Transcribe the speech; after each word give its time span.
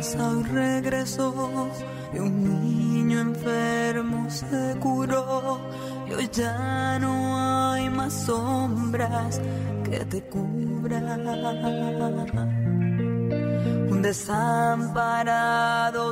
Casa 0.00 0.32
regresó 0.50 1.68
y 2.14 2.18
un 2.18 2.32
niño 2.42 3.20
enfermo 3.20 4.30
se 4.30 4.74
curó 4.80 5.60
y 6.08 6.14
hoy 6.14 6.26
ya 6.32 6.98
no 6.98 7.12
hay 7.36 7.90
más 7.90 8.14
sombras 8.24 9.38
que 9.84 9.98
te 10.06 10.22
cubran. 10.22 11.20
Un 13.90 14.00
desamparado 14.00 15.34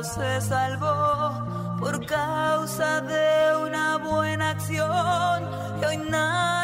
se 0.03 0.39
salvó 0.41 1.79
por 1.79 2.05
causa 2.05 3.01
de 3.01 3.57
una 3.65 3.97
buena 3.97 4.51
acción 4.51 5.49
y 5.81 5.85
hoy 5.85 5.97
nadie 5.97 6.58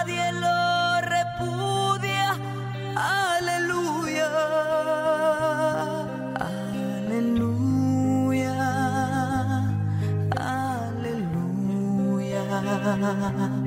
Aleluya, 12.86 13.66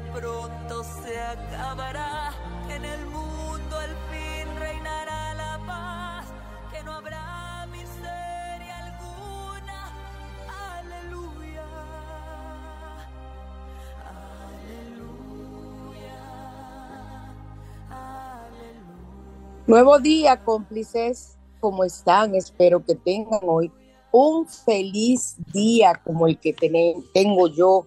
pronto 0.00 0.84
se 1.02 1.18
acabará, 1.18 2.32
que 2.66 2.74
en 2.74 2.84
el 2.84 3.06
mundo 3.06 3.76
al 3.76 3.96
fin 4.10 4.56
reinará 4.58 5.34
la 5.34 5.60
paz, 5.66 6.26
que 6.72 6.82
no 6.84 6.92
habrá 6.92 7.66
miseria 7.70 8.84
alguna. 8.86 9.92
Aleluya. 10.78 11.64
Aleluya. 14.70 15.38
Aleluya. 17.90 18.86
Nuevo 19.66 19.98
día, 19.98 20.44
cómplices. 20.44 21.36
¿Cómo 21.60 21.82
están? 21.82 22.36
Espero 22.36 22.84
que 22.84 22.94
tengan 22.94 23.40
hoy 23.42 23.72
un 24.12 24.46
feliz 24.46 25.36
día 25.52 26.00
como 26.04 26.26
el 26.28 26.38
que 26.38 26.54
tengo 27.12 27.48
yo 27.48 27.86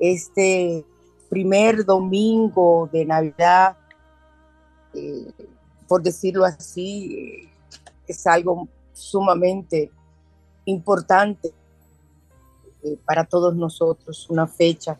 este 0.00 0.84
primer 1.28 1.84
domingo 1.84 2.88
de 2.92 3.04
Navidad, 3.04 3.76
eh, 4.94 5.32
por 5.88 6.02
decirlo 6.02 6.44
así, 6.44 7.14
eh, 7.14 7.48
es 8.06 8.26
algo 8.26 8.68
sumamente 8.92 9.90
importante 10.64 11.52
eh, 12.82 12.96
para 13.04 13.24
todos 13.24 13.54
nosotros, 13.54 14.28
una 14.30 14.46
fecha. 14.46 14.98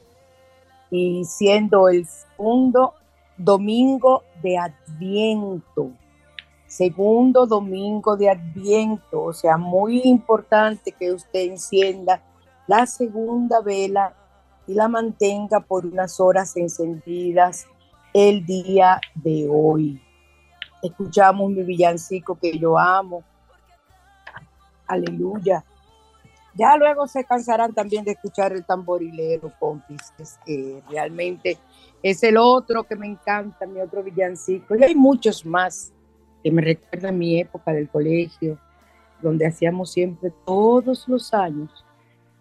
Y 0.90 1.24
siendo 1.24 1.88
el 1.88 2.06
segundo 2.06 2.94
domingo 3.36 4.22
de 4.42 4.58
Adviento, 4.58 5.90
segundo 6.66 7.46
domingo 7.46 8.16
de 8.16 8.30
Adviento, 8.30 9.22
o 9.22 9.32
sea, 9.32 9.56
muy 9.56 10.02
importante 10.04 10.92
que 10.92 11.12
usted 11.12 11.50
encienda 11.50 12.22
la 12.66 12.86
segunda 12.86 13.60
vela 13.60 14.14
y 14.66 14.74
la 14.74 14.88
mantenga 14.88 15.60
por 15.60 15.86
unas 15.86 16.20
horas 16.20 16.56
encendidas 16.56 17.66
el 18.12 18.44
día 18.46 19.00
de 19.14 19.48
hoy. 19.50 20.00
Escuchamos 20.82 21.50
mi 21.50 21.62
villancico 21.62 22.38
que 22.38 22.58
yo 22.58 22.78
amo. 22.78 23.24
Aleluya. 24.86 25.64
Ya 26.56 26.76
luego 26.76 27.08
se 27.08 27.24
cansarán 27.24 27.72
también 27.72 28.04
de 28.04 28.12
escuchar 28.12 28.52
el 28.52 28.64
tamborilero, 28.64 29.52
cómplices, 29.58 30.38
que 30.46 30.82
realmente 30.88 31.58
es 32.02 32.22
el 32.22 32.36
otro 32.36 32.84
que 32.84 32.94
me 32.94 33.06
encanta, 33.06 33.66
mi 33.66 33.80
otro 33.80 34.04
villancico. 34.04 34.76
Y 34.76 34.84
hay 34.84 34.94
muchos 34.94 35.44
más 35.44 35.92
que 36.44 36.52
me 36.52 36.62
recuerda 36.62 37.10
mi 37.10 37.40
época 37.40 37.72
del 37.72 37.88
colegio, 37.88 38.58
donde 39.20 39.46
hacíamos 39.46 39.90
siempre 39.90 40.32
todos 40.44 41.08
los 41.08 41.34
años, 41.34 41.84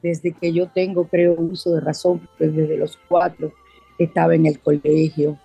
desde 0.03 0.33
que 0.33 0.53
yo 0.53 0.67
tengo, 0.67 1.07
creo, 1.07 1.33
uso 1.35 1.71
de 1.73 1.81
razón, 1.81 2.27
pues 2.37 2.55
desde 2.55 2.77
los 2.77 2.99
cuatro 3.07 3.53
estaba 3.97 4.35
en 4.35 4.45
el 4.45 4.59
colegio, 4.59 5.39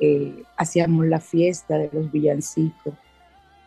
eh, 0.00 0.42
hacíamos 0.56 1.06
la 1.06 1.20
fiesta 1.20 1.76
de 1.76 1.90
los 1.92 2.10
villancicos, 2.10 2.94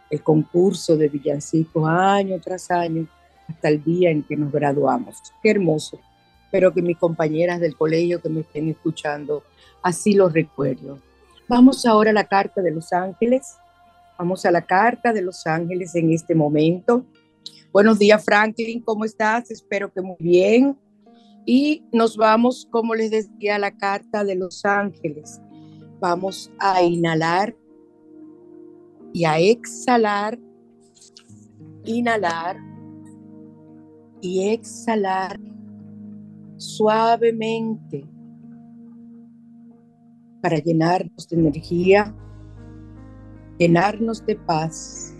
el 0.09 0.21
concurso 0.21 0.97
de 0.97 1.07
villancicos 1.07 1.87
año 1.87 2.39
tras 2.41 2.71
año, 2.71 3.07
hasta 3.47 3.69
el 3.69 3.83
día 3.83 4.09
en 4.09 4.23
que 4.23 4.35
nos 4.35 4.51
graduamos. 4.51 5.21
Qué 5.41 5.51
hermoso. 5.51 5.99
Espero 6.45 6.73
que 6.73 6.81
mis 6.81 6.97
compañeras 6.97 7.59
del 7.59 7.77
colegio 7.77 8.21
que 8.21 8.29
me 8.29 8.41
estén 8.41 8.67
escuchando, 8.67 9.43
así 9.83 10.15
lo 10.15 10.27
recuerdo. 10.27 10.99
Vamos 11.47 11.85
ahora 11.85 12.09
a 12.09 12.13
la 12.13 12.25
carta 12.25 12.61
de 12.61 12.71
los 12.71 12.91
ángeles 12.91 13.55
Vamos 14.21 14.45
a 14.45 14.51
la 14.51 14.61
carta 14.61 15.13
de 15.13 15.23
los 15.23 15.47
ángeles 15.47 15.95
en 15.95 16.13
este 16.13 16.35
momento. 16.35 17.03
Buenos 17.71 17.99
días, 17.99 18.25
Franklin, 18.25 18.81
¿cómo 18.81 19.05
estás? 19.05 19.49
Espero 19.49 19.93
que 19.93 20.01
muy 20.01 20.17
bien. 20.19 20.77
Y 21.45 21.85
nos 21.93 22.17
vamos, 22.17 22.67
como 22.69 22.93
les 22.95 23.11
decía, 23.11 23.55
a 23.55 23.59
la 23.59 23.77
carta 23.77 24.25
de 24.25 24.35
los 24.35 24.65
ángeles. 24.65 25.39
Vamos 26.01 26.51
a 26.59 26.83
inhalar 26.83 27.55
y 29.13 29.23
a 29.23 29.39
exhalar. 29.39 30.37
Inhalar 31.85 32.57
y 34.19 34.49
exhalar 34.49 35.39
suavemente 36.57 38.05
para 40.41 40.57
llenarnos 40.57 41.25
de 41.29 41.37
energía, 41.37 42.13
llenarnos 43.57 44.25
de 44.25 44.35
paz 44.35 45.10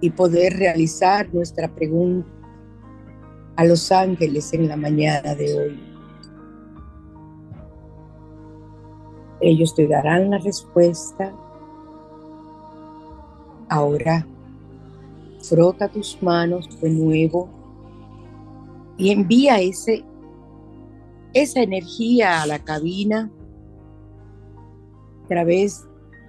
y 0.00 0.10
poder 0.10 0.54
realizar 0.54 1.32
nuestra 1.32 1.68
pregunta 1.74 2.28
a 3.56 3.64
los 3.64 3.90
ángeles 3.90 4.52
en 4.52 4.68
la 4.68 4.76
mañana 4.76 5.34
de 5.34 5.58
hoy. 5.58 5.80
Ellos 9.40 9.74
te 9.74 9.86
darán 9.86 10.30
la 10.30 10.38
respuesta. 10.38 11.34
Ahora, 13.68 14.26
frota 15.40 15.88
tus 15.88 16.22
manos 16.22 16.80
de 16.80 16.90
nuevo 16.90 17.48
y 18.96 19.10
envía 19.10 19.60
ese, 19.60 20.04
esa 21.32 21.60
energía 21.60 22.42
a 22.42 22.46
la 22.46 22.58
cabina 22.58 23.30
a 25.24 25.28
través 25.28 25.84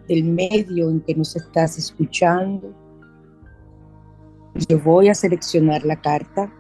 del 0.07 0.23
medio 0.23 0.89
en 0.89 1.01
que 1.01 1.15
nos 1.15 1.35
estás 1.35 1.77
escuchando. 1.77 2.73
Yo 4.65 4.79
voy 4.79 5.09
a 5.09 5.15
seleccionar 5.15 5.85
la 5.85 6.01
carta. 6.01 6.51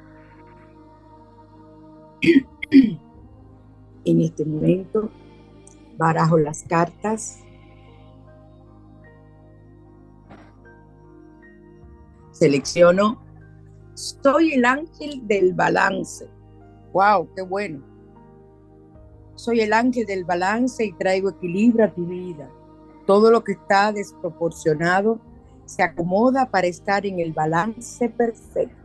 En 4.05 4.21
este 4.21 4.45
momento 4.45 5.09
barajo 5.97 6.37
las 6.37 6.63
cartas. 6.63 7.39
Selecciono. 12.31 13.23
Soy 13.95 14.53
el 14.53 14.65
ángel 14.65 15.25
del 15.25 15.53
balance. 15.53 16.29
¡Wow! 16.93 17.29
¡Qué 17.35 17.41
bueno! 17.41 17.83
Soy 19.33 19.61
el 19.61 19.73
ángel 19.73 20.05
del 20.05 20.23
balance 20.23 20.85
y 20.85 20.93
traigo 20.93 21.29
equilibrio 21.29 21.85
a 21.85 21.93
tu 21.93 22.05
vida. 22.05 22.47
Todo 23.07 23.31
lo 23.31 23.43
que 23.43 23.53
está 23.53 23.91
desproporcionado 23.91 25.19
se 25.67 25.83
acomoda 25.83 26.49
para 26.49 26.67
estar 26.67 27.05
en 27.05 27.19
el 27.19 27.33
balance 27.33 28.09
perfecto. 28.09 28.75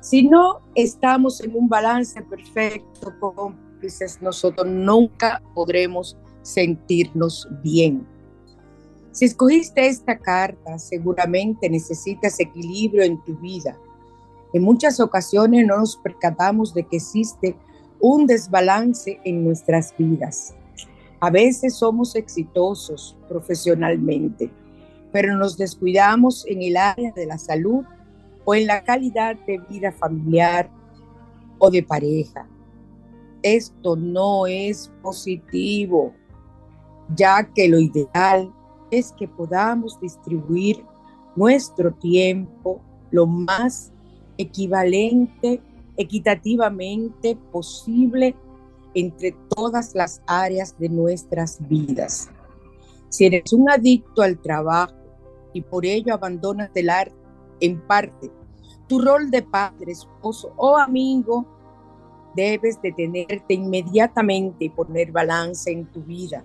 Si 0.00 0.26
no 0.26 0.60
estamos 0.74 1.40
en 1.42 1.54
un 1.54 1.68
balance 1.68 2.20
perfecto, 2.22 3.12
cómplices, 3.20 4.20
nosotros 4.22 4.66
nunca 4.66 5.42
podremos 5.54 6.16
sentirnos 6.42 7.46
bien. 7.62 8.06
Si 9.12 9.26
escogiste 9.26 9.86
esta 9.86 10.18
carta, 10.18 10.78
seguramente 10.78 11.68
necesitas 11.68 12.40
equilibrio 12.40 13.02
en 13.02 13.22
tu 13.24 13.36
vida. 13.36 13.76
En 14.54 14.62
muchas 14.62 14.98
ocasiones 15.00 15.66
no 15.66 15.78
nos 15.78 15.96
percatamos 15.98 16.72
de 16.72 16.84
que 16.84 16.96
existe 16.96 17.54
un 18.00 18.26
desbalance 18.26 19.20
en 19.24 19.44
nuestras 19.44 19.94
vidas. 19.98 20.54
A 21.20 21.28
veces 21.28 21.74
somos 21.74 22.16
exitosos 22.16 23.14
profesionalmente, 23.28 24.50
pero 25.12 25.36
nos 25.36 25.56
descuidamos 25.56 26.46
en 26.46 26.62
el 26.62 26.76
área 26.76 27.12
de 27.12 27.26
la 27.26 27.38
salud 27.38 27.84
o 28.44 28.54
en 28.54 28.66
la 28.66 28.82
calidad 28.84 29.36
de 29.46 29.58
vida 29.68 29.92
familiar 29.92 30.70
o 31.58 31.70
de 31.70 31.82
pareja. 31.82 32.48
Esto 33.42 33.96
no 33.96 34.46
es 34.46 34.90
positivo, 35.02 36.12
ya 37.14 37.44
que 37.44 37.68
lo 37.68 37.78
ideal 37.78 38.52
es 38.90 39.12
que 39.12 39.26
podamos 39.28 39.98
distribuir 40.00 40.84
nuestro 41.36 41.92
tiempo 41.92 42.80
lo 43.10 43.26
más 43.26 43.92
equivalente, 44.36 45.60
equitativamente 45.96 47.36
posible 47.52 48.34
entre 48.94 49.34
todas 49.54 49.94
las 49.94 50.22
áreas 50.26 50.76
de 50.78 50.88
nuestras 50.88 51.58
vidas. 51.68 52.30
Si 53.08 53.26
eres 53.26 53.52
un 53.52 53.70
adicto 53.70 54.22
al 54.22 54.38
trabajo 54.38 54.99
y 55.52 55.62
por 55.62 55.84
ello 55.84 56.14
abandonas 56.14 56.70
el 56.74 56.90
arte 56.90 57.14
en 57.60 57.80
parte 57.80 58.30
tu 58.90 59.00
rol 59.00 59.30
de 59.30 59.42
padre, 59.42 59.92
esposo 59.92 60.52
o 60.56 60.76
amigo, 60.76 61.46
debes 62.34 62.82
detenerte 62.82 63.54
inmediatamente 63.54 64.64
y 64.64 64.68
poner 64.68 65.12
balance 65.12 65.70
en 65.70 65.86
tu 65.86 66.02
vida. 66.02 66.44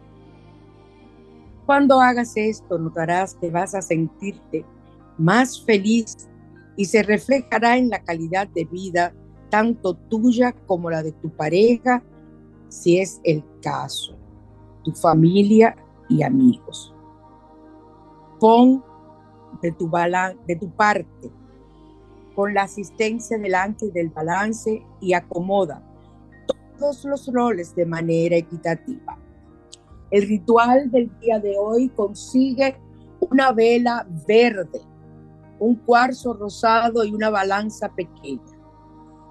Cuando 1.66 2.00
hagas 2.00 2.38
esto, 2.38 2.78
notarás 2.78 3.34
que 3.34 3.50
vas 3.50 3.74
a 3.74 3.82
sentirte 3.82 4.64
más 5.18 5.60
feliz 5.60 6.30
y 6.78 6.86
se 6.86 7.02
reflejará 7.02 7.78
en 7.78 7.90
la 7.90 8.04
calidad 8.04 8.48
de 8.48 8.66
vida 8.66 9.12
tanto 9.50 9.96
tuya 9.96 10.52
como 10.68 10.92
la 10.92 11.02
de 11.02 11.14
tu 11.14 11.32
pareja, 11.32 12.04
si 12.70 13.00
es 13.00 13.22
el 13.24 13.44
caso, 13.60 14.16
tu 14.84 14.92
familia 14.92 15.76
y 16.10 16.22
amigos. 16.22 16.94
Pon 18.40 18.84
de 19.62 19.72
tu, 19.72 19.90
de 20.48 20.56
tu 20.56 20.70
parte 20.72 21.32
con 22.36 22.54
la 22.54 22.64
asistencia 22.64 23.38
del 23.38 23.56
ángel 23.56 23.94
del 23.94 24.10
balance 24.10 24.84
y 25.00 25.14
acomoda 25.14 25.82
todos 26.78 27.06
los 27.06 27.32
roles 27.32 27.74
de 27.76 27.86
manera 27.86 28.36
equitativa. 28.36 29.18
El 30.12 30.28
ritual 30.28 30.92
del 30.92 31.10
día 31.20 31.40
de 31.40 31.56
hoy 31.58 31.90
consigue 31.90 32.78
una 33.20 33.52
vela 33.52 34.06
verde, 34.28 34.82
un 35.60 35.76
cuarzo 35.76 36.34
rosado 36.34 37.04
y 37.04 37.14
una 37.14 37.30
balanza 37.30 37.90
pequeña. 37.90 38.42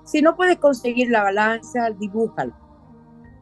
Si 0.05 0.21
no 0.21 0.37
puedes 0.37 0.59
conseguir 0.59 1.11
la 1.11 1.23
balanza, 1.23 1.91
dibújala. 1.91 2.59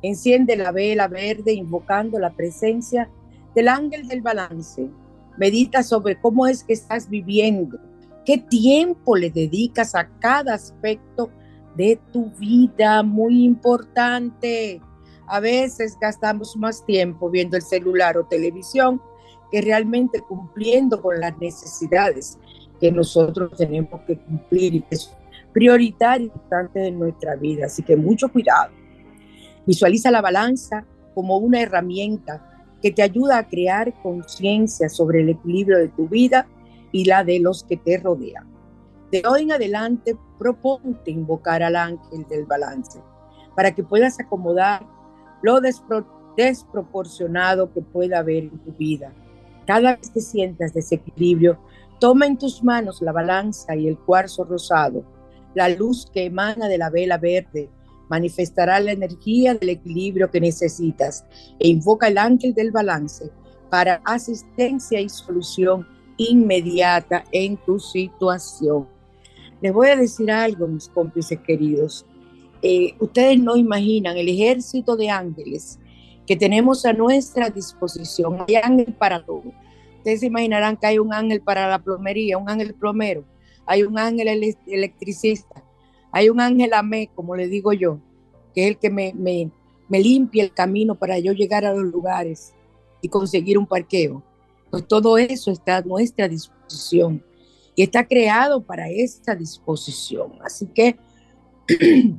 Enciende 0.02 0.56
la 0.56 0.72
vela 0.72 1.08
verde 1.08 1.52
invocando 1.52 2.18
la 2.18 2.30
presencia 2.30 3.08
del 3.54 3.68
ángel 3.68 4.08
del 4.08 4.20
balance. 4.20 4.90
Medita 5.38 5.82
sobre 5.82 6.20
cómo 6.20 6.46
es 6.46 6.62
que 6.64 6.72
estás 6.72 7.08
viviendo, 7.08 7.78
qué 8.24 8.38
tiempo 8.38 9.16
le 9.16 9.30
dedicas 9.30 9.94
a 9.94 10.08
cada 10.18 10.54
aspecto 10.54 11.30
de 11.76 11.98
tu 12.12 12.30
vida, 12.32 13.02
muy 13.02 13.44
importante. 13.44 14.80
A 15.26 15.40
veces 15.40 15.96
gastamos 16.00 16.56
más 16.56 16.84
tiempo 16.84 17.30
viendo 17.30 17.56
el 17.56 17.62
celular 17.62 18.18
o 18.18 18.26
televisión 18.26 19.00
que 19.50 19.60
realmente 19.60 20.20
cumpliendo 20.20 21.00
con 21.00 21.20
las 21.20 21.36
necesidades 21.38 22.38
que 22.80 22.90
nosotros 22.90 23.52
tenemos 23.56 24.00
que 24.02 24.18
cumplir 24.18 24.74
y 24.74 24.80
que 24.82 24.94
es 24.96 25.10
prioritario 25.52 26.26
importante 26.26 26.80
de 26.80 26.90
nuestra 26.90 27.36
vida. 27.36 27.66
Así 27.66 27.82
que 27.82 27.96
mucho 27.96 28.28
cuidado. 28.30 28.72
Visualiza 29.66 30.10
la 30.10 30.20
balanza 30.20 30.84
como 31.14 31.36
una 31.36 31.60
herramienta 31.60 32.51
que 32.82 32.90
te 32.90 33.02
ayuda 33.02 33.38
a 33.38 33.48
crear 33.48 33.94
conciencia 34.02 34.88
sobre 34.88 35.20
el 35.20 35.30
equilibrio 35.30 35.78
de 35.78 35.88
tu 35.88 36.08
vida 36.08 36.46
y 36.90 37.04
la 37.04 37.24
de 37.24 37.38
los 37.40 37.64
que 37.64 37.76
te 37.76 37.96
rodean. 37.98 38.50
De 39.10 39.22
hoy 39.26 39.42
en 39.42 39.52
adelante, 39.52 40.16
proponte 40.38 41.10
invocar 41.10 41.62
al 41.62 41.76
ángel 41.76 42.26
del 42.28 42.44
balance 42.44 43.00
para 43.54 43.74
que 43.74 43.84
puedas 43.84 44.18
acomodar 44.18 44.86
lo 45.42 45.60
desproporcionado 46.36 47.72
que 47.72 47.82
pueda 47.82 48.18
haber 48.18 48.44
en 48.44 48.58
tu 48.58 48.72
vida. 48.72 49.12
Cada 49.66 49.96
vez 49.96 50.10
que 50.10 50.20
sientas 50.20 50.72
desequilibrio, 50.74 51.58
toma 52.00 52.26
en 52.26 52.36
tus 52.36 52.64
manos 52.64 53.00
la 53.02 53.12
balanza 53.12 53.76
y 53.76 53.86
el 53.86 53.98
cuarzo 53.98 54.44
rosado. 54.44 55.04
La 55.54 55.68
luz 55.68 56.10
que 56.12 56.24
emana 56.24 56.66
de 56.66 56.78
la 56.78 56.90
vela 56.90 57.18
verde 57.18 57.68
manifestará 58.08 58.80
la 58.80 58.92
energía 58.92 59.54
del 59.54 59.70
equilibrio 59.70 60.30
que 60.30 60.40
necesitas 60.40 61.24
e 61.58 61.68
invoca 61.68 62.08
el 62.08 62.18
ángel 62.18 62.54
del 62.54 62.70
balance 62.70 63.30
para 63.70 64.02
asistencia 64.04 65.00
y 65.00 65.08
solución 65.08 65.86
inmediata 66.16 67.24
en 67.32 67.56
tu 67.56 67.78
situación. 67.78 68.86
Les 69.60 69.72
voy 69.72 69.88
a 69.88 69.96
decir 69.96 70.30
algo, 70.30 70.66
mis 70.66 70.88
cómplices 70.88 71.38
queridos. 71.40 72.04
Eh, 72.60 72.94
ustedes 73.00 73.38
no 73.38 73.56
imaginan 73.56 74.16
el 74.16 74.28
ejército 74.28 74.96
de 74.96 75.08
ángeles 75.08 75.78
que 76.26 76.36
tenemos 76.36 76.84
a 76.84 76.92
nuestra 76.92 77.50
disposición. 77.50 78.44
Hay 78.46 78.56
ángel 78.56 78.94
para 78.94 79.24
todo. 79.24 79.42
Ustedes 79.98 80.20
se 80.20 80.26
imaginarán 80.26 80.76
que 80.76 80.86
hay 80.86 80.98
un 80.98 81.12
ángel 81.12 81.40
para 81.40 81.68
la 81.68 81.78
plomería, 81.78 82.38
un 82.38 82.50
ángel 82.50 82.74
plomero, 82.74 83.24
hay 83.66 83.84
un 83.84 83.98
ángel 83.98 84.56
electricista, 84.66 85.62
hay 86.12 86.28
un 86.28 86.40
ángel 86.40 86.74
amé, 86.74 87.10
como 87.14 87.34
le 87.34 87.48
digo 87.48 87.72
yo, 87.72 87.98
que 88.54 88.64
es 88.64 88.68
el 88.68 88.78
que 88.78 88.90
me, 88.90 89.12
me, 89.14 89.50
me 89.88 89.98
limpia 89.98 90.44
el 90.44 90.52
camino 90.52 90.94
para 90.94 91.18
yo 91.18 91.32
llegar 91.32 91.64
a 91.64 91.72
los 91.72 91.84
lugares 91.84 92.52
y 93.00 93.08
conseguir 93.08 93.58
un 93.58 93.66
parqueo. 93.66 94.22
Pues 94.70 94.86
todo 94.86 95.18
eso 95.18 95.50
está 95.50 95.78
a 95.78 95.82
nuestra 95.82 96.28
disposición 96.28 97.24
y 97.74 97.82
está 97.82 98.06
creado 98.06 98.62
para 98.62 98.88
esta 98.90 99.34
disposición. 99.34 100.34
Así 100.44 100.66
que 100.66 100.98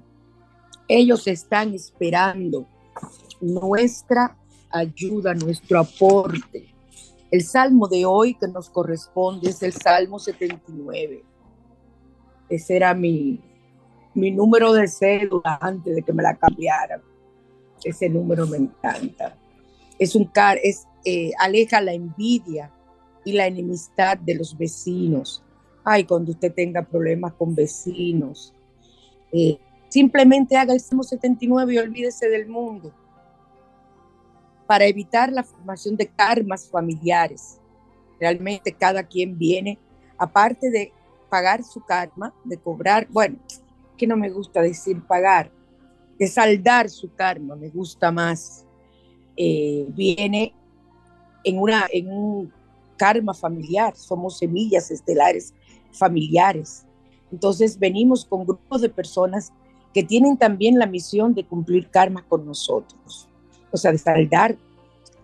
ellos 0.88 1.28
están 1.28 1.74
esperando 1.74 2.68
nuestra 3.40 4.38
ayuda, 4.70 5.34
nuestro 5.36 5.80
aporte. 5.80 6.74
El 7.30 7.44
salmo 7.44 7.88
de 7.88 8.06
hoy 8.06 8.36
que 8.36 8.48
nos 8.48 8.70
corresponde 8.70 9.50
es 9.50 9.62
el 9.64 9.74
Salmo 9.74 10.20
79. 10.20 11.24
Ese 12.50 12.76
era 12.76 12.94
mi, 12.94 13.40
mi 14.14 14.32
número 14.32 14.74
de 14.74 14.88
cédula 14.88 15.58
antes 15.62 15.96
de 15.96 16.02
que 16.02 16.14
me 16.14 16.24
la 16.24 16.36
cambiaran. 16.36 17.02
Ese 17.84 18.10
número 18.10 18.48
me 18.48 18.58
encanta. 18.58 19.38
Es 20.00 20.16
un 20.16 20.26
car, 20.26 20.58
es, 20.64 20.88
eh, 21.06 21.32
aleja 21.40 21.82
la 21.82 21.94
envidia 21.94 22.72
y 23.26 23.34
la 23.34 23.48
enemistad 23.48 24.18
de 24.18 24.36
los 24.36 24.58
vecinos. 24.58 25.44
Ay, 25.84 26.06
cuando 26.06 26.32
usted 26.32 26.54
tenga 26.54 26.82
problemas 26.84 27.34
con 27.34 27.56
vecinos, 27.56 28.54
eh, 29.32 29.58
simplemente 29.90 30.56
haga 30.56 30.74
el 30.74 30.80
Salmo 30.80 31.04
79 31.04 31.74
y 31.74 31.78
olvídese 31.78 32.30
del 32.30 32.48
mundo 32.48 32.94
para 34.66 34.86
evitar 34.86 35.32
la 35.32 35.44
formación 35.44 35.96
de 35.98 36.08
karmas 36.08 36.70
familiares. 36.70 37.60
Realmente 38.20 38.72
cada 38.72 39.04
quien 39.04 39.38
viene, 39.38 39.78
aparte 40.18 40.70
de 40.70 40.94
pagar 41.30 41.64
su 41.64 41.84
karma, 41.84 42.34
de 42.44 42.58
cobrar, 42.58 43.08
bueno, 43.10 43.38
que 43.98 44.08
no 44.08 44.18
me 44.18 44.30
gusta 44.30 44.62
decir 44.62 45.02
pagar, 45.06 45.52
de 46.18 46.28
saldar 46.28 46.90
su 46.90 47.14
karma, 47.14 47.56
me 47.56 47.70
gusta 47.70 48.12
más, 48.12 48.66
eh, 49.36 49.86
viene 49.90 50.54
en, 51.44 51.60
una, 51.60 51.86
en 51.92 52.12
un 52.12 52.54
karma 52.98 53.34
familiar, 53.34 53.96
somos 53.96 54.38
semillas 54.38 54.92
estelares 54.92 55.54
familiares. 55.92 56.86
Entonces 57.32 57.78
venimos 57.78 58.26
con 58.26 58.46
grupos 58.46 58.82
de 58.82 58.90
personas 58.90 59.52
que 59.94 60.04
tienen 60.04 60.38
también 60.38 60.80
la 60.80 60.86
misión 60.86 61.34
de 61.34 61.46
cumplir 61.46 61.90
karma 61.90 62.26
con 62.28 62.46
nosotros 62.46 63.30
o 63.74 63.78
sea, 63.78 63.92
de 63.92 63.98
saldar 63.98 64.56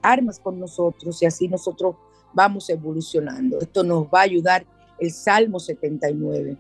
armas 0.02 0.40
con 0.40 0.60
nosotros 0.60 1.22
y 1.22 1.26
así 1.26 1.48
nosotros 1.48 1.96
vamos 2.34 2.70
evolucionando. 2.70 3.60
Esto 3.60 3.84
nos 3.84 4.06
va 4.06 4.22
a 4.22 4.24
ayudar 4.24 4.66
el 5.00 5.12
Salmo 5.12 5.60
79 5.60 6.58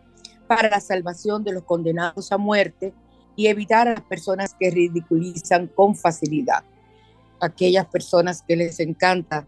para 0.50 0.68
la 0.68 0.80
salvación 0.80 1.44
de 1.44 1.54
los 1.54 1.64
condenados 1.64 2.32
a 2.32 2.40
muerte 2.40 2.92
y 3.36 3.46
evitar 3.46 3.88
a 3.88 3.94
las 3.94 4.02
personas 4.02 4.56
que 4.60 4.72
ridiculizan 4.72 5.68
con 5.68 5.96
facilidad. 5.96 6.64
Aquellas 7.40 7.86
personas 7.86 8.42
que 8.42 8.56
les 8.56 8.80
encanta 8.80 9.48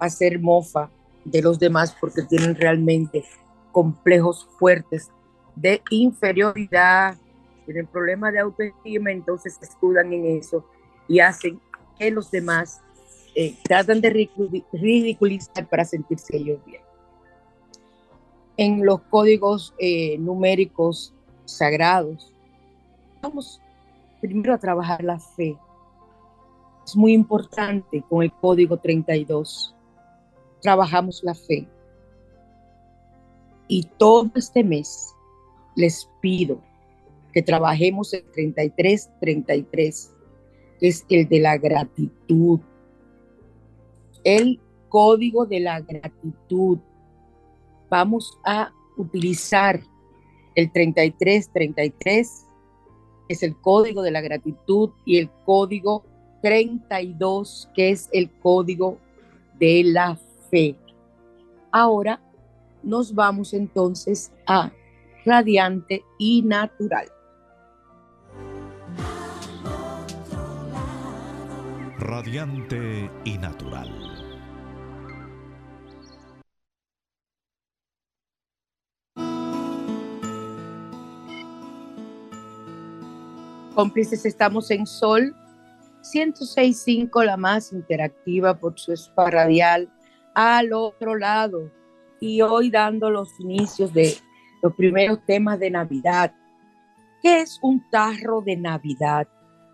hacer 0.00 0.40
mofa 0.40 0.90
de 1.24 1.40
los 1.40 1.60
demás 1.60 1.96
porque 2.00 2.22
tienen 2.22 2.56
realmente 2.56 3.24
complejos 3.70 4.48
fuertes 4.58 5.12
de 5.54 5.82
inferioridad, 5.90 7.16
tienen 7.64 7.86
problemas 7.86 8.32
de 8.32 8.40
autoestima, 8.40 9.12
entonces 9.12 9.56
escudan 9.62 10.12
en 10.12 10.36
eso 10.36 10.66
y 11.06 11.20
hacen 11.20 11.60
que 11.96 12.10
los 12.10 12.28
demás 12.32 12.80
eh, 13.36 13.54
tratan 13.62 14.00
de 14.00 14.28
ridiculizar 14.72 15.68
para 15.68 15.84
sentirse 15.84 16.36
ellos 16.36 16.58
bien. 16.66 16.82
En 18.60 18.84
los 18.84 19.00
códigos 19.08 19.74
eh, 19.78 20.18
numéricos 20.18 21.14
sagrados, 21.46 22.30
vamos 23.22 23.58
primero 24.20 24.52
a 24.52 24.58
trabajar 24.58 25.02
la 25.02 25.18
fe. 25.18 25.56
Es 26.84 26.94
muy 26.94 27.14
importante 27.14 28.04
con 28.06 28.22
el 28.22 28.30
código 28.30 28.76
32. 28.76 29.74
Trabajamos 30.60 31.24
la 31.24 31.34
fe. 31.34 31.66
Y 33.66 33.84
todo 33.96 34.30
este 34.34 34.62
mes 34.62 35.14
les 35.74 36.06
pido 36.20 36.60
que 37.32 37.40
trabajemos 37.40 38.12
el 38.12 38.24
33, 38.24 39.10
33 39.20 40.12
es 40.82 41.06
el 41.08 41.26
de 41.30 41.40
la 41.40 41.56
gratitud. 41.56 42.60
El 44.22 44.60
código 44.90 45.46
de 45.46 45.60
la 45.60 45.80
gratitud. 45.80 46.78
Vamos 47.90 48.38
a 48.44 48.72
utilizar 48.96 49.80
el 50.54 50.72
3333, 50.72 52.46
es 53.28 53.42
el 53.42 53.56
código 53.60 54.02
de 54.02 54.10
la 54.10 54.20
gratitud, 54.20 54.90
y 55.04 55.18
el 55.18 55.30
código 55.44 56.04
32, 56.42 57.68
que 57.74 57.90
es 57.90 58.08
el 58.12 58.30
código 58.30 58.98
de 59.58 59.82
la 59.84 60.16
fe. 60.50 60.76
Ahora 61.70 62.20
nos 62.82 63.14
vamos 63.14 63.52
entonces 63.52 64.32
a 64.46 64.72
radiante 65.24 66.02
y 66.18 66.42
natural. 66.42 67.06
radiante 72.10 73.08
y 73.24 73.38
natural. 73.38 74.19
Cómplices, 83.74 84.26
estamos 84.26 84.70
en 84.70 84.86
Sol 84.86 85.34
106.5, 86.02 87.24
la 87.24 87.36
más 87.36 87.72
interactiva 87.72 88.58
por 88.58 88.78
su 88.78 88.92
spa 88.92 89.30
radial, 89.30 89.88
al 90.34 90.72
otro 90.72 91.16
lado. 91.16 91.70
Y 92.20 92.42
hoy 92.42 92.70
dando 92.70 93.10
los 93.10 93.28
inicios 93.40 93.92
de 93.92 94.14
los 94.62 94.74
primeros 94.74 95.24
temas 95.24 95.58
de 95.58 95.70
Navidad. 95.70 96.34
¿Qué 97.22 97.40
es 97.40 97.58
un 97.62 97.82
tarro 97.90 98.42
de 98.42 98.56
Navidad? 98.56 99.28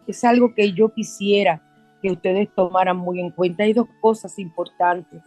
Es 0.06 0.24
algo 0.24 0.54
que 0.54 0.72
yo 0.72 0.92
quisiera 0.92 1.62
que 2.02 2.12
ustedes 2.12 2.48
tomaran 2.54 2.96
muy 2.96 3.20
en 3.20 3.30
cuenta. 3.30 3.64
Hay 3.64 3.72
dos 3.72 3.88
cosas 4.00 4.38
importantes. 4.38 5.22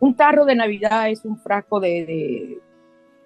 Un 0.00 0.14
tarro 0.14 0.44
de 0.44 0.54
Navidad 0.54 1.08
es 1.10 1.24
un 1.24 1.38
frasco 1.38 1.80
de, 1.80 2.58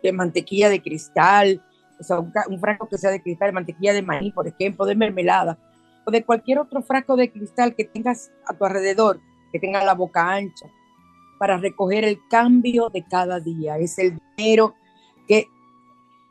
de, 0.02 0.12
mantequilla 0.12 0.68
de 0.68 0.80
cristal, 0.80 1.62
o 1.98 2.02
sea, 2.02 2.20
un, 2.20 2.32
un, 2.48 2.60
frasco 2.60 2.88
que 2.88 2.98
sea 2.98 3.10
de 3.10 3.22
cristal, 3.22 3.48
de 3.48 3.52
mantequilla 3.52 3.92
de 3.92 4.02
maní, 4.02 4.30
por 4.30 4.46
ejemplo, 4.46 4.86
de 4.86 4.94
mermelada, 4.94 5.58
o 6.06 6.10
de 6.10 6.24
cualquier 6.24 6.58
otro 6.58 6.82
frasco 6.82 7.16
de 7.16 7.30
cristal 7.30 7.74
que 7.74 7.84
tengas 7.84 8.30
a 8.46 8.54
tu 8.54 8.64
alrededor, 8.64 9.20
que 9.52 9.58
tenga 9.58 9.84
la 9.84 9.94
boca 9.94 10.32
ancha, 10.32 10.66
para 11.38 11.56
recoger 11.56 12.04
el 12.04 12.18
cambio 12.28 12.88
de 12.90 13.04
cada 13.04 13.40
día. 13.40 13.78
Es 13.78 13.98
el 13.98 14.18
dinero 14.36 14.74
que 15.26 15.46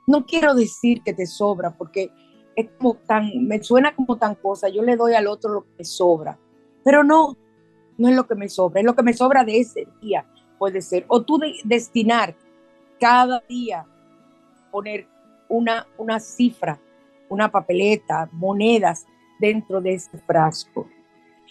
no 0.08 0.26
quiero 0.26 0.54
decir 0.54 1.02
que 1.04 1.14
te 1.14 1.26
sobra, 1.26 1.78
porque 1.78 2.12
es 2.56 2.70
como 2.78 2.96
tan, 2.96 3.30
me 3.46 3.62
suena 3.62 3.96
como 3.96 4.18
tan 4.18 4.36
cosa, 4.36 4.70
yo 4.70 4.82
le 4.82 4.96
doy 4.96 5.14
al 5.14 5.28
otro 5.28 5.54
lo 5.54 5.62
que 5.64 5.72
me 5.80 5.84
sobra, 5.86 6.40
pero 6.84 7.04
no, 7.04 7.38
no 7.98 8.10
es 8.10 8.16
lo 8.16 8.26
que 8.26 8.36
me 8.36 8.50
sobra, 8.50 8.80
es 8.80 8.86
lo 8.86 8.96
que 8.96 9.04
me 9.04 9.14
sobra 9.14 9.44
de 9.44 9.60
ese 9.60 9.88
día, 10.02 10.26
puede 10.58 10.82
ser, 10.82 11.06
o 11.08 11.22
tú 11.22 11.40
destinar 11.66 12.36
cada 13.00 13.44
día, 13.48 13.86
poner 14.72 15.08
una, 15.50 15.88
una 15.98 16.20
cifra, 16.20 16.80
una 17.30 17.50
papeleta, 17.50 18.30
monedas 18.32 19.06
dentro 19.40 19.82
de 19.82 19.94
ese 19.94 20.18
frasco. 20.20 20.88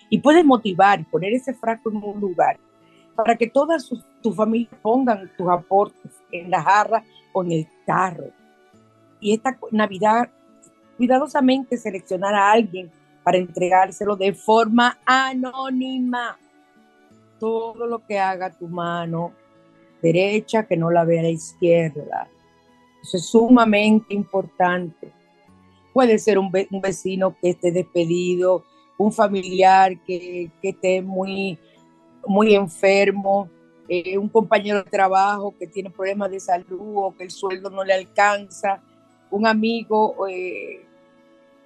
Y 0.09 0.19
puedes 0.19 0.45
motivar, 0.45 1.05
poner 1.11 1.33
ese 1.33 1.55
frasco 1.55 1.91
en 1.91 1.97
un 1.97 2.21
lugar 2.21 2.59
para 3.15 3.37
que 3.37 3.49
toda 3.49 3.76
tu 4.23 4.33
familia 4.33 4.69
pongan 4.83 5.31
tus 5.37 5.49
aportes 5.49 6.12
en 6.31 6.50
la 6.50 6.62
jarra 6.62 7.03
o 7.33 7.43
en 7.43 7.53
el 7.53 7.69
carro. 7.87 8.31
Y 9.21 9.33
esta 9.33 9.59
Navidad 9.71 10.31
cuidadosamente 10.97 11.76
seleccionar 11.76 12.35
a 12.35 12.53
alguien 12.53 12.91
para 13.25 13.38
entregárselo 13.38 14.17
de 14.17 14.33
forma 14.35 14.99
anónima. 15.05 16.38
Todo 17.41 17.87
lo 17.87 18.07
que 18.07 18.19
haga 18.19 18.50
tu 18.50 18.69
mano 18.69 19.33
derecha, 20.00 20.67
que 20.67 20.76
no 20.76 20.91
la 20.91 21.05
vea 21.05 21.23
la 21.23 21.31
izquierda. 21.31 22.29
Es 23.15 23.27
sumamente 23.27 24.15
importante. 24.15 25.13
Puede 25.93 26.19
ser 26.19 26.39
un, 26.39 26.51
vecino 26.51 27.37
que 27.41 27.51
esté 27.51 27.71
despedido, 27.71 28.65
un 28.99 29.13
familiar 29.13 29.99
que, 30.05 30.51
esté 30.63 31.01
muy, 31.01 31.59
muy 32.27 32.55
enfermo, 32.55 33.49
eh, 33.89 34.19
un 34.19 34.29
compañero 34.29 34.83
de 34.83 34.91
trabajo 34.91 35.55
que 35.59 35.67
tiene 35.67 35.91
problemas 35.91 36.31
de 36.31 36.41
salud 36.41 36.93
o 36.97 37.15
que 37.17 37.25
el 37.25 37.31
sueldo 37.31 37.71
no 37.71 37.85
le 37.85 37.95
alcanza, 37.95 38.83
un 39.31 39.47
amigo 39.47 40.27
eh, 40.29 40.85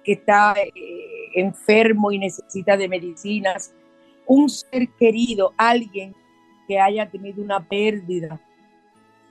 que 0.03 0.13
está 0.13 0.55
eh, 0.57 0.71
enfermo 1.35 2.11
y 2.11 2.19
necesita 2.19 2.77
de 2.77 2.87
medicinas, 2.87 3.73
un 4.25 4.49
ser 4.49 4.87
querido, 4.99 5.53
alguien 5.57 6.15
que 6.67 6.79
haya 6.79 7.09
tenido 7.09 7.43
una 7.43 7.67
pérdida, 7.67 8.39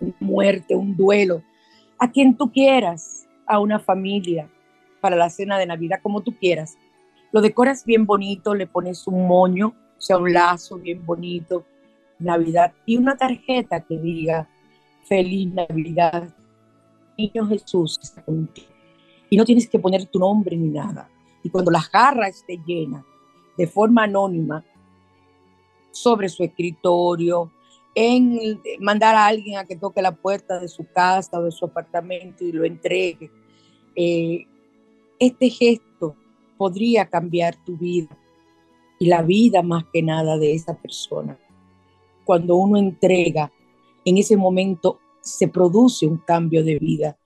una 0.00 0.14
muerte, 0.20 0.74
un 0.74 0.96
duelo, 0.96 1.42
a 2.00 2.10
quien 2.10 2.36
tú 2.36 2.50
quieras, 2.50 3.28
a 3.46 3.60
una 3.60 3.78
familia, 3.78 4.48
para 5.00 5.16
la 5.16 5.30
cena 5.30 5.58
de 5.58 5.66
Navidad, 5.66 6.00
como 6.02 6.22
tú 6.22 6.34
quieras. 6.36 6.76
Lo 7.30 7.40
decoras 7.40 7.84
bien 7.84 8.06
bonito, 8.06 8.54
le 8.54 8.66
pones 8.66 9.06
un 9.06 9.28
moño, 9.28 9.68
o 9.68 10.00
sea, 10.00 10.18
un 10.18 10.32
lazo 10.32 10.78
bien 10.78 11.04
bonito, 11.06 11.64
Navidad, 12.18 12.72
y 12.86 12.96
una 12.96 13.16
tarjeta 13.16 13.80
que 13.80 13.96
diga 13.98 14.48
Feliz 15.04 15.52
Navidad, 15.52 16.34
Niño 17.16 17.46
Jesús 17.46 17.98
está 18.02 18.22
contigo 18.22 18.68
y 19.28 19.36
no 19.36 19.44
tienes 19.44 19.68
que 19.68 19.78
poner 19.78 20.06
tu 20.06 20.18
nombre 20.18 20.56
ni 20.56 20.68
nada. 20.68 21.08
Y 21.42 21.50
cuando 21.50 21.70
la 21.70 21.80
jarra 21.80 22.28
esté 22.28 22.60
llena 22.66 23.04
de 23.56 23.66
forma 23.66 24.04
anónima, 24.04 24.64
sobre 25.92 26.28
su 26.28 26.42
escritorio, 26.42 27.50
en 27.94 28.60
mandar 28.78 29.14
a 29.14 29.26
alguien 29.26 29.58
a 29.58 29.64
que 29.64 29.76
toque 29.76 30.02
la 30.02 30.12
puerta 30.12 30.60
de 30.60 30.68
su 30.68 30.86
casa 30.92 31.38
o 31.38 31.44
de 31.44 31.50
su 31.50 31.64
apartamento 31.64 32.44
y 32.44 32.52
lo 32.52 32.64
entregue. 32.64 33.30
Eh, 33.96 34.46
este 35.18 35.50
gesto 35.50 36.16
podría 36.56 37.06
cambiar 37.06 37.56
tu 37.64 37.76
vida 37.76 38.16
y 38.98 39.06
la 39.06 39.22
vida 39.22 39.62
más 39.62 39.84
que 39.92 40.02
nada 40.02 40.38
de 40.38 40.54
esa 40.54 40.74
persona. 40.74 41.38
Cuando 42.24 42.56
uno 42.56 42.78
entrega, 42.78 43.50
en 44.04 44.18
ese 44.18 44.36
momento 44.36 45.00
se 45.20 45.48
produce 45.48 46.06
un 46.06 46.18
cambio 46.18 46.64
de 46.64 46.78
vida, 46.78 47.16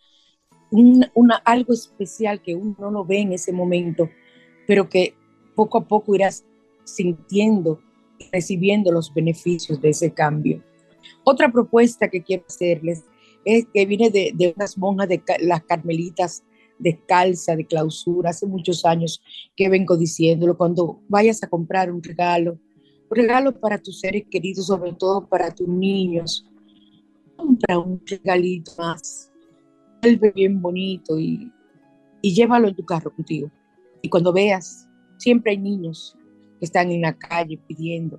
una, 0.70 1.36
algo 1.44 1.72
especial 1.72 2.42
que 2.42 2.54
uno 2.54 2.90
no 2.90 3.04
ve 3.04 3.20
en 3.20 3.32
ese 3.32 3.52
momento, 3.52 4.08
pero 4.66 4.88
que 4.88 5.14
poco 5.54 5.78
a 5.78 5.84
poco 5.84 6.14
irás 6.14 6.44
sintiendo, 6.84 7.80
recibiendo 8.32 8.92
los 8.92 9.12
beneficios 9.12 9.80
de 9.80 9.90
ese 9.90 10.12
cambio. 10.12 10.62
Otra 11.24 11.50
propuesta 11.50 12.08
que 12.08 12.22
quiero 12.22 12.44
hacerles 12.46 13.04
es 13.44 13.66
que 13.72 13.86
viene 13.86 14.10
de, 14.10 14.32
de 14.34 14.54
unas 14.56 14.78
monjas 14.78 15.08
de 15.08 15.22
las 15.40 15.62
carmelitas 15.64 16.44
descalza, 16.78 17.56
de 17.56 17.66
clausura, 17.66 18.30
hace 18.30 18.46
muchos 18.46 18.84
años 18.84 19.22
que 19.56 19.68
vengo 19.68 19.96
diciéndolo, 19.96 20.56
cuando 20.56 21.00
vayas 21.08 21.42
a 21.42 21.48
comprar 21.48 21.90
un 21.92 22.02
regalo, 22.02 22.58
un 23.10 23.16
regalo 23.16 23.58
para 23.58 23.78
tus 23.78 24.00
seres 24.00 24.24
queridos, 24.30 24.66
sobre 24.66 24.92
todo 24.92 25.26
para 25.26 25.54
tus 25.54 25.68
niños, 25.68 26.46
compra 27.36 27.78
un 27.78 28.00
regalito 28.06 28.72
más, 28.78 29.32
vuelve 30.02 30.30
bien 30.32 30.60
bonito 30.60 31.18
y, 31.18 31.52
y 32.22 32.34
llévalo 32.34 32.68
en 32.68 32.74
tu 32.74 32.84
carro 32.84 33.14
contigo. 33.14 33.50
Y 34.02 34.08
cuando 34.08 34.32
veas, 34.32 34.88
siempre 35.16 35.52
hay 35.52 35.58
niños 35.58 36.16
están 36.64 36.90
en 36.90 37.02
la 37.02 37.16
calle 37.16 37.58
pidiendo, 37.66 38.18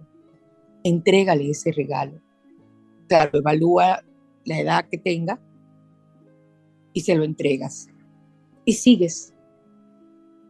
entrégale 0.84 1.50
ese 1.50 1.72
regalo. 1.72 2.22
Claro, 3.08 3.40
evalúa 3.40 4.04
la 4.46 4.60
edad 4.60 4.88
que 4.90 4.98
tenga 4.98 5.40
y 6.94 7.02
se 7.02 7.16
lo 7.16 7.24
entregas. 7.24 7.88
Y 8.64 8.74
sigues. 8.74 9.34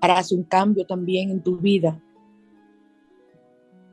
Harás 0.01 0.31
un 0.31 0.43
cambio 0.43 0.85
también 0.85 1.31
en 1.31 1.41
tu 1.41 1.57
vida. 1.57 2.01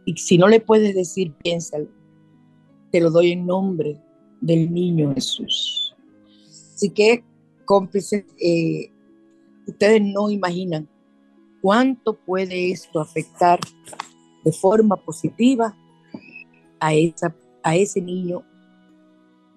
Y 0.04 0.16
si 0.16 0.36
no 0.36 0.48
le 0.48 0.60
puedes 0.60 0.94
decir, 0.94 1.32
piénsalo. 1.42 1.88
Te 2.90 3.00
lo 3.00 3.10
doy 3.10 3.32
en 3.32 3.46
nombre 3.46 4.00
del 4.40 4.72
niño 4.72 5.14
Jesús. 5.14 5.96
Así 6.74 6.90
que, 6.90 7.24
cómplices, 7.64 8.24
eh, 8.38 8.90
ustedes 9.66 10.02
no 10.02 10.30
imaginan 10.30 10.88
cuánto 11.62 12.14
puede 12.14 12.72
esto 12.72 13.00
afectar 13.00 13.58
de 14.44 14.52
forma 14.52 14.96
positiva 14.96 15.74
a, 16.80 16.92
esa, 16.92 17.34
a 17.62 17.76
ese 17.76 18.02
niño 18.02 18.42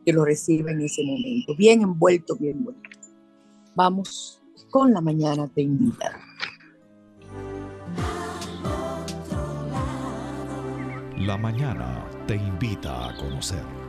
que 0.05 0.13
lo 0.13 0.23
recibe 0.23 0.71
en 0.71 0.81
ese 0.81 1.03
momento. 1.03 1.55
Bien 1.57 1.81
envuelto, 1.81 2.35
bien 2.35 2.63
bueno. 2.63 2.79
Vamos 3.75 4.39
con 4.69 4.93
la 4.93 5.01
mañana 5.01 5.47
te 5.47 5.63
invita. 5.63 6.19
La 11.17 11.37
mañana 11.37 12.05
te 12.27 12.35
invita 12.35 13.09
a 13.09 13.15
conocer. 13.17 13.84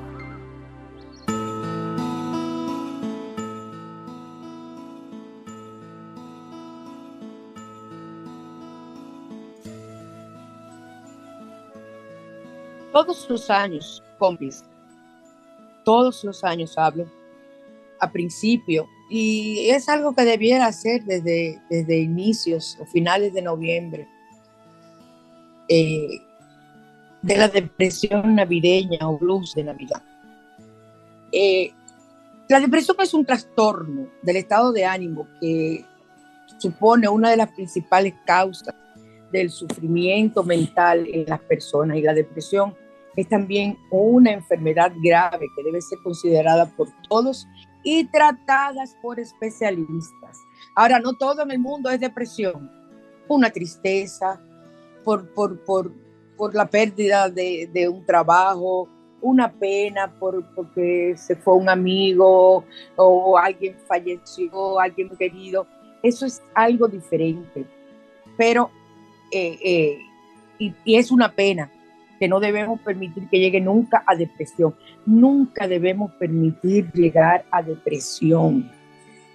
Todos 12.97 13.29
los 13.29 13.51
años, 13.51 14.03
compis, 14.19 14.65
todos 15.85 16.25
los 16.25 16.43
años 16.43 16.79
hablo, 16.79 17.05
a 18.01 18.11
principio 18.11 18.89
y 19.11 19.69
es 19.69 19.91
algo 19.91 20.15
que 20.15 20.25
debiera 20.25 20.65
hacer 20.65 21.05
desde, 21.05 21.61
desde 21.69 21.99
inicios 21.99 22.79
o 22.81 22.87
finales 22.87 23.35
de 23.35 23.43
noviembre. 23.43 24.09
Eh, 25.69 26.23
de 27.21 27.37
la 27.37 27.49
depresión 27.49 28.35
navideña 28.35 29.01
o 29.03 29.19
blues 29.19 29.55
de 29.55 29.65
Navidad. 29.65 30.03
Eh, 31.33 31.75
la 32.49 32.61
depresión 32.61 32.97
es 33.01 33.13
un 33.13 33.27
trastorno 33.27 34.09
del 34.23 34.37
estado 34.37 34.73
de 34.73 34.87
ánimo 34.87 35.29
que 35.39 35.85
supone 36.57 37.11
una 37.11 37.29
de 37.29 37.37
las 37.37 37.53
principales 37.53 38.15
causas 38.25 38.75
del 39.31 39.51
sufrimiento 39.51 40.43
mental 40.43 41.07
en 41.13 41.27
las 41.27 41.41
personas 41.41 41.99
y 41.99 42.01
la 42.01 42.15
depresión 42.15 42.75
es 43.17 43.29
también 43.29 43.79
una 43.91 44.33
enfermedad 44.33 44.93
grave 45.03 45.47
que 45.57 45.63
debe 45.63 45.81
ser 45.81 45.99
considerada 46.03 46.67
por 46.77 46.89
todos 47.09 47.49
y 47.83 48.05
tratadas 48.05 48.97
por 49.01 49.19
especialistas. 49.19 50.39
Ahora, 50.75 51.01
no 51.01 51.15
todo 51.15 51.43
en 51.43 51.51
el 51.51 51.59
mundo 51.59 51.89
es 51.89 52.01
depresión, 52.01 52.71
una 53.29 53.51
tristeza 53.51 54.41
por, 55.05 55.33
por, 55.33 55.65
por, 55.65 55.93
por 56.37 56.55
la 56.55 56.67
pérdida 56.67 57.31
de, 57.31 57.71
de, 57.73 57.89
un 57.89 58.05
trabajo, 58.05 58.89
una 59.21 59.51
pena 59.53 60.13
por, 60.19 60.45
porque 60.55 61.15
se 61.17 61.37
fue 61.37 61.55
un 61.55 61.69
amigo 61.69 62.65
o 62.97 63.39
alguien 63.39 63.77
falleció, 63.87 64.79
alguien 64.79 65.09
querido. 65.17 65.67
Eso 66.03 66.27
es 66.27 66.43
algo 66.55 66.89
diferente, 66.89 67.65
pero 68.37 68.71
eh, 69.31 69.59
eh, 69.65 69.99
y, 70.59 70.75
y 70.85 70.97
es 70.97 71.11
una 71.11 71.33
pena, 71.33 71.71
que 72.19 72.29
no 72.29 72.41
debemos 72.41 72.81
permitir 72.81 73.29
que 73.29 73.39
llegue 73.39 73.61
nunca 73.61 74.03
a 74.07 74.15
depresión. 74.15 74.75
Nunca 75.05 75.69
debemos 75.69 76.13
permitir 76.15 76.91
llegar 76.93 77.45
a 77.51 77.63
depresión. 77.63 78.71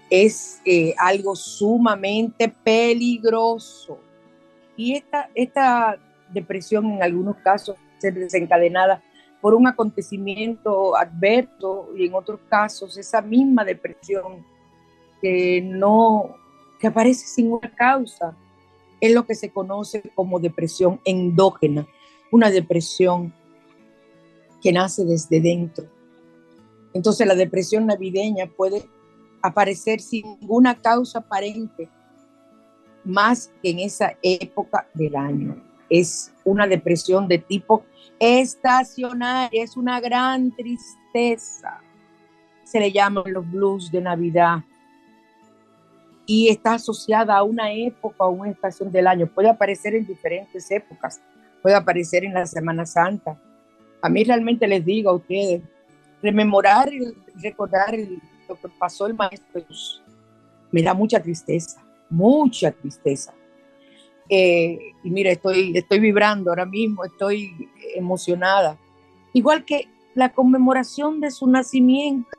Es 0.10 0.62
eh, 0.66 0.94
algo 0.98 1.36
sumamente 1.36 2.54
peligroso. 2.64 4.00
Y 4.76 4.96
esta, 4.96 5.30
esta 5.36 5.98
depresión 6.34 6.86
en 6.92 7.04
algunos 7.04 7.38
casos 7.38 7.76
se 7.98 8.12
desencadenada 8.12 9.02
por 9.42 9.54
un 9.56 9.68
acontecimiento 9.68 10.96
adverso 10.96 11.90
y 11.98 12.06
en 12.06 12.14
otros 12.14 12.40
casos 12.48 12.98
esa 12.98 13.22
misma 13.22 13.66
depresión 13.66 14.46
que 15.22 15.62
no 15.62 16.36
que 16.80 16.88
aparece 16.88 17.28
sin 17.28 17.52
una 17.52 17.70
causa 17.76 18.36
es 19.00 19.14
lo 19.14 19.26
que 19.26 19.36
se 19.36 19.52
conoce 19.52 20.04
como 20.16 20.40
depresión 20.40 21.00
endógena 21.06 21.88
una 22.32 22.50
depresión 22.50 23.34
que 24.62 24.72
nace 24.72 25.06
desde 25.06 25.42
dentro. 25.42 25.86
Entonces 26.94 27.28
la 27.28 27.36
depresión 27.36 27.86
navideña 27.86 28.48
puede 28.48 28.88
aparecer 29.42 30.02
sin 30.02 30.40
ninguna 30.40 30.80
causa 30.82 31.20
aparente 31.20 31.90
más 33.04 33.52
que 33.62 33.72
en 33.72 33.80
esa 33.80 34.16
época 34.22 34.88
del 34.94 35.16
año. 35.16 35.62
Es 35.90 36.34
una 36.46 36.68
depresión 36.68 37.28
de 37.28 37.40
tipo 37.40 37.84
estacionaria, 38.20 39.64
es 39.64 39.76
una 39.76 40.00
gran 40.00 40.56
tristeza. 40.56 41.82
Se 42.64 42.80
le 42.80 42.92
llaman 42.92 43.34
los 43.34 43.50
blues 43.50 43.92
de 43.92 44.02
Navidad 44.02 44.64
y 46.26 46.50
está 46.50 46.76
asociada 46.76 47.36
a 47.36 47.44
una 47.44 47.74
época 47.74 48.24
o 48.24 48.30
una 48.30 48.52
estación 48.52 48.92
del 48.92 49.08
año. 49.08 49.28
Puede 49.28 49.50
aparecer 49.50 49.96
en 49.96 50.06
diferentes 50.06 50.70
épocas 50.72 51.20
puede 51.62 51.76
aparecer 51.76 52.24
en 52.24 52.34
la 52.34 52.46
Semana 52.46 52.86
Santa. 52.86 53.40
A 54.02 54.10
mí 54.10 54.24
realmente 54.24 54.68
les 54.68 54.84
digo 54.84 55.10
a 55.10 55.14
ustedes, 55.14 55.62
rememorar 56.22 56.92
y 56.94 57.14
recordar 57.42 57.96
lo 58.48 58.56
que 58.56 58.68
pasó 58.80 59.08
el 59.08 59.14
maestro 59.14 59.64
me 60.72 60.82
da 60.82 60.94
mucha 60.94 61.22
tristeza, 61.22 61.84
mucha 62.10 62.72
tristeza. 62.72 63.34
Eh, 64.30 64.80
y 65.04 65.10
mira, 65.10 65.32
estoy, 65.32 65.74
estoy 65.76 66.00
vibrando 66.00 66.52
ahora 66.52 66.66
mismo, 66.66 67.04
estoy 67.04 67.70
emocionada. 67.96 68.80
Igual 69.34 69.66
que 69.66 69.90
la 70.16 70.32
conmemoración 70.32 71.20
de 71.20 71.32
su 71.32 71.48
nacimiento, 71.48 72.30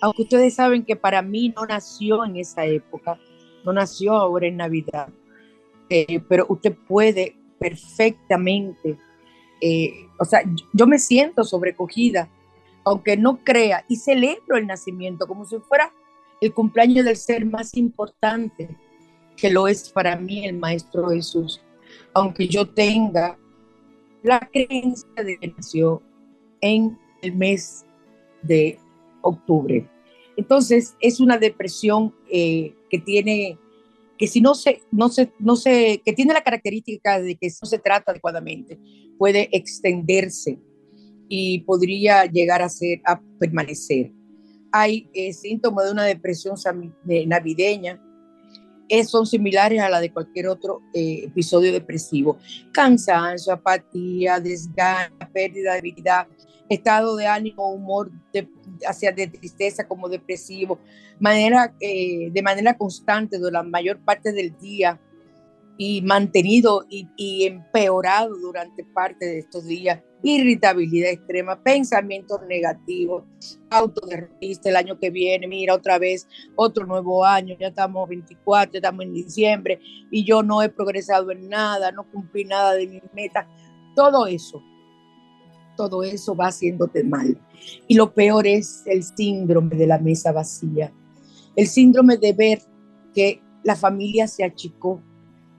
aunque 0.00 0.22
ustedes 0.22 0.54
saben 0.54 0.84
que 0.84 0.96
para 0.96 1.22
mí 1.22 1.52
no 1.54 1.64
nació 1.66 2.24
en 2.24 2.36
esa 2.36 2.64
época, 2.64 3.18
no 3.64 3.72
nació 3.72 4.14
ahora 4.14 4.48
en 4.48 4.56
Navidad, 4.56 5.08
eh, 5.88 6.20
pero 6.28 6.46
usted 6.48 6.76
puede 6.88 7.36
perfectamente. 7.64 8.98
Eh, 9.58 10.06
o 10.18 10.24
sea, 10.26 10.42
yo 10.74 10.86
me 10.86 10.98
siento 10.98 11.44
sobrecogida, 11.44 12.28
aunque 12.84 13.16
no 13.16 13.42
crea, 13.42 13.86
y 13.88 13.96
celebro 13.96 14.58
el 14.58 14.66
nacimiento 14.66 15.26
como 15.26 15.46
si 15.46 15.56
fuera 15.60 15.90
el 16.42 16.52
cumpleaños 16.52 17.06
del 17.06 17.16
ser 17.16 17.46
más 17.46 17.74
importante, 17.74 18.68
que 19.34 19.50
lo 19.50 19.66
es 19.66 19.88
para 19.88 20.14
mí 20.16 20.44
el 20.44 20.58
Maestro 20.58 21.08
Jesús, 21.08 21.62
aunque 22.12 22.46
yo 22.46 22.68
tenga 22.68 23.38
la 24.22 24.40
creencia 24.40 25.08
de 25.16 25.38
que 25.38 25.48
nació 25.48 26.02
en 26.60 26.98
el 27.22 27.34
mes 27.34 27.86
de 28.42 28.78
octubre. 29.22 29.88
Entonces, 30.36 30.96
es 31.00 31.18
una 31.18 31.38
depresión 31.38 32.14
eh, 32.30 32.74
que 32.90 32.98
tiene 32.98 33.58
que 34.18 34.26
si 34.26 34.40
no 34.40 34.54
se, 34.54 34.82
no 34.90 35.08
se, 35.08 35.32
no 35.38 35.56
se, 35.56 36.00
que 36.04 36.12
tiene 36.12 36.34
la 36.34 36.42
característica 36.42 37.20
de 37.20 37.36
que 37.36 37.48
no 37.48 37.68
se 37.68 37.78
trata 37.78 38.12
adecuadamente, 38.12 38.78
puede 39.18 39.48
extenderse 39.56 40.58
y 41.28 41.60
podría 41.60 42.26
llegar 42.26 42.62
a 42.62 42.68
ser, 42.68 43.00
a 43.04 43.20
permanecer. 43.38 44.12
Hay 44.72 45.08
eh, 45.14 45.32
síntomas 45.32 45.86
de 45.86 45.92
una 45.92 46.04
depresión 46.04 46.56
navideña, 47.26 48.00
eh, 48.88 49.04
son 49.04 49.26
similares 49.26 49.80
a 49.80 49.88
la 49.88 50.00
de 50.00 50.12
cualquier 50.12 50.48
otro 50.48 50.82
eh, 50.92 51.24
episodio 51.24 51.72
depresivo. 51.72 52.38
Cansancio, 52.72 53.52
apatía, 53.52 54.38
desgano, 54.40 55.16
pérdida 55.32 55.74
de 55.74 55.80
vida, 55.80 56.28
estado 56.68 57.16
de 57.16 57.26
ánimo, 57.26 57.72
humor 57.72 58.10
de, 58.32 58.48
hacia 58.86 59.12
de 59.12 59.26
tristeza 59.26 59.86
como 59.86 60.08
depresivo, 60.08 60.78
manera, 61.18 61.74
eh, 61.80 62.30
de 62.32 62.42
manera 62.42 62.76
constante 62.76 63.38
durante 63.38 63.54
la 63.54 63.62
mayor 63.62 63.98
parte 64.04 64.32
del 64.32 64.56
día 64.58 65.00
y 65.76 66.02
mantenido 66.02 66.86
y, 66.88 67.46
empeorado 67.46 68.36
durante 68.36 68.84
parte 68.84 69.26
de 69.26 69.38
estos 69.40 69.66
días, 69.66 70.00
irritabilidad 70.22 71.10
extrema, 71.10 71.60
pensamientos 71.62 72.40
negativos, 72.48 73.24
autoderrotista 73.70 74.70
el 74.70 74.76
año 74.76 74.98
que 74.98 75.10
viene, 75.10 75.48
mira 75.48 75.74
otra 75.74 75.98
vez, 75.98 76.28
otro 76.54 76.86
nuevo 76.86 77.24
año, 77.24 77.56
ya 77.58 77.68
estamos 77.68 78.08
24, 78.08 78.72
ya 78.72 78.78
estamos 78.78 79.04
en 79.04 79.12
diciembre 79.12 79.80
y 80.10 80.24
yo 80.24 80.42
no 80.42 80.62
he 80.62 80.68
progresado 80.68 81.30
en 81.32 81.48
nada, 81.48 81.90
no 81.90 82.08
cumplí 82.10 82.44
nada 82.44 82.74
de 82.74 82.86
mis 82.86 83.02
metas, 83.12 83.46
todo 83.96 84.26
eso 84.26 84.62
todo 85.76 86.02
eso 86.02 86.34
va 86.34 86.48
haciéndote 86.48 87.04
mal. 87.04 87.38
Y 87.88 87.94
lo 87.94 88.12
peor 88.12 88.46
es 88.46 88.82
el 88.86 89.02
síndrome 89.02 89.76
de 89.76 89.86
la 89.86 89.98
mesa 89.98 90.32
vacía, 90.32 90.92
el 91.56 91.66
síndrome 91.66 92.16
de 92.16 92.32
ver 92.32 92.62
que 93.14 93.40
la 93.62 93.76
familia 93.76 94.28
se 94.28 94.44
achicó, 94.44 95.00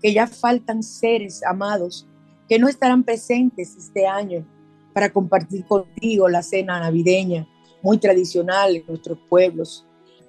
que 0.02 0.14
ya 0.14 0.28
faltan 0.28 0.84
seres 0.84 1.44
amados 1.44 2.08
que 2.48 2.60
no 2.60 2.68
estarán 2.68 3.04
presentes 3.04 3.76
este 3.76 4.06
año 4.06 4.46
para 4.94 5.12
compartir 5.12 5.66
contigo 5.66 6.30
la 6.30 6.44
cena 6.44 6.80
navideña, 6.80 7.48
muy 7.82 7.98
tradicional 7.98 8.76
en 8.76 8.84
nuestros 8.88 9.18
pueblos. 9.30 9.86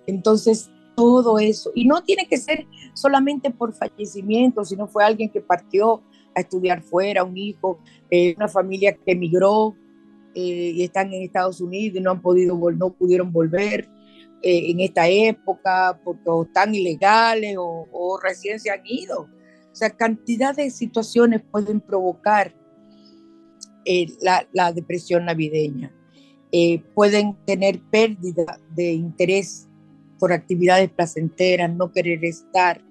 Entonces, 0.07 0.71
todo 0.97 1.39
eso, 1.39 1.71
y 1.75 1.85
no 1.85 2.03
tiene 2.03 2.27
que 2.27 2.39
ser 2.39 2.67
solamente 2.95 3.51
por 3.51 3.75
fallecimiento, 3.75 4.65
sino 4.65 4.87
fue 4.87 5.05
alguien 5.05 5.29
que 5.29 5.41
partió 5.41 6.03
a 6.37 6.41
estudiar 6.41 6.83
fuera, 6.83 7.25
un 7.25 7.37
hijo, 7.37 7.81
eh, 8.11 8.35
una 8.37 8.47
familia 8.47 8.93
que 8.93 9.13
emigró 9.13 9.75
eh, 10.35 10.73
y 10.75 10.83
están 10.85 11.13
en 11.13 11.23
Estados 11.23 11.61
Unidos 11.63 11.99
y 11.99 12.03
no 12.03 12.11
han 12.11 12.21
podido, 12.21 12.55
no 12.73 12.93
pudieron 12.93 13.33
volver 13.33 13.89
eh, 14.43 14.71
en 14.71 14.81
esta 14.81 15.09
época 15.09 15.99
porque 16.05 16.31
están 16.47 16.75
ilegales 16.75 17.57
o, 17.59 18.21
recién 18.23 18.61
se 18.61 18.71
han 18.71 18.83
ido. 18.85 19.23
O 19.23 19.75
sea, 19.75 19.91
cantidad 19.91 20.55
de 20.55 20.71
situaciones 20.71 21.43
pueden 21.51 21.81
provocar 21.81 22.55
la, 24.21 24.47
la, 24.53 24.73
depresión 24.73 25.27
navideña. 25.27 25.95
pueden 26.95 27.37
tener 27.47 27.81
pérdida 27.91 28.59
de 28.75 28.93
interés 28.93 29.69
por 30.19 30.33
actividades 30.33 30.91
placenteras, 30.91 31.73
no 31.73 31.93
querer 31.93 32.25
estar, 32.25 32.83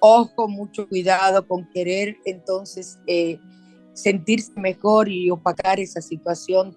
ojo, 0.00 0.48
mucho 0.48 0.88
cuidado 0.88 1.46
con 1.46 1.68
querer 1.70 2.16
entonces 2.24 2.98
eh, 3.06 3.38
sentirse 3.92 4.52
mejor 4.56 5.08
y 5.08 5.30
opacar 5.30 5.80
esa 5.80 6.00
situación 6.00 6.76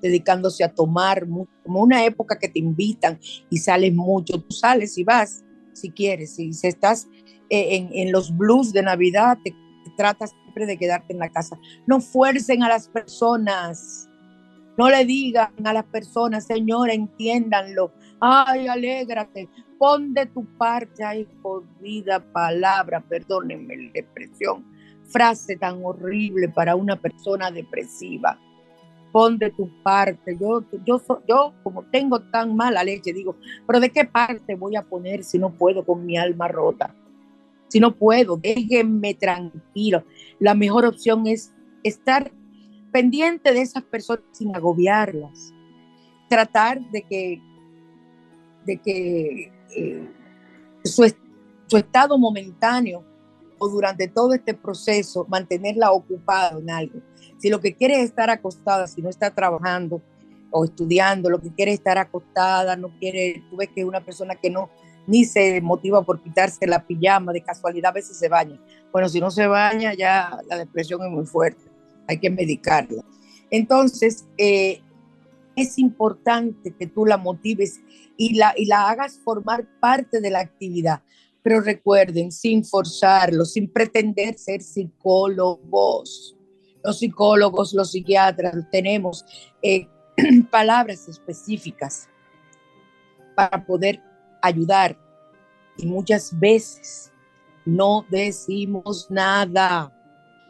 dedicándose 0.00 0.64
a 0.64 0.74
tomar, 0.74 1.26
como 1.62 1.80
una 1.80 2.04
época 2.04 2.38
que 2.38 2.48
te 2.48 2.58
invitan 2.58 3.20
y 3.50 3.58
sales 3.58 3.94
mucho, 3.94 4.40
tú 4.40 4.52
sales 4.52 4.98
y 4.98 5.04
vas 5.04 5.44
si 5.72 5.90
quieres, 5.90 6.34
si 6.34 6.50
estás 6.62 7.08
eh, 7.48 7.88
en, 7.92 8.12
los 8.12 8.36
blues 8.36 8.72
de 8.72 8.82
Navidad, 8.82 9.38
te, 9.44 9.52
te 9.52 9.90
tratas 9.96 10.30
siempre 10.42 10.66
de 10.66 10.78
quedarte 10.78 11.12
en 11.12 11.18
la 11.18 11.30
casa. 11.30 11.58
No 11.86 12.00
fuercen 12.00 12.62
a 12.62 12.68
las 12.68 12.88
personas, 12.88 14.08
no 14.76 14.90
le 14.90 15.04
digan 15.04 15.52
a 15.64 15.72
las 15.72 15.84
personas, 15.84 16.46
señora, 16.46 16.92
entiéndanlo, 16.92 17.92
ay, 18.20 18.68
alégrate, 18.68 19.48
pon 19.82 20.14
de 20.14 20.26
tu 20.26 20.44
parte, 20.56 21.02
ay, 21.02 21.26
por 21.42 21.64
vida, 21.80 22.20
palabra, 22.20 23.00
perdónenme 23.00 23.76
la 23.76 23.90
expresión, 23.94 24.64
frase 25.08 25.56
tan 25.56 25.84
horrible 25.84 26.48
para 26.48 26.76
una 26.76 26.94
persona 26.94 27.50
depresiva. 27.50 28.38
Pon 29.10 29.36
de 29.38 29.50
tu 29.50 29.68
parte. 29.82 30.38
Yo, 30.40 30.62
yo, 30.86 31.02
yo, 31.26 31.54
como 31.64 31.82
tengo 31.90 32.20
tan 32.20 32.54
mala 32.54 32.84
leche, 32.84 33.12
digo, 33.12 33.34
pero 33.66 33.80
¿de 33.80 33.90
qué 33.90 34.04
parte 34.04 34.54
voy 34.54 34.76
a 34.76 34.84
poner 34.84 35.24
si 35.24 35.36
no 35.36 35.50
puedo 35.50 35.84
con 35.84 36.06
mi 36.06 36.16
alma 36.16 36.46
rota? 36.46 36.94
Si 37.66 37.80
no 37.80 37.96
puedo, 37.96 38.36
déjenme 38.36 39.14
tranquilo. 39.14 40.04
La 40.38 40.54
mejor 40.54 40.86
opción 40.86 41.26
es 41.26 41.52
estar 41.82 42.30
pendiente 42.92 43.52
de 43.52 43.62
esas 43.62 43.82
personas 43.82 44.26
sin 44.30 44.54
agobiarlas. 44.54 45.52
Tratar 46.28 46.80
de 46.92 47.02
que 47.02 47.42
de 48.64 48.76
que 48.76 49.52
eh, 49.74 50.08
su, 50.84 51.10
su, 51.66 51.76
estado 51.76 52.18
momentáneo 52.18 53.04
o 53.58 53.68
durante 53.68 54.08
todo 54.08 54.34
este 54.34 54.54
proceso, 54.54 55.26
mantenerla 55.28 55.92
ocupada 55.92 56.58
en 56.58 56.70
algo. 56.70 57.00
Si 57.38 57.48
lo 57.48 57.60
que 57.60 57.74
quiere 57.74 58.00
es 58.00 58.04
estar 58.04 58.30
acostada, 58.30 58.86
si 58.86 59.02
no 59.02 59.08
está 59.08 59.32
trabajando 59.34 60.02
o 60.50 60.64
estudiando, 60.64 61.30
lo 61.30 61.40
que 61.40 61.52
quiere 61.52 61.72
es 61.72 61.78
estar 61.78 61.98
acostada, 61.98 62.76
no 62.76 62.96
quiere, 62.98 63.42
tú 63.50 63.56
ves 63.56 63.68
que 63.74 63.82
es 63.82 63.86
una 63.86 64.04
persona 64.04 64.34
que 64.34 64.50
no 64.50 64.70
ni 65.06 65.24
se 65.24 65.60
motiva 65.60 66.02
por 66.02 66.22
quitarse 66.22 66.66
la 66.66 66.86
pijama, 66.86 67.32
de 67.32 67.42
casualidad 67.42 67.90
a 67.90 67.94
veces 67.94 68.16
se 68.16 68.28
baña. 68.28 68.60
Bueno, 68.92 69.08
si 69.08 69.20
no 69.20 69.30
se 69.30 69.46
baña 69.46 69.94
ya 69.94 70.38
la 70.48 70.58
depresión 70.58 71.02
es 71.02 71.10
muy 71.10 71.26
fuerte, 71.26 71.64
hay 72.06 72.18
que 72.18 72.30
medicarla. 72.30 73.02
Entonces, 73.50 74.26
eh, 74.38 74.80
es 75.56 75.78
importante 75.78 76.74
que 76.74 76.86
tú 76.86 77.06
la 77.06 77.16
motives 77.16 77.80
y 78.16 78.34
la, 78.34 78.54
y 78.56 78.66
la 78.66 78.88
hagas 78.88 79.18
formar 79.18 79.66
parte 79.80 80.20
de 80.20 80.30
la 80.30 80.40
actividad. 80.40 81.02
Pero 81.42 81.60
recuerden, 81.60 82.30
sin 82.30 82.64
forzarlo, 82.64 83.44
sin 83.44 83.68
pretender 83.68 84.38
ser 84.38 84.62
psicólogos. 84.62 86.36
Los 86.84 86.98
psicólogos, 86.98 87.74
los 87.74 87.92
psiquiatras, 87.92 88.54
tenemos 88.70 89.24
eh, 89.62 89.88
palabras 90.50 91.08
específicas 91.08 92.08
para 93.34 93.64
poder 93.64 94.00
ayudar. 94.40 94.98
Y 95.76 95.86
muchas 95.86 96.38
veces 96.38 97.12
no 97.64 98.06
decimos 98.10 99.06
nada. 99.10 99.92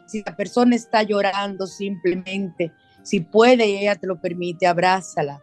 Si 0.07 0.21
la 0.23 0.35
persona 0.35 0.75
está 0.75 1.03
llorando, 1.03 1.65
simplemente 1.65 2.71
si 3.03 3.19
puede 3.19 3.67
y 3.67 3.77
ella 3.79 3.95
te 3.95 4.07
lo 4.07 4.19
permite, 4.19 4.65
abrázala. 4.65 5.41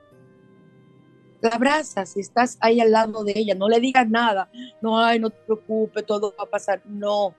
La 1.40 1.50
abrazas 1.50 2.10
si 2.10 2.20
estás 2.20 2.58
ahí 2.60 2.80
al 2.80 2.90
lado 2.90 3.24
de 3.24 3.32
ella. 3.34 3.54
No 3.54 3.68
le 3.68 3.80
digas 3.80 4.08
nada. 4.08 4.50
No, 4.82 4.98
ay, 4.98 5.18
no 5.18 5.30
te 5.30 5.38
preocupes, 5.46 6.04
todo 6.04 6.34
va 6.38 6.44
a 6.44 6.50
pasar. 6.50 6.82
No. 6.84 7.34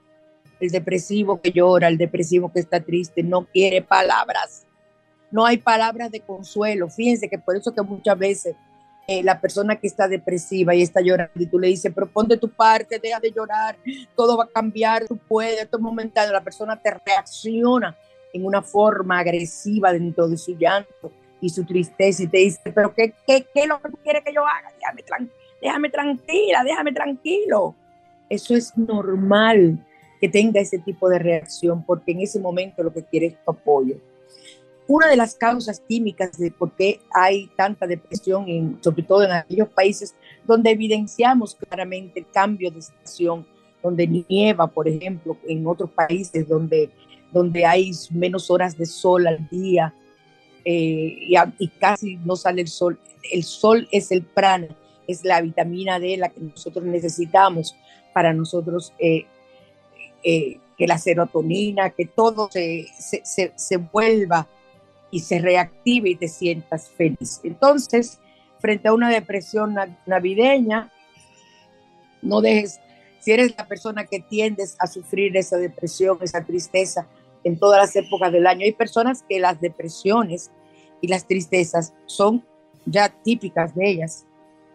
El 0.58 0.70
depresivo 0.70 1.40
que 1.40 1.50
llora, 1.50 1.88
el 1.88 1.98
depresivo 1.98 2.52
que 2.52 2.60
está 2.60 2.80
triste, 2.80 3.22
no 3.22 3.46
quiere 3.46 3.82
palabras. 3.82 4.66
No 5.30 5.44
hay 5.44 5.58
palabras 5.58 6.10
de 6.10 6.20
consuelo. 6.20 6.88
Fíjense 6.88 7.28
que 7.28 7.38
por 7.38 7.56
eso 7.56 7.74
que 7.74 7.82
muchas 7.82 8.18
veces 8.18 8.54
eh, 9.08 9.22
la 9.22 9.40
persona 9.40 9.76
que 9.76 9.86
está 9.86 10.06
depresiva 10.06 10.74
y 10.74 10.82
está 10.82 11.00
llorando 11.00 11.32
y 11.34 11.46
tú 11.46 11.58
le 11.58 11.68
dices, 11.68 11.92
pero 11.94 12.08
ponte 12.08 12.36
tu 12.36 12.48
parte, 12.48 13.00
deja 13.00 13.18
de 13.18 13.32
llorar, 13.32 13.76
todo 14.14 14.36
va 14.36 14.44
a 14.44 14.48
cambiar, 14.48 15.06
tú 15.06 15.16
puedes, 15.16 15.62
esto 15.62 15.78
es 15.78 15.82
momentáneo. 15.82 16.32
La 16.32 16.44
persona 16.44 16.80
te 16.80 16.90
reacciona 17.04 17.96
en 18.32 18.44
una 18.44 18.62
forma 18.62 19.18
agresiva 19.18 19.92
dentro 19.92 20.28
de 20.28 20.36
su 20.36 20.56
llanto 20.56 21.12
y 21.40 21.48
su 21.48 21.64
tristeza 21.64 22.22
y 22.22 22.28
te 22.28 22.38
dice, 22.38 22.60
pero 22.72 22.94
¿qué, 22.94 23.12
qué, 23.26 23.46
qué 23.52 23.62
es 23.62 23.68
lo 23.68 23.80
que 23.80 23.90
tú 23.90 23.98
quieres 24.02 24.22
que 24.24 24.32
yo 24.32 24.42
haga? 24.42 24.72
Déjame, 24.78 25.30
déjame 25.60 25.90
tranquila, 25.90 26.64
déjame 26.64 26.92
tranquilo. 26.92 27.74
Eso 28.28 28.54
es 28.54 28.76
normal 28.76 29.78
que 30.20 30.28
tenga 30.28 30.60
ese 30.60 30.78
tipo 30.78 31.08
de 31.08 31.18
reacción 31.18 31.84
porque 31.84 32.12
en 32.12 32.20
ese 32.20 32.38
momento 32.38 32.82
lo 32.82 32.92
que 32.92 33.04
quiere 33.04 33.26
es 33.26 33.44
tu 33.44 33.50
apoyo. 33.50 33.96
Una 34.86 35.08
de 35.08 35.16
las 35.16 35.34
causas 35.34 35.80
químicas 35.80 36.38
de 36.38 36.50
por 36.50 36.72
qué 36.72 37.00
hay 37.12 37.48
tanta 37.56 37.86
depresión, 37.86 38.48
en, 38.48 38.78
sobre 38.80 39.02
todo 39.02 39.24
en 39.24 39.32
aquellos 39.32 39.68
países 39.68 40.14
donde 40.44 40.70
evidenciamos 40.70 41.54
claramente 41.56 42.20
el 42.20 42.30
cambio 42.30 42.70
de 42.70 42.80
estación, 42.80 43.46
donde 43.82 44.06
nieva, 44.06 44.66
por 44.68 44.86
ejemplo, 44.86 45.36
en 45.46 45.66
otros 45.66 45.90
países 45.90 46.46
donde 46.48 46.90
donde 47.32 47.64
hay 47.64 47.92
menos 48.10 48.50
horas 48.50 48.76
de 48.76 48.86
sol 48.86 49.26
al 49.26 49.48
día 49.48 49.94
eh, 50.64 51.16
y, 51.58 51.68
casi 51.68 52.16
no 52.16 52.36
sale 52.36 52.62
el 52.62 52.68
sol. 52.68 53.00
El 53.32 53.42
sol 53.42 53.88
es 53.90 54.12
el 54.12 54.22
prana, 54.22 54.68
es 55.08 55.24
la 55.24 55.40
vitamina 55.40 55.98
D, 55.98 56.16
la 56.16 56.28
que 56.28 56.40
nosotros 56.40 56.84
necesitamos 56.84 57.74
para 58.12 58.32
nosotros 58.32 58.92
eh, 58.98 59.26
eh, 60.22 60.58
que 60.76 60.86
la 60.86 60.98
serotonina, 60.98 61.90
que 61.90 62.06
todo 62.06 62.48
se, 62.52 62.86
se, 62.98 63.52
se, 63.56 63.76
vuelva 63.76 64.46
y 65.10 65.20
se 65.20 65.38
reactive 65.38 66.10
y 66.10 66.16
te 66.16 66.28
sientas 66.28 66.88
feliz. 66.90 67.40
Entonces, 67.42 68.18
frente 68.58 68.88
a 68.88 68.94
una 68.94 69.10
depresión 69.10 69.74
navideña, 70.06 70.92
no 72.20 72.40
dejes 72.40 72.78
si 73.22 73.30
eres 73.30 73.54
la 73.56 73.68
persona 73.68 74.04
que 74.04 74.18
tiendes 74.18 74.74
a 74.80 74.88
sufrir 74.88 75.36
esa 75.36 75.56
depresión, 75.56 76.18
esa 76.22 76.44
tristeza 76.44 77.06
en 77.44 77.58
todas 77.58 77.80
las 77.80 77.96
épocas 77.96 78.32
del 78.32 78.46
año. 78.46 78.64
Hay 78.64 78.72
personas 78.72 79.24
que 79.28 79.40
las 79.40 79.60
depresiones 79.60 80.50
y 81.00 81.08
las 81.08 81.26
tristezas 81.26 81.94
son 82.06 82.44
ya 82.86 83.08
típicas 83.08 83.74
de 83.74 83.90
ellas 83.90 84.26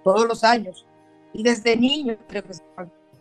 todos 0.04 0.28
los 0.28 0.44
años. 0.44 0.86
Y 1.34 1.44
desde 1.44 1.76
niños, 1.76 2.18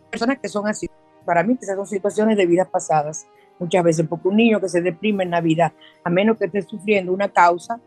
personas 0.09 0.39
que 0.39 0.49
son 0.49 0.67
así. 0.67 0.89
Para 1.25 1.43
mí, 1.43 1.57
esas 1.61 1.75
son 1.75 1.85
situaciones 1.85 2.37
de 2.37 2.45
vidas 2.45 2.69
pasadas, 2.69 3.27
muchas 3.59 3.83
veces, 3.83 4.05
porque 4.07 4.29
un 4.29 4.37
niño 4.37 4.61
que 4.61 4.69
se 4.69 4.81
deprime 4.81 5.25
en 5.25 5.31
Navidad, 5.31 5.73
a 6.03 6.09
menos 6.09 6.37
que 6.37 6.45
esté 6.45 6.61
sufriendo 6.61 7.11
una 7.11 7.27
causa, 7.27 7.81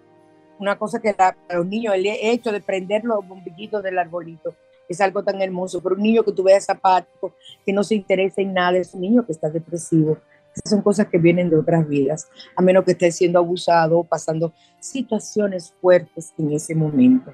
una 0.59 0.77
cosa 0.77 1.01
que 1.01 1.15
para 1.15 1.37
los 1.55 1.65
niños, 1.65 1.95
el 1.95 2.07
hecho 2.07 2.53
de 2.53 2.61
prender 2.61 3.03
los 3.05 3.27
bombillitos 3.27 3.83
del 3.83 3.99
arbolito, 3.99 4.55
es 4.91 5.01
algo 5.01 5.23
tan 5.23 5.41
hermoso, 5.41 5.81
pero 5.81 5.95
un 5.95 6.03
niño 6.03 6.23
que 6.23 6.33
tú 6.33 6.43
veas 6.43 6.69
apático, 6.69 7.33
que 7.65 7.73
no 7.73 7.83
se 7.83 7.95
interesa 7.95 8.43
en 8.43 8.53
nada, 8.53 8.77
es 8.77 8.93
un 8.93 9.01
niño 9.01 9.25
que 9.25 9.33
está 9.33 9.49
depresivo. 9.49 10.19
Son 10.65 10.83
cosas 10.83 11.09
que 11.09 11.19
vienen 11.19 11.49
de 11.49 11.57
otras 11.57 11.89
vidas, 11.89 12.29
a 12.57 12.63
menos 12.63 12.85
que 12.85 12.93
esté 12.93 13.13
siendo 13.13 13.39
abusado 13.39 14.01
o 14.01 14.05
pasando 14.05 14.53
situaciones 14.81 15.73
fuertes 15.81 16.33
en 16.39 16.53
ese 16.53 16.75
momento. 16.75 17.33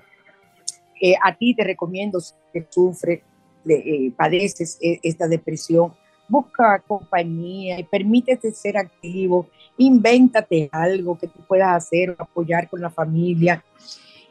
Eh, 1.00 1.14
a 1.22 1.34
ti 1.34 1.54
te 1.54 1.64
recomiendo, 1.64 2.20
si 2.20 2.34
sufres, 2.68 3.20
eh, 3.68 4.12
padeces 4.16 4.78
eh, 4.80 4.98
esta 5.02 5.28
depresión, 5.28 5.92
busca 6.28 6.82
compañía 6.86 7.78
y 7.78 7.84
permítete 7.84 8.52
ser 8.52 8.76
activo, 8.78 9.48
invéntate 9.76 10.68
algo 10.72 11.18
que 11.18 11.28
tú 11.28 11.40
puedas 11.46 11.74
hacer 11.76 12.14
apoyar 12.18 12.68
con 12.68 12.80
la 12.80 12.90
familia. 12.90 13.64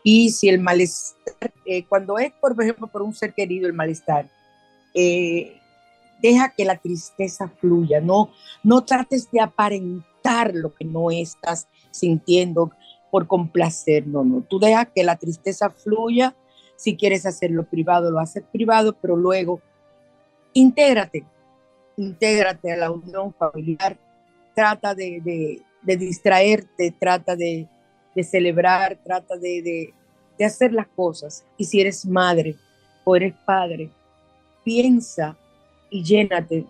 Y 0.04 0.30
si 0.30 0.50
el 0.50 0.60
malestar, 0.60 1.52
cuando 1.90 2.20
es, 2.20 2.32
por 2.34 2.56
ejemplo, 2.62 2.88
por 2.88 3.02
un 3.02 3.14
ser 3.14 3.34
querido, 3.34 3.68
el 3.68 3.74
malestar, 3.74 4.30
deja 6.22 6.54
que 6.56 6.66
la 6.66 6.78
tristeza 6.78 7.48
fluya, 7.60 8.02
no, 8.02 8.32
no 8.64 8.84
trates 8.84 9.30
de 9.32 9.42
aparentar 9.42 10.54
lo 10.54 10.74
que 10.74 10.86
no 10.86 11.12
estás 11.12 11.68
sintiendo 11.92 12.72
por 13.12 13.28
complacer, 13.28 14.08
no, 14.08 14.24
no, 14.24 14.42
tú 14.42 14.60
deja 14.60 14.86
que 14.86 15.04
la 15.04 15.16
tristeza 15.16 15.70
fluya, 15.70 16.36
si 16.76 16.98
quieres 16.98 17.26
hacerlo 17.26 17.64
privado, 17.64 18.12
lo 18.12 18.20
haces 18.20 18.44
privado, 18.52 18.98
pero 19.02 19.16
luego 19.16 19.62
intégrate, 20.54 21.26
intégrate 21.98 22.74
a 22.74 22.78
la 22.78 22.92
unión 22.92 23.34
familiar, 23.34 23.98
trata 24.54 24.94
de, 24.94 25.62
distraerte, 25.84 26.94
trata 26.98 27.36
de, 27.36 27.68
celebrar, 28.24 28.98
trata 29.04 29.38
de, 29.38 29.94
de 30.38 30.46
hacer 30.46 30.74
las 30.74 30.88
cosas. 30.88 31.46
Y 31.58 31.66
si 31.66 31.82
eres 31.82 32.06
madre 32.06 32.56
o 33.04 33.16
eres 33.16 33.34
padre, 33.46 33.90
piensa 34.64 35.38
y 35.90 36.04
llénate 36.04 36.66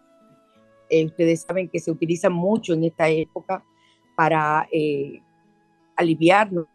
Eh, 0.88 1.04
ustedes 1.06 1.42
saben 1.42 1.68
que 1.68 1.80
se 1.80 1.90
utilizan 1.90 2.32
mucho 2.32 2.74
en 2.74 2.84
esta 2.84 3.08
época 3.08 3.64
para 4.16 4.68
eh, 4.72 5.20
aliviarnos 5.96 6.66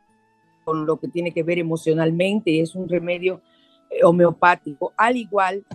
con 0.64 0.86
lo 0.86 1.00
que 1.00 1.08
tiene 1.08 1.34
que 1.34 1.44
ver 1.44 1.60
emocionalmente 1.60 2.52
y 2.52 2.60
es 2.60 2.76
un 2.76 2.88
remedio 2.88 3.42
homeopático, 4.04 4.94
al 4.96 5.18
igual 5.18 5.66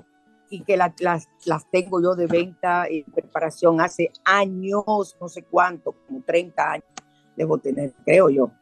y 0.48 0.62
que 0.62 0.76
las, 0.76 0.92
las 1.44 1.70
tengo 1.70 2.00
yo 2.00 2.14
de 2.14 2.26
venta 2.26 2.88
y 2.88 3.02
preparación 3.02 3.80
hace 3.80 4.10
años, 4.24 5.16
no 5.20 5.28
sé 5.28 5.42
cuánto, 5.42 5.92
como 6.06 6.22
30 6.22 6.72
años 6.72 6.86
debo 7.36 7.58
tener, 7.58 7.92
creo 8.04 8.30
yo. 8.30 8.52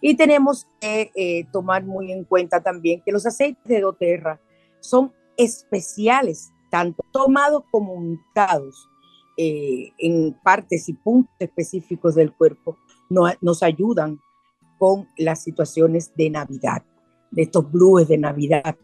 Y 0.00 0.16
tenemos 0.16 0.66
que 0.80 1.46
tomar 1.52 1.84
muy 1.84 2.10
en 2.10 2.24
cuenta 2.24 2.60
también 2.60 3.02
que 3.02 3.12
los 3.12 3.26
aceites 3.26 3.62
de 3.64 3.80
doTERRA 3.80 4.40
son 4.84 5.12
especiales, 5.36 6.52
tanto 6.70 7.04
tomados 7.10 7.64
como 7.70 7.92
untados 7.94 8.88
eh, 9.36 9.90
en 9.98 10.32
partes 10.44 10.88
y 10.88 10.92
puntos 10.92 11.34
específicos 11.38 12.14
del 12.14 12.32
cuerpo, 12.32 12.78
nos 13.08 13.62
ayudan 13.62 14.20
con 14.78 15.08
las 15.16 15.42
situaciones 15.42 16.12
de 16.16 16.30
Navidad, 16.30 16.84
de 17.30 17.42
estos 17.42 17.70
blues 17.70 18.08
de 18.08 18.16
Navidad 18.18 18.76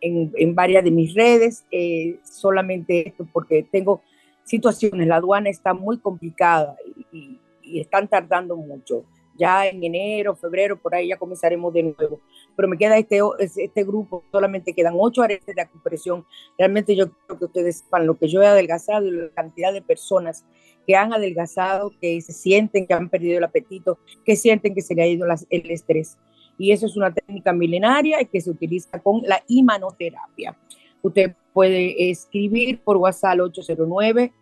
en, 0.00 0.54
varias 0.54 0.82
de 0.84 0.90
mis 0.90 1.14
redes, 1.14 1.64
eh, 1.70 2.18
solamente 2.24 3.08
esto 3.08 3.26
porque 3.32 3.62
tengo 3.62 4.02
situaciones, 4.44 5.06
la 5.06 5.16
aduana 5.16 5.50
está 5.50 5.74
muy 5.74 5.98
complicada 5.98 6.76
y 7.12 7.38
están 7.80 8.08
tardando 8.08 8.56
mucho 8.56 9.04
ya 9.36 9.66
en 9.66 9.82
enero, 9.82 10.34
febrero, 10.34 10.76
por 10.76 10.94
ahí 10.94 11.08
ya 11.08 11.16
comenzaremos 11.16 11.72
de 11.72 11.82
nuevo. 11.82 12.20
Pero 12.54 12.68
me 12.68 12.76
queda 12.76 12.96
este, 12.98 13.20
este 13.38 13.84
grupo, 13.84 14.24
solamente 14.32 14.72
quedan 14.72 14.94
ocho 14.96 15.22
aretes 15.22 15.54
de 15.54 15.62
acupresión. 15.62 16.24
Realmente 16.58 16.94
yo 16.96 17.10
creo 17.10 17.38
que 17.38 17.44
ustedes 17.44 17.78
sepan 17.78 18.06
lo 18.06 18.18
que 18.18 18.28
yo 18.28 18.42
he 18.42 18.46
adelgazado 18.46 19.06
y 19.06 19.10
la 19.10 19.30
cantidad 19.30 19.72
de 19.72 19.82
personas 19.82 20.44
que 20.86 20.96
han 20.96 21.12
adelgazado, 21.12 21.92
que 22.00 22.20
se 22.20 22.32
sienten 22.32 22.86
que 22.86 22.94
han 22.94 23.08
perdido 23.08 23.38
el 23.38 23.44
apetito, 23.44 23.98
que 24.24 24.36
sienten 24.36 24.74
que 24.74 24.82
se 24.82 24.94
le 24.94 25.02
ha 25.02 25.06
ido 25.06 25.26
el 25.50 25.70
estrés. 25.70 26.16
Y 26.58 26.72
eso 26.72 26.86
es 26.86 26.96
una 26.96 27.12
técnica 27.12 27.52
milenaria 27.52 28.24
que 28.24 28.40
se 28.40 28.50
utiliza 28.50 29.02
con 29.02 29.22
la 29.22 29.42
imanoterapia. 29.48 30.56
Usted 31.02 31.34
puede 31.52 32.10
escribir 32.10 32.80
por 32.82 32.96
WhatsApp 32.96 33.40
809 33.40 34.32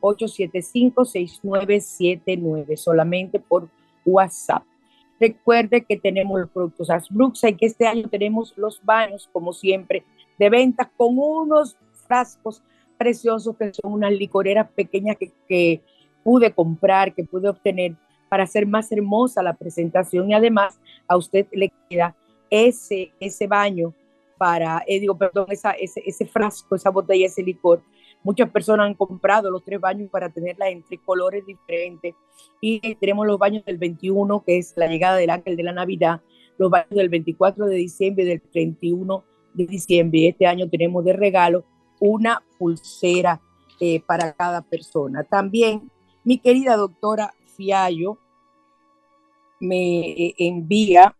875 0.00 1.04
6979 1.04 2.76
solamente 2.76 3.38
por 3.38 3.68
WhatsApp. 4.04 4.62
Recuerde 5.18 5.84
que 5.84 5.98
tenemos 5.98 6.40
los 6.40 6.50
productos 6.50 6.88
Asbruxa 6.88 7.50
y 7.50 7.56
que 7.56 7.66
este 7.66 7.86
año 7.86 8.08
tenemos 8.08 8.54
los 8.56 8.82
baños, 8.82 9.28
como 9.32 9.52
siempre, 9.52 10.04
de 10.38 10.48
venta 10.48 10.90
con 10.96 11.18
unos 11.18 11.76
frascos 12.06 12.62
preciosos 12.96 13.56
que 13.56 13.72
son 13.74 13.92
unas 13.92 14.12
licoreras 14.12 14.70
pequeñas 14.70 15.16
que, 15.46 15.82
pude 16.22 16.52
comprar, 16.52 17.14
que 17.14 17.24
pude 17.24 17.48
obtener 17.48 17.94
para 18.28 18.44
hacer 18.44 18.66
más 18.66 18.92
hermosa 18.92 19.42
la 19.42 19.54
presentación 19.54 20.30
y 20.30 20.34
además 20.34 20.78
a 21.08 21.16
usted 21.16 21.46
le 21.50 21.72
queda 21.88 22.14
ese, 22.50 23.10
ese 23.20 23.46
baño 23.46 23.94
para, 24.36 24.82
eh, 24.86 25.00
digo, 25.00 25.16
perdón, 25.16 25.46
ese, 25.48 25.70
ese 26.04 26.26
frasco, 26.26 26.74
esa 26.74 26.90
botella, 26.90 27.26
ese 27.26 27.42
licor 27.42 27.82
Muchas 28.22 28.50
personas 28.50 28.86
han 28.86 28.94
comprado 28.94 29.50
los 29.50 29.64
tres 29.64 29.80
baños 29.80 30.10
para 30.10 30.28
tenerlas 30.28 30.68
en 30.68 30.82
tres 30.82 31.00
colores 31.04 31.44
diferentes. 31.46 32.14
Y 32.60 32.94
tenemos 32.96 33.26
los 33.26 33.38
baños 33.38 33.64
del 33.64 33.78
21, 33.78 34.42
que 34.44 34.58
es 34.58 34.74
la 34.76 34.86
llegada 34.86 35.16
del 35.16 35.30
ángel 35.30 35.56
de 35.56 35.62
la 35.62 35.72
Navidad, 35.72 36.20
los 36.58 36.70
baños 36.70 36.90
del 36.90 37.08
24 37.08 37.66
de 37.66 37.76
diciembre 37.76 38.24
y 38.24 38.28
del 38.28 38.42
31 38.42 39.24
de 39.54 39.66
diciembre. 39.66 40.28
Este 40.28 40.46
año 40.46 40.68
tenemos 40.68 41.04
de 41.04 41.14
regalo 41.14 41.64
una 41.98 42.42
pulsera 42.58 43.40
eh, 43.78 44.00
para 44.00 44.34
cada 44.34 44.60
persona. 44.60 45.24
También 45.24 45.90
mi 46.22 46.38
querida 46.38 46.76
doctora 46.76 47.32
Fiallo 47.56 48.18
me 49.58 50.10
eh, 50.10 50.34
envía 50.38 51.16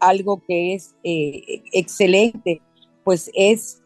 algo 0.00 0.42
que 0.44 0.74
es 0.74 0.96
eh, 1.04 1.62
excelente, 1.72 2.60
pues 3.04 3.30
es 3.34 3.82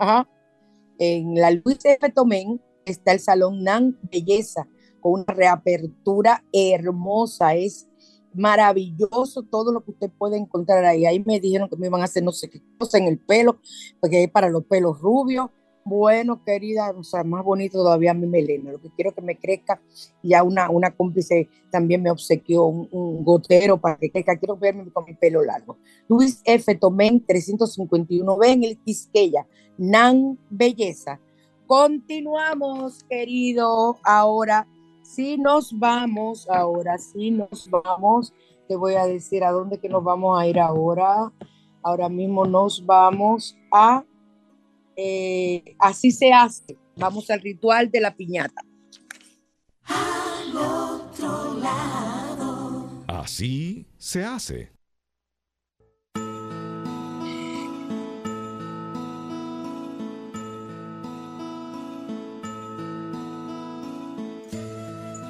en 0.98 1.36
la 1.36 1.52
Luis 1.52 1.86
F. 1.86 2.10
Tomén, 2.10 2.60
está 2.86 3.12
el 3.12 3.20
Salón 3.20 3.64
Nan 3.64 4.00
Belleza, 4.12 4.68
con 5.00 5.22
una 5.22 5.32
reapertura 5.32 6.44
hermosa. 6.52 7.54
Es 7.54 7.88
maravilloso 8.34 9.44
todo 9.44 9.72
lo 9.72 9.84
que 9.84 9.92
usted 9.92 10.12
puede 10.18 10.38
encontrar 10.38 10.86
ahí. 10.86 11.06
Ahí 11.06 11.24
me 11.26 11.40
dijeron 11.40 11.70
que 11.70 11.76
me 11.78 11.88
iban 11.88 12.02
a 12.02 12.06
hacer 12.06 12.24
no 12.24 12.32
sé 12.32 12.50
qué 12.50 12.62
cosa 12.78 12.98
en 12.98 13.06
el 13.06 13.18
pelo, 13.20 13.60
porque 14.00 14.24
es 14.24 14.32
para 14.32 14.50
los 14.50 14.66
pelos 14.66 15.00
rubios. 15.00 15.50
Bueno, 15.86 16.42
querida, 16.46 16.92
o 16.98 17.04
sea, 17.04 17.26
más 17.26 17.44
bonito 17.44 17.78
todavía 17.78 18.14
mi 18.14 18.26
melena. 18.26 18.72
Lo 18.72 18.82
que 18.82 18.90
quiero 18.96 19.14
que 19.14 19.22
me 19.22 19.38
crezca, 19.38 19.82
ya 20.22 20.42
una, 20.42 20.70
una 20.70 20.92
cómplice 20.92 21.50
también 21.72 22.02
me 22.02 22.10
obsequió 22.10 22.66
un, 22.66 23.24
gotero 23.26 23.78
para 23.80 23.98
que 23.98 24.10
crezca. 24.10 24.38
Quiero 24.38 24.56
verme 24.56 24.90
con 24.92 25.04
mi 25.06 25.14
pelo 25.14 25.44
largo. 25.44 25.78
Luis 26.08 26.42
F. 26.46 26.74
Tomén 26.76 27.26
351 27.26 28.38
B 28.38 28.52
en 28.52 28.64
el 28.64 28.78
Quisqueya, 28.78 29.46
Nan 29.78 30.40
Belleza. 30.50 31.20
Continuamos, 31.68 33.04
querido. 33.04 33.98
Ahora 34.04 34.68
sí 35.04 35.38
nos 35.38 35.78
vamos, 35.78 36.50
ahora 36.50 36.98
sí 36.98 37.32
nos 37.32 37.70
vamos. 37.70 38.34
Te 38.68 38.76
voy 38.76 38.96
a 38.96 39.06
decir 39.06 39.44
a 39.44 39.52
dónde 39.52 39.80
que 39.80 39.90
nos 39.90 40.04
vamos 40.04 40.40
a 40.40 40.48
ir 40.48 40.60
ahora. 40.60 41.32
Ahora 41.84 42.10
mismo 42.10 42.46
nos 42.46 42.86
vamos 42.86 43.58
a... 43.72 44.04
Eh, 44.96 45.76
así 45.80 46.12
se 46.12 46.32
hace. 46.32 46.78
Vamos 46.96 47.30
al 47.30 47.42
ritual 47.42 47.92
de 47.92 48.00
la 48.00 48.16
piñata. 48.16 48.62
Al 49.86 50.56
otro 50.56 51.54
lado. 51.56 53.04
Así 53.08 53.86
se 53.98 54.24
hace. 54.24 54.73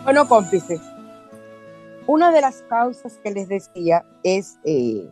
Bueno, 0.03 0.27
cómplices, 0.27 0.81
una 2.07 2.33
de 2.33 2.41
las 2.41 2.61
causas 2.63 3.17
que 3.23 3.31
les 3.31 3.47
decía 3.47 4.03
es 4.23 4.59
eh, 4.65 5.09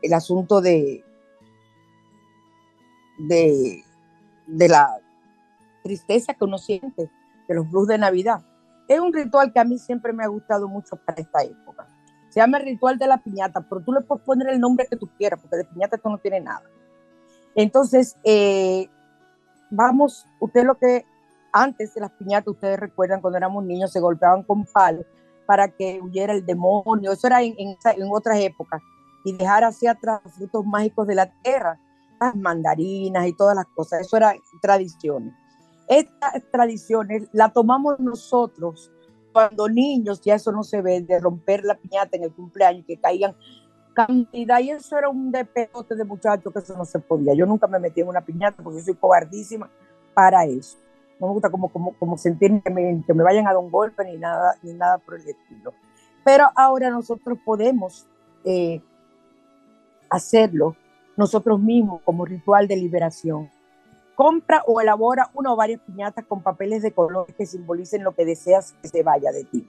el 0.00 0.12
asunto 0.14 0.62
de, 0.62 1.04
de, 3.18 3.84
la 4.46 4.88
tristeza 5.82 6.32
que 6.32 6.44
uno 6.44 6.56
siente, 6.56 7.10
de 7.46 7.54
los 7.54 7.70
blues 7.70 7.88
de 7.88 7.98
Navidad. 7.98 8.42
Es 8.88 9.00
un 9.00 9.12
ritual 9.12 9.52
que 9.52 9.60
a 9.60 9.64
mí 9.64 9.78
siempre 9.78 10.14
me 10.14 10.24
ha 10.24 10.28
gustado 10.28 10.66
mucho 10.66 10.96
para 10.96 11.20
esta 11.20 11.42
época. 11.42 11.86
Se 12.30 12.40
llama 12.40 12.56
el 12.56 12.64
ritual 12.64 12.98
de 12.98 13.06
la 13.06 13.18
piñata, 13.18 13.60
pero 13.68 13.82
tú 13.82 13.92
le 13.92 14.00
puedes 14.00 14.24
poner 14.24 14.48
el 14.48 14.60
nombre 14.60 14.86
que 14.88 14.96
tú 14.96 15.10
quieras, 15.18 15.40
porque 15.42 15.58
de 15.58 15.64
piñata 15.64 15.96
esto 15.96 16.08
no 16.08 16.16
tiene 16.16 16.40
nada. 16.40 16.62
Entonces, 17.54 18.16
eh, 18.24 18.88
vamos, 19.70 20.26
usted 20.40 20.64
lo 20.64 20.78
que 20.78 21.04
antes 21.54 21.94
de 21.94 22.00
las 22.00 22.10
piñatas, 22.10 22.48
ustedes 22.48 22.80
recuerdan 22.80 23.20
cuando 23.20 23.38
éramos 23.38 23.64
niños, 23.64 23.92
se 23.92 24.00
golpeaban 24.00 24.42
con 24.42 24.64
palos 24.64 25.06
para 25.46 25.68
que 25.68 26.00
huyera 26.02 26.32
el 26.32 26.44
demonio. 26.44 27.12
Eso 27.12 27.28
era 27.28 27.42
en, 27.42 27.76
otras 28.10 28.40
épocas. 28.40 28.82
Y 29.24 29.36
dejar 29.36 29.62
hacia 29.62 29.92
atrás 29.92 30.20
frutos 30.36 30.66
mágicos 30.66 31.06
de 31.06 31.14
la 31.14 31.32
tierra, 31.42 31.78
las 32.20 32.34
mandarinas 32.34 33.28
y 33.28 33.32
todas 33.34 33.54
las 33.54 33.66
cosas. 33.66 34.00
Eso 34.00 34.16
eran 34.16 34.36
tradiciones. 34.60 35.32
Estas 35.86 36.42
tradiciones 36.50 37.28
las 37.32 37.52
tomamos 37.52 38.00
nosotros 38.00 38.90
cuando 39.32 39.68
niños, 39.68 40.20
ya 40.22 40.34
eso 40.34 40.50
no 40.50 40.64
se 40.64 40.82
ve, 40.82 41.02
de 41.02 41.20
romper 41.20 41.62
la 41.64 41.76
piñata 41.76 42.16
en 42.16 42.24
el 42.24 42.32
cumpleaños, 42.32 42.84
que 42.84 42.98
caían 42.98 43.36
cantidad, 43.94 44.58
y 44.58 44.70
eso 44.70 44.98
era 44.98 45.08
un 45.08 45.30
depeote 45.30 45.94
de 45.94 46.04
muchachos 46.04 46.52
que 46.52 46.58
eso 46.58 46.76
no 46.76 46.84
se 46.84 46.98
podía. 46.98 47.32
Yo 47.34 47.46
nunca 47.46 47.68
me 47.68 47.78
metí 47.78 48.00
en 48.00 48.08
una 48.08 48.22
piñata 48.22 48.60
porque 48.60 48.80
soy 48.80 48.94
cobardísima 48.94 49.70
para 50.14 50.44
eso 50.44 50.83
no 51.24 51.28
me 51.28 51.34
gusta 51.34 51.50
como, 51.50 51.68
como, 51.70 51.94
como 51.94 52.18
sentir 52.18 52.62
que 52.62 52.70
me, 52.70 53.02
que 53.06 53.14
me 53.14 53.22
vayan 53.22 53.46
a 53.46 53.50
dar 53.50 53.58
un 53.58 53.70
golpe 53.70 54.04
ni 54.04 54.18
nada, 54.18 54.56
ni 54.62 54.74
nada 54.74 54.98
por 54.98 55.14
el 55.14 55.26
estilo. 55.26 55.72
Pero 56.22 56.50
ahora 56.54 56.90
nosotros 56.90 57.38
podemos 57.44 58.06
eh, 58.44 58.82
hacerlo 60.10 60.76
nosotros 61.16 61.60
mismos 61.60 62.02
como 62.02 62.26
ritual 62.26 62.68
de 62.68 62.76
liberación. 62.76 63.50
Compra 64.14 64.62
o 64.66 64.80
elabora 64.80 65.30
una 65.32 65.52
o 65.52 65.56
varias 65.56 65.80
piñatas 65.80 66.26
con 66.26 66.42
papeles 66.42 66.82
de 66.82 66.92
colores 66.92 67.34
que 67.34 67.46
simbolicen 67.46 68.04
lo 68.04 68.14
que 68.14 68.26
deseas 68.26 68.74
que 68.82 68.88
se 68.88 69.02
vaya 69.02 69.32
de 69.32 69.44
ti. 69.44 69.66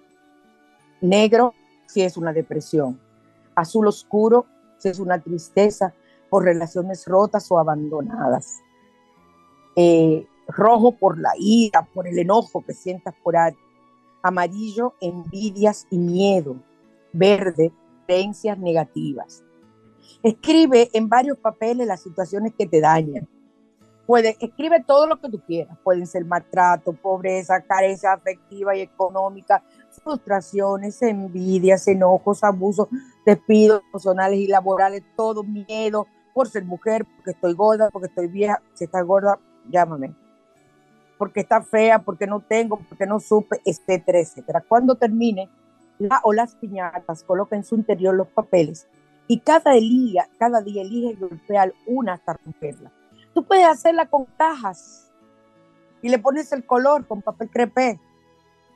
Negro 0.99 1.53
si 1.87 2.01
es 2.01 2.17
una 2.17 2.33
depresión. 2.33 2.99
Azul 3.55 3.87
oscuro 3.87 4.45
si 4.77 4.89
es 4.89 4.99
una 4.99 5.19
tristeza 5.19 5.93
por 6.29 6.43
relaciones 6.43 7.05
rotas 7.07 7.49
o 7.49 7.59
abandonadas. 7.59 8.59
Eh, 9.77 10.27
rojo 10.47 10.93
por 10.93 11.19
la 11.19 11.31
ira, 11.38 11.88
por 11.93 12.08
el 12.08 12.19
enojo 12.19 12.63
que 12.65 12.73
sientas 12.73 13.13
por 13.23 13.36
alguien, 13.36 13.63
amarillo, 14.21 14.93
envidias 15.01 15.88
y 15.89 15.97
miedo, 15.97 16.55
verde, 17.13 17.71
creencias 18.08 18.58
negativas. 18.58 19.43
Escribe 20.23 20.89
en 20.93 21.08
varios 21.08 21.38
papeles 21.38 21.88
las 21.88 22.01
situaciones 22.01 22.53
que 22.58 22.65
te 22.65 22.81
dañan. 22.81 23.27
Puede, 24.08 24.38
escribe 24.39 24.84
todo 24.86 25.08
lo 25.08 25.19
que 25.19 25.29
tú 25.29 25.41
quieras. 25.45 25.77
Pueden 25.84 26.05
ser 26.05 26.25
maltrato, 26.25 26.93
pobreza, 26.93 27.62
carencia 27.62 28.13
afectiva 28.13 28.75
y 28.75 28.81
económica, 28.81 29.63
frustraciones, 30.03 31.01
envidias, 31.01 31.88
enojos, 31.88 32.43
abusos, 32.43 32.88
despidos 33.25 33.81
personales 33.91 34.39
y 34.39 34.47
laborales, 34.47 35.03
todo 35.15 35.43
miedo 35.43 36.05
por 36.36 36.47
ser 36.47 36.65
mujer, 36.65 37.05
porque 37.15 37.31
estoy 37.31 37.53
gorda, 37.53 37.89
porque 37.89 38.08
estoy 38.08 38.27
vieja. 38.27 38.62
Si 38.73 38.84
estás 38.86 39.05
gorda, 39.05 39.39
llámame 39.69 40.24
porque 41.17 41.41
está 41.41 41.61
fea, 41.61 41.99
porque 41.99 42.28
no 42.28 42.41
tengo, 42.41 42.80
porque 42.89 43.05
no 43.05 43.20
supe, 43.20 43.61
etcétera, 43.66 44.20
etcétera. 44.20 44.63
Cuando 44.68 44.95
termine 44.95 45.49
la 45.97 46.20
o 46.24 46.34
las 46.34 46.55
piñatas, 46.55 47.24
coloca 47.24 47.55
en 47.55 47.63
su 47.63 47.76
interior 47.76 48.16
los 48.16 48.28
papeles 48.28 48.88
y 49.28 49.39
cada 49.39 49.72
día, 49.74 50.30
cada 50.38 50.61
día 50.61 50.82
elige 50.82 51.16
golpear 51.16 51.74
una 51.88 52.13
hasta 52.13 52.34
romperla. 52.34 52.91
Tú 53.34 53.43
puedes 53.45 53.66
hacerla 53.66 54.07
con 54.07 54.26
cajas 54.38 55.11
y 56.01 56.09
le 56.09 56.20
pones 56.20 56.51
el 56.51 56.66
color 56.66 57.07
con 57.07 57.22
papel 57.22 57.49
crepé 57.49 57.99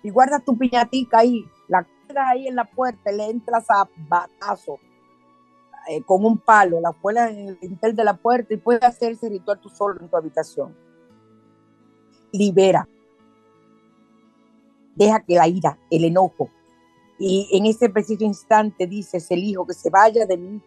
y 0.02 0.10
guardas 0.10 0.44
tu 0.44 0.58
piñatica 0.58 1.20
ahí, 1.20 1.46
la 1.68 1.86
quedas 2.08 2.28
ahí 2.28 2.48
en 2.48 2.56
la 2.56 2.66
puerta, 2.66 3.12
le 3.12 3.30
entras 3.30 3.66
a 3.70 3.88
batazo 4.08 4.80
eh, 5.90 6.02
con 6.04 6.26
un 6.26 6.38
palo, 6.38 6.80
la 6.80 6.94
cuelas 6.94 7.32
en 7.32 7.50
el 7.50 7.58
interior 7.62 7.98
de 7.98 8.04
la 8.04 8.16
puerta 8.16 8.54
y 8.54 8.58
puedes 8.58 8.84
hacer 8.84 9.12
ese 9.12 9.30
ritual 9.30 9.60
tú 9.60 9.70
solo 9.70 10.00
en 10.00 10.10
tu 10.10 10.18
habitación 10.18 10.89
libera. 12.32 12.88
Deja 14.96 15.20
que 15.22 15.36
la 15.36 15.48
ira, 15.48 15.78
el 15.90 16.04
enojo, 16.06 16.50
y 17.20 17.50
en 17.52 17.66
ese 17.66 17.90
preciso 17.90 18.24
instante 18.24 18.88
dices, 18.88 19.30
elijo 19.30 19.68
que 19.68 19.74
se 19.74 19.90
vaya 19.90 20.26
de 20.26 20.38
mí 20.38 20.62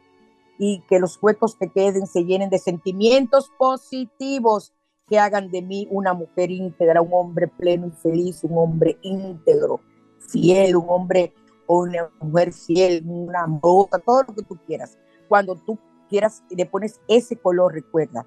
y 0.58 0.80
que 0.82 1.00
los 1.00 1.18
huecos 1.20 1.56
que 1.56 1.70
queden 1.70 2.06
se 2.06 2.24
llenen 2.24 2.50
de 2.50 2.58
sentimientos 2.58 3.50
positivos 3.58 4.74
que 5.08 5.18
hagan 5.18 5.50
de 5.50 5.62
mí 5.62 5.88
una 5.90 6.12
mujer 6.12 6.50
íntegra, 6.50 7.00
un 7.00 7.12
hombre 7.12 7.48
pleno 7.48 7.86
y 7.86 7.90
feliz, 7.90 8.44
un 8.44 8.58
hombre 8.58 8.98
íntegro, 9.00 9.80
fiel, 10.18 10.76
un 10.76 10.84
hombre 10.88 11.32
o 11.66 11.80
una 11.80 12.10
mujer 12.20 12.52
fiel, 12.52 13.02
una 13.06 13.44
amorosa, 13.44 13.98
todo 13.98 14.22
lo 14.28 14.34
que 14.34 14.42
tú 14.42 14.58
quieras. 14.66 14.98
Cuando 15.28 15.56
tú 15.56 15.78
quieras 16.10 16.44
le 16.50 16.66
pones 16.66 17.00
ese 17.08 17.36
color, 17.36 17.72
recuerda, 17.72 18.26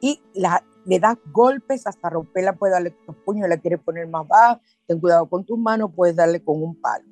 y 0.00 0.20
la, 0.34 0.64
le 0.84 0.98
das 0.98 1.16
golpes 1.32 1.86
hasta 1.86 2.10
romperla, 2.10 2.56
puedes 2.56 2.72
darle 2.72 2.96
con 3.04 3.14
puños, 3.24 3.48
la 3.48 3.58
quieres 3.58 3.80
poner 3.80 4.08
más 4.08 4.26
baja, 4.26 4.60
ten 4.86 5.00
cuidado 5.00 5.28
con 5.28 5.44
tus 5.44 5.58
manos, 5.58 5.90
puedes 5.94 6.16
darle 6.16 6.42
con 6.42 6.62
un 6.62 6.80
palo. 6.80 7.04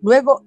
Luego, 0.00 0.44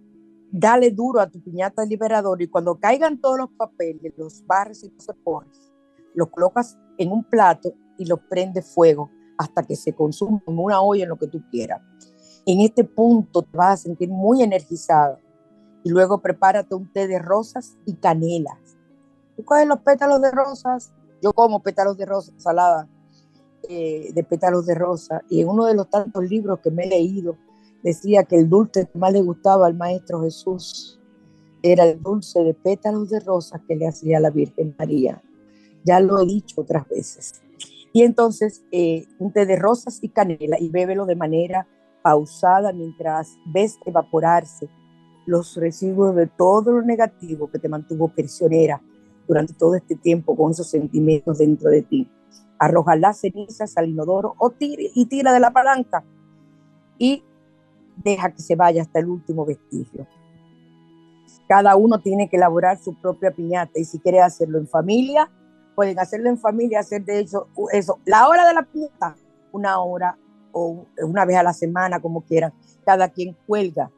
dale 0.51 0.91
duro 0.91 1.19
a 1.19 1.29
tu 1.29 1.41
piñata 1.41 1.85
liberador 1.85 2.41
y 2.41 2.47
cuando 2.47 2.79
caigan 2.79 3.19
todos 3.19 3.37
los 3.37 3.49
papeles, 3.51 4.13
los 4.17 4.45
barres 4.45 4.83
y 4.83 4.89
los 4.89 5.03
sepores, 5.03 5.71
los 6.15 6.29
colocas 6.29 6.77
en 6.97 7.11
un 7.11 7.23
plato 7.23 7.73
y 7.97 8.05
los 8.05 8.19
prende 8.29 8.61
fuego 8.61 9.11
hasta 9.37 9.63
que 9.63 9.75
se 9.75 9.93
consuma 9.93 10.41
en 10.47 10.57
una 10.57 10.81
olla 10.81 11.03
en 11.03 11.09
lo 11.09 11.17
que 11.17 11.27
tú 11.27 11.41
quieras. 11.51 11.81
En 12.45 12.61
este 12.61 12.83
punto 12.83 13.43
te 13.43 13.57
vas 13.57 13.73
a 13.73 13.83
sentir 13.83 14.09
muy 14.09 14.41
energizada 14.41 15.19
y 15.83 15.89
luego 15.89 16.21
prepárate 16.21 16.75
un 16.75 16.91
té 16.91 17.07
de 17.07 17.19
rosas 17.19 17.77
y 17.85 17.93
canelas. 17.95 18.77
Tú 19.35 19.45
coges 19.45 19.67
los 19.67 19.79
pétalos 19.79 20.21
de 20.21 20.31
rosas, 20.31 20.91
yo 21.21 21.33
como 21.33 21.61
pétalos 21.61 21.97
de 21.97 22.05
rosas, 22.05 22.33
salada 22.37 22.87
eh, 23.67 24.11
de 24.13 24.23
pétalos 24.23 24.65
de 24.65 24.75
rosa, 24.75 25.21
y 25.29 25.41
en 25.41 25.49
uno 25.49 25.65
de 25.65 25.75
los 25.75 25.89
tantos 25.89 26.23
libros 26.23 26.59
que 26.59 26.71
me 26.71 26.83
he 26.83 26.87
leído, 26.87 27.37
decía 27.83 28.23
que 28.23 28.37
el 28.37 28.49
dulce 28.49 28.87
que 28.87 28.97
más 28.97 29.13
le 29.13 29.21
gustaba 29.21 29.67
al 29.67 29.75
Maestro 29.75 30.21
Jesús 30.21 30.99
era 31.61 31.85
el 31.85 32.01
dulce 32.01 32.43
de 32.43 32.53
pétalos 32.53 33.09
de 33.09 33.19
rosas 33.19 33.61
que 33.67 33.75
le 33.75 33.87
hacía 33.87 34.19
la 34.19 34.29
Virgen 34.29 34.75
María. 34.77 35.21
Ya 35.83 35.99
lo 35.99 36.21
he 36.21 36.25
dicho 36.25 36.61
otras 36.61 36.87
veces. 36.87 37.41
Y 37.91 38.03
entonces, 38.03 38.63
eh, 38.71 39.05
un 39.17 39.33
té 39.33 39.45
de 39.45 39.55
rosas 39.55 39.99
y 40.01 40.09
canela 40.09 40.57
y 40.59 40.69
bébelo 40.69 41.05
de 41.05 41.15
manera 41.15 41.67
pausada 42.01 42.71
mientras 42.71 43.37
ves 43.45 43.77
evaporarse 43.85 44.69
los 45.25 45.55
residuos 45.55 46.15
de 46.15 46.27
todo 46.27 46.71
lo 46.71 46.81
negativo 46.81 47.49
que 47.51 47.59
te 47.59 47.69
mantuvo 47.69 48.07
prisionera 48.09 48.81
durante 49.29 49.53
todo 49.53 49.75
este 49.75 49.95
tiempo 49.95 50.35
con 50.35 50.51
esos 50.51 50.67
sentimientos 50.67 51.37
dentro 51.37 51.69
de 51.69 51.83
ti. 51.83 52.09
Arroja 52.57 52.95
las 52.95 53.19
cenizas 53.19 53.77
al 53.77 53.87
inodoro 53.87 54.33
o 54.39 54.49
tire, 54.49 54.89
y 54.95 55.05
tira 55.05 55.31
de 55.31 55.39
la 55.39 55.51
palanca 55.51 56.03
y 56.97 57.23
deja 58.03 58.31
que 58.31 58.41
se 58.41 58.55
vaya 58.55 58.81
hasta 58.81 58.99
el 58.99 59.05
último 59.05 59.45
vestigio. 59.45 60.07
Cada 61.47 61.75
uno 61.75 62.01
tiene 62.01 62.27
que 62.27 62.37
elaborar 62.37 62.79
su 62.79 62.95
propia 62.95 63.31
piñata 63.31 63.79
y 63.79 63.85
si 63.85 63.99
quiere 63.99 64.19
hacerlo 64.19 64.57
en 64.57 64.67
familia, 64.67 65.31
pueden 65.75 65.99
hacerlo 65.99 66.29
en 66.29 66.37
familia, 66.39 66.79
hacer 66.79 67.05
de 67.05 67.19
hecho 67.19 67.47
eso, 67.71 67.99
la 68.05 68.27
hora 68.27 68.47
de 68.47 68.55
la 68.55 68.63
piñata, 68.63 69.15
una 69.51 69.79
hora 69.79 70.17
o 70.51 70.87
una 71.03 71.23
vez 71.25 71.37
a 71.37 71.43
la 71.43 71.53
semana, 71.53 72.01
como 72.01 72.21
quieran. 72.21 72.51
Cada 72.83 73.09
quien 73.09 73.37
cuelga 73.45 73.91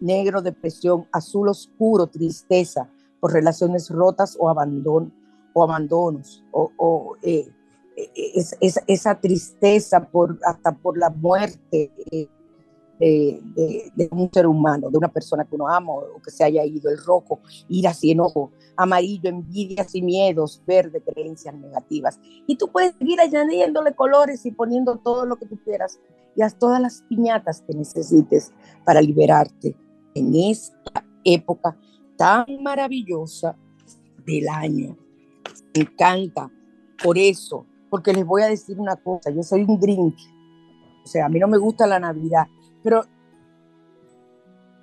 negro, 0.00 0.40
depresión, 0.40 1.06
azul 1.12 1.48
oscuro, 1.48 2.06
tristeza 2.06 2.88
por 3.22 3.32
relaciones 3.32 3.88
rotas 3.88 4.36
o, 4.36 4.48
abandono, 4.48 5.12
o 5.52 5.62
abandonos, 5.62 6.42
o, 6.50 7.16
eh, 7.22 7.48
eh, 7.96 8.44
esa 8.88 9.20
tristeza 9.20 10.10
por, 10.10 10.40
hasta 10.44 10.72
por 10.72 10.98
la 10.98 11.08
muerte 11.08 11.92
eh, 12.10 12.28
de, 12.98 14.08
un 14.10 14.28
ser 14.32 14.48
humano, 14.48 14.90
de 14.90 14.98
una 14.98 15.06
persona 15.06 15.44
que 15.44 15.54
uno 15.54 15.68
ama 15.68 15.92
o 15.92 16.20
que 16.20 16.32
se 16.32 16.42
haya 16.42 16.64
ido, 16.64 16.90
el 16.90 16.98
rojo, 16.98 17.38
ira 17.68 17.92
y 18.02 18.10
enojo, 18.10 18.50
amarillo, 18.76 19.30
envidias 19.30 19.94
y 19.94 20.02
miedos, 20.02 20.60
verde, 20.66 21.00
creencias 21.00 21.54
negativas. 21.54 22.18
Y 22.48 22.56
tú 22.56 22.72
puedes 22.72 22.96
seguir 22.98 23.20
añadiéndole 23.20 23.94
colores 23.94 24.44
y 24.46 24.50
poniendo 24.50 24.96
todo 24.96 25.26
lo 25.26 25.36
que 25.36 25.46
tú 25.46 25.60
quieras 25.62 26.00
y 26.34 26.42
haz 26.42 26.58
todas 26.58 26.80
las 26.80 27.02
piñatas 27.02 27.62
que 27.62 27.74
necesites 27.74 28.52
para 28.84 29.00
liberarte 29.00 29.76
en 30.16 30.34
esta 30.34 31.06
época 31.22 31.78
tan 32.22 32.62
maravillosa 32.62 33.56
del 34.24 34.48
año. 34.48 34.96
Me 35.74 35.82
encanta. 35.82 36.48
Por 37.02 37.18
eso, 37.18 37.66
porque 37.90 38.12
les 38.12 38.24
voy 38.24 38.42
a 38.42 38.46
decir 38.46 38.78
una 38.78 38.94
cosa, 38.94 39.30
yo 39.30 39.42
soy 39.42 39.64
un 39.66 39.80
Grinch. 39.80 40.32
O 41.04 41.06
sea, 41.06 41.26
a 41.26 41.28
mí 41.28 41.40
no 41.40 41.48
me 41.48 41.58
gusta 41.58 41.84
la 41.84 41.98
Navidad, 41.98 42.46
pero 42.80 43.02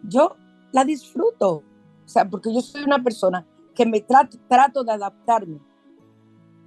yo 0.04 0.36
la 0.74 0.84
disfruto. 0.84 1.64
O 2.06 2.08
sea, 2.08 2.30
porque 2.30 2.54
yo 2.54 2.60
soy 2.60 2.84
una 2.84 3.02
persona 3.02 3.48
que 3.74 3.86
me 3.86 4.02
trato, 4.02 4.38
trato 4.50 4.84
de 4.84 4.92
adaptarme. 4.92 5.62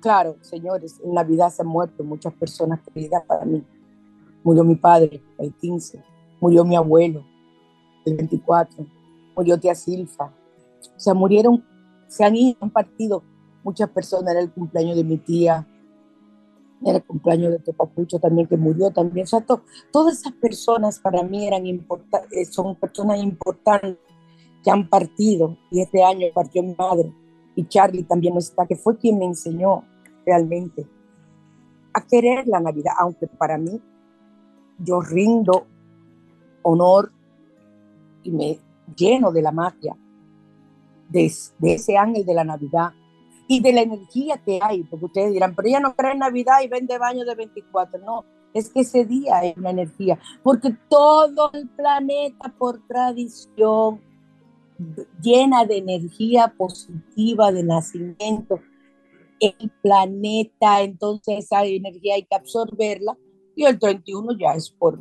Claro, 0.01 0.39
señores, 0.41 0.99
en 1.05 1.13
Navidad 1.13 1.51
se 1.51 1.61
han 1.61 1.69
muerto 1.69 2.03
muchas 2.03 2.33
personas 2.33 2.81
queridas 2.81 3.23
para 3.27 3.45
mí. 3.45 3.63
Murió 4.43 4.65
mi 4.65 4.77
padre 4.77 5.23
el 5.37 5.53
15, 5.53 6.03
murió 6.41 6.65
mi 6.65 6.77
abuelo, 6.77 7.23
el 8.07 8.17
24, 8.17 8.87
murió 9.37 9.61
tía 9.61 9.75
Silfa. 9.75 10.33
O 10.97 11.01
sea, 11.01 11.15
murieron, 11.15 11.65
se 12.09 12.25
han 12.25 12.37
ido, 12.37 12.57
han 12.61 12.71
partido 12.71 13.23
muchas 13.63 13.89
personas. 13.91 14.33
Era 14.33 14.41
el 14.41 14.53
cumpleaños 14.53 14.97
de 14.97 15.05
mi 15.05 15.19
tía, 15.19 15.67
era 16.85 16.99
el 16.99 17.05
cumpleaños 17.05 17.53
de 17.53 17.59
tu 17.61 17.73
papucho 17.73 18.19
también, 18.19 18.47
que 18.47 18.57
murió 18.57 18.91
también. 18.91 19.27
O 19.33 19.61
todas 19.93 20.21
esas 20.21 20.33
personas 20.35 20.99
para 20.99 21.23
mí 21.23 21.47
eran 21.47 21.67
importantes, 21.67 22.31
eh, 22.33 22.45
son 22.45 22.77
personas 22.77 23.23
importantes 23.23 23.99
que 24.63 24.71
han 24.71 24.89
partido. 24.89 25.57
Y 25.71 25.81
este 25.81 26.03
año 26.03 26.27
partió 26.35 26.63
mi 26.63 26.75
madre. 26.75 27.13
Y 27.55 27.67
Charlie 27.67 28.05
también 28.05 28.37
está, 28.37 28.67
que 28.67 28.77
fue 28.77 28.97
quien 28.97 29.19
me 29.19 29.27
enseñó 29.27 29.85
realmente 30.25 30.87
a 31.95 32.07
querer 32.07 32.47
la 32.47 32.61
Navidad, 32.61 32.95
aunque 32.99 33.27
para 33.27 33.59
mí 33.59 33.81
yo 34.79 35.01
rindo 35.01 35.67
honor 36.63 37.13
y 38.23 38.31
me 38.31 38.59
lleno 38.97 39.33
de 39.33 39.43
la 39.43 39.53
magia 39.53 39.97
de, 41.13 41.75
ese 41.75 41.97
ángel 41.97 42.25
de 42.25 42.35
la 42.35 42.45
Navidad 42.45 42.93
y 43.47 43.61
de 43.61 43.73
la 43.73 43.83
energía 43.83 44.39
que 44.39 44.59
hay, 44.63 44.83
porque 44.85 45.07
ustedes 45.07 45.33
dirán, 45.33 45.55
pero 45.55 45.69
ella 45.69 45.81
no 45.81 45.95
cree 45.95 46.13
en 46.13 46.19
Navidad 46.19 46.63
y 46.65 46.69
vende 46.69 46.99
baños 46.99 47.27
de 47.27 47.35
24, 47.35 48.01
no, 48.05 48.25
es 48.55 48.71
que 48.71 48.81
ese 48.81 49.05
día 49.05 49.45
es 49.45 49.57
una 49.57 49.71
energía, 49.71 50.19
porque 50.43 50.75
todo 50.89 51.51
el 51.53 51.69
planeta 51.69 52.55
por 52.59 52.87
tradición 52.87 54.01
llena 55.21 55.65
de 55.65 55.79
energía 55.79 56.55
positiva 56.57 57.53
de 57.53 57.63
nacimiento, 57.63 58.61
el 59.39 59.71
planeta, 59.83 60.83
entonces 60.83 61.45
esa 61.45 61.65
energía 61.65 62.15
hay 62.15 62.25
que 62.25 62.35
absorberla 62.35 63.17
y 63.55 63.65
el 63.65 63.79
31 63.79 64.39
ya 64.39 64.55
es 64.55 64.71
por, 64.71 64.99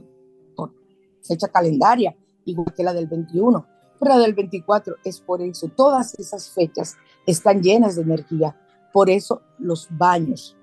por 0.55 0.73
fecha 1.21 1.47
calendaria, 1.47 2.15
igual 2.45 2.73
que 2.75 2.83
la 2.83 2.93
del 2.93 3.07
21. 3.07 3.65
La 4.01 4.17
del 4.17 4.33
24 4.33 4.95
es 5.03 5.19
por 5.19 5.41
eso. 5.41 5.67
Todas 5.67 6.17
esas 6.19 6.49
fechas 6.49 6.97
están 7.25 7.61
llenas 7.61 7.95
de 7.95 8.01
energía. 8.01 8.55
Por 8.91 9.09
eso 9.09 9.41
los 9.59 9.87
baños. 9.91 10.57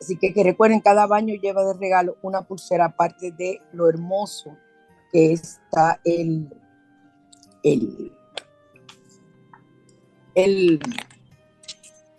Así 0.00 0.16
que, 0.16 0.32
que 0.32 0.42
recuerden, 0.42 0.80
cada 0.80 1.06
baño 1.06 1.34
lleva 1.34 1.64
de 1.64 1.74
regalo 1.74 2.16
una 2.22 2.42
pulsera 2.42 2.86
aparte 2.86 3.32
de 3.32 3.60
lo 3.72 3.88
hermoso 3.88 4.56
que 5.12 5.32
está 5.32 6.00
el, 6.04 6.48
el, 7.62 8.12
el, 10.34 10.80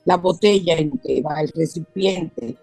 la 0.06 0.18
botella 0.18 0.76
en 0.76 0.98
que 1.00 1.22
va 1.22 1.42
el 1.42 1.52
recipiente 1.56 2.58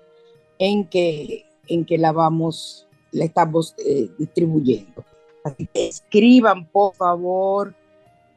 en 0.60 0.86
que, 0.86 1.46
en 1.66 1.84
que 1.84 1.98
la 1.98 2.12
vamos, 2.12 2.86
la 3.10 3.24
estamos 3.24 3.74
eh, 3.84 4.10
distribuyendo. 4.18 5.04
Así 5.44 5.66
que 5.66 5.88
escriban, 5.88 6.66
por 6.66 6.94
favor, 6.94 7.74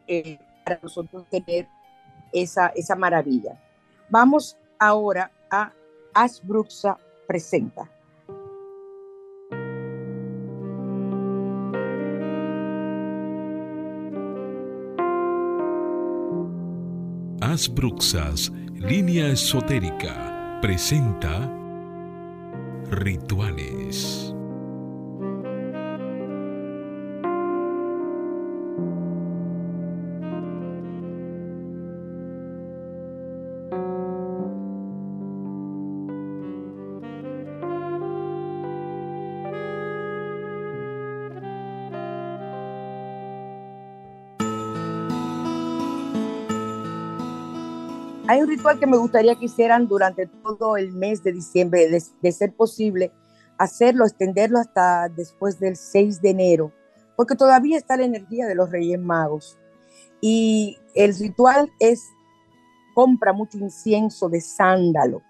eh, 0.07 0.39
para 0.63 0.79
nosotros 0.81 1.25
tener 1.29 1.67
esa, 2.31 2.67
esa 2.67 2.95
maravilla. 2.95 3.59
Vamos 4.09 4.57
ahora 4.79 5.31
a 5.49 5.71
Asbruxa 6.13 6.97
Presenta. 7.27 7.89
Asbruxas, 17.41 18.51
línea 18.73 19.27
esotérica, 19.27 20.59
presenta 20.61 21.51
rituales. 22.89 24.32
Hay 48.33 48.41
un 48.41 48.47
ritual 48.47 48.79
que 48.79 48.87
me 48.87 48.97
gustaría 48.97 49.35
que 49.35 49.45
hicieran 49.45 49.87
durante 49.87 50.25
todo 50.25 50.75
el 50.75 50.91
mes 50.91 51.21
de 51.21 51.33
diciembre, 51.33 51.87
de, 51.87 52.31
ser 52.31 52.51
posible, 52.51 53.11
hacerlo, 53.59 54.05
extenderlo 54.05 54.57
hasta 54.57 55.07
después 55.07 55.59
del 55.59 55.75
6 55.75 56.19
de 56.19 56.31
enero, 56.31 56.71
porque 57.15 57.35
todavía 57.35 57.77
está 57.77 57.95
la 57.95 58.05
energía 58.05 58.47
de 58.47 58.55
los 58.55 58.71
Reyes 58.71 58.99
Magos. 58.99 59.59
Y 60.19 60.79
el 60.95 61.15
ritual 61.15 61.71
es 61.79 62.01
compra 62.95 63.33
mucho 63.33 63.59
incienso 63.59 64.27
de 64.29 64.41
sándalo 64.41 65.21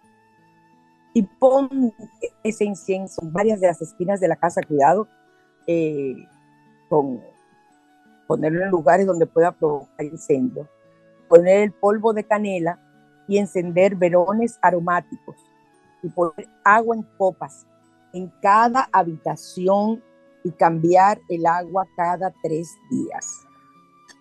y 1.14 1.24
pon 1.24 1.94
ese 2.42 2.64
incienso 2.64 3.22
en 3.22 3.34
varias 3.34 3.60
de 3.60 3.68
las 3.68 3.82
esquinas 3.82 4.22
de 4.22 4.30
la 4.30 4.38
casa, 4.38 4.62
cuidado, 4.66 5.10
eh, 5.68 6.16
con 6.88 7.22
ponerlo 8.30 8.64
en 8.64 8.70
lugares 8.70 9.06
donde 9.06 9.26
pueda 9.26 9.52
provocar 9.52 10.06
incendio, 10.06 10.70
poner 11.28 11.64
el 11.64 11.74
polvo 11.74 12.14
de 12.14 12.24
canela 12.24 12.80
y 13.28 13.38
encender 13.38 13.96
verones 13.96 14.60
aromáticos 14.62 15.38
y 16.02 16.10
poner 16.10 16.48
agua 16.64 16.96
en 16.96 17.04
copas 17.18 17.66
en 18.14 18.32
cada 18.42 18.88
habitación 18.92 20.02
y 20.44 20.52
cambiar 20.52 21.20
el 21.30 21.46
agua 21.46 21.86
cada 21.98 22.34
tres 22.42 22.70
días. 22.90 23.46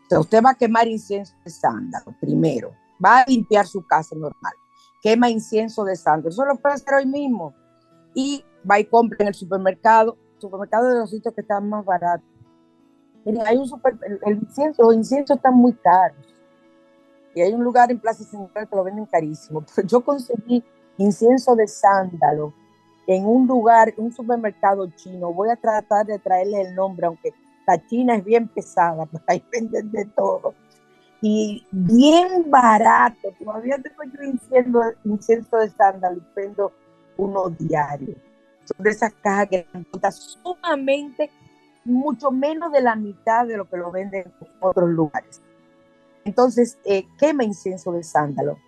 O 0.07 0.09
sea, 0.09 0.20
usted 0.20 0.42
va 0.42 0.50
a 0.50 0.55
quemar 0.55 0.88
incienso 0.88 1.34
de 1.44 1.50
sándalo 1.50 2.14
primero, 2.20 2.72
va 3.05 3.20
a 3.20 3.24
limpiar 3.26 3.66
su 3.66 3.86
casa 3.86 4.16
normal, 4.16 4.53
quema 5.03 5.30
incienso 5.30 5.84
de 5.84 5.96
sándalo, 5.96 6.30
eso 6.30 6.44
lo 6.44 6.57
puede 6.57 6.76
hacer 6.76 6.94
hoy 6.94 7.07
mismo 7.07 7.55
y 8.14 8.44
va 8.68 8.80
y 8.80 8.84
compra 8.84 9.18
en 9.20 9.28
el 9.28 9.34
supermercado, 9.34 10.16
supermercado 10.38 10.88
de 10.88 10.98
los 10.98 11.11
sitios 11.11 11.34
que 11.34 11.42
están 11.42 11.68
más 11.68 11.84
baratos. 11.84 12.26
Miren, 13.24 13.46
hay 13.46 13.57
un 13.57 13.68
super, 13.68 13.96
el, 14.26 14.34
incienso, 14.34 14.82
los 14.82 14.94
inciensos 14.94 15.36
están 15.36 15.55
muy 15.55 15.72
caros 15.74 16.32
y 17.35 17.41
hay 17.41 17.53
un 17.53 17.64
lugar 17.64 17.91
en 17.91 17.99
Plaza 17.99 18.24
Central 18.24 18.68
que 18.68 18.76
lo 18.76 18.85
venden 18.85 19.07
carísimo, 19.07 19.64
pero 19.74 19.87
yo 19.87 20.01
conseguí 20.03 20.62
incienso 20.99 21.55
de 21.57 21.66
sándalo 21.66 22.53
en 23.07 23.26
un 23.26 23.47
lugar, 23.47 23.93
un 23.97 24.12
supermercado 24.12 24.89
chino. 24.97 25.33
Voy 25.33 25.51
a 25.51 25.57
tratar 25.57 26.07
de 26.07 26.18
traerle 26.18 26.62
el 26.62 26.74
nombre, 26.74 27.07
aunque 27.07 27.33
la 27.66 27.85
China 27.87 28.16
es 28.16 28.24
bien 28.24 28.49
pesada, 28.49 29.07
pero 29.11 29.24
ahí 29.26 29.45
venden 29.51 29.91
de 29.91 30.05
todo. 30.07 30.55
Y 31.20 31.64
bien 31.70 32.51
barato. 32.51 33.28
Todavía 33.39 33.78
tengo 33.78 34.03
yo 34.05 34.22
incienso, 35.05 35.57
de 35.57 35.70
sándalo 35.70 36.18
y 36.18 36.24
vendo 36.35 36.72
uno 37.16 37.49
diario. 37.49 38.16
Son 38.64 38.83
de 38.83 38.91
esas 38.91 39.12
cajas 39.14 39.49
que 39.49 39.66
sumamente, 40.11 41.30
mucho 41.85 42.33
menos 42.33 42.72
de 42.72 42.80
la 42.80 42.97
mitad 42.97 43.47
de 43.47 43.57
lo 43.57 43.68
que 43.68 43.76
lo 43.76 43.93
venden 43.93 44.24
en 44.41 44.49
otros 44.61 44.91
lugares. 44.91 45.41
Entonces, 46.25 46.79
eh, 46.85 47.07
quema 47.18 47.45
incienso 47.45 47.93
de 47.93 48.03
sándalo 48.03 48.59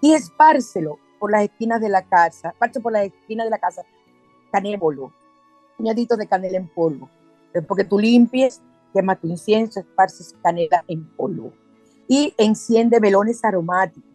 y 0.00 0.14
espárcelo 0.14 0.98
por 1.18 1.30
las 1.30 1.44
esquinas 1.44 1.80
de 1.80 1.88
la 1.88 2.02
casa, 2.02 2.54
parte 2.58 2.80
por 2.80 2.92
las 2.92 3.06
esquinas 3.06 3.46
de 3.46 3.50
la 3.50 3.58
casa, 3.58 3.82
polvo, 4.78 5.12
puñaditos 5.76 6.18
de 6.18 6.26
canela 6.26 6.58
en 6.58 6.68
polvo. 6.68 7.08
Después 7.52 7.78
que 7.78 7.88
tú 7.88 7.98
limpies, 7.98 8.60
quema 8.92 9.16
tu 9.16 9.28
incienso, 9.28 9.80
esparces 9.80 10.34
canela 10.42 10.84
en 10.88 11.04
polvo. 11.16 11.52
Y 12.08 12.34
enciende 12.36 13.00
velones 13.00 13.44
aromáticos. 13.44 14.10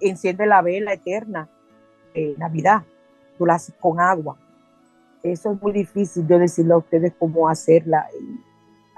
Enciende 0.00 0.46
la 0.46 0.62
vela 0.62 0.94
eterna 0.94 1.50
de 2.14 2.34
Navidad. 2.38 2.84
Tú 3.36 3.44
la 3.44 3.54
haces 3.54 3.74
con 3.78 4.00
agua. 4.00 4.38
Eso 5.22 5.52
es 5.52 5.60
muy 5.60 5.72
difícil 5.72 6.26
yo 6.26 6.38
decirle 6.38 6.72
a 6.72 6.78
ustedes 6.78 7.12
cómo 7.18 7.48
hacerla 7.48 8.08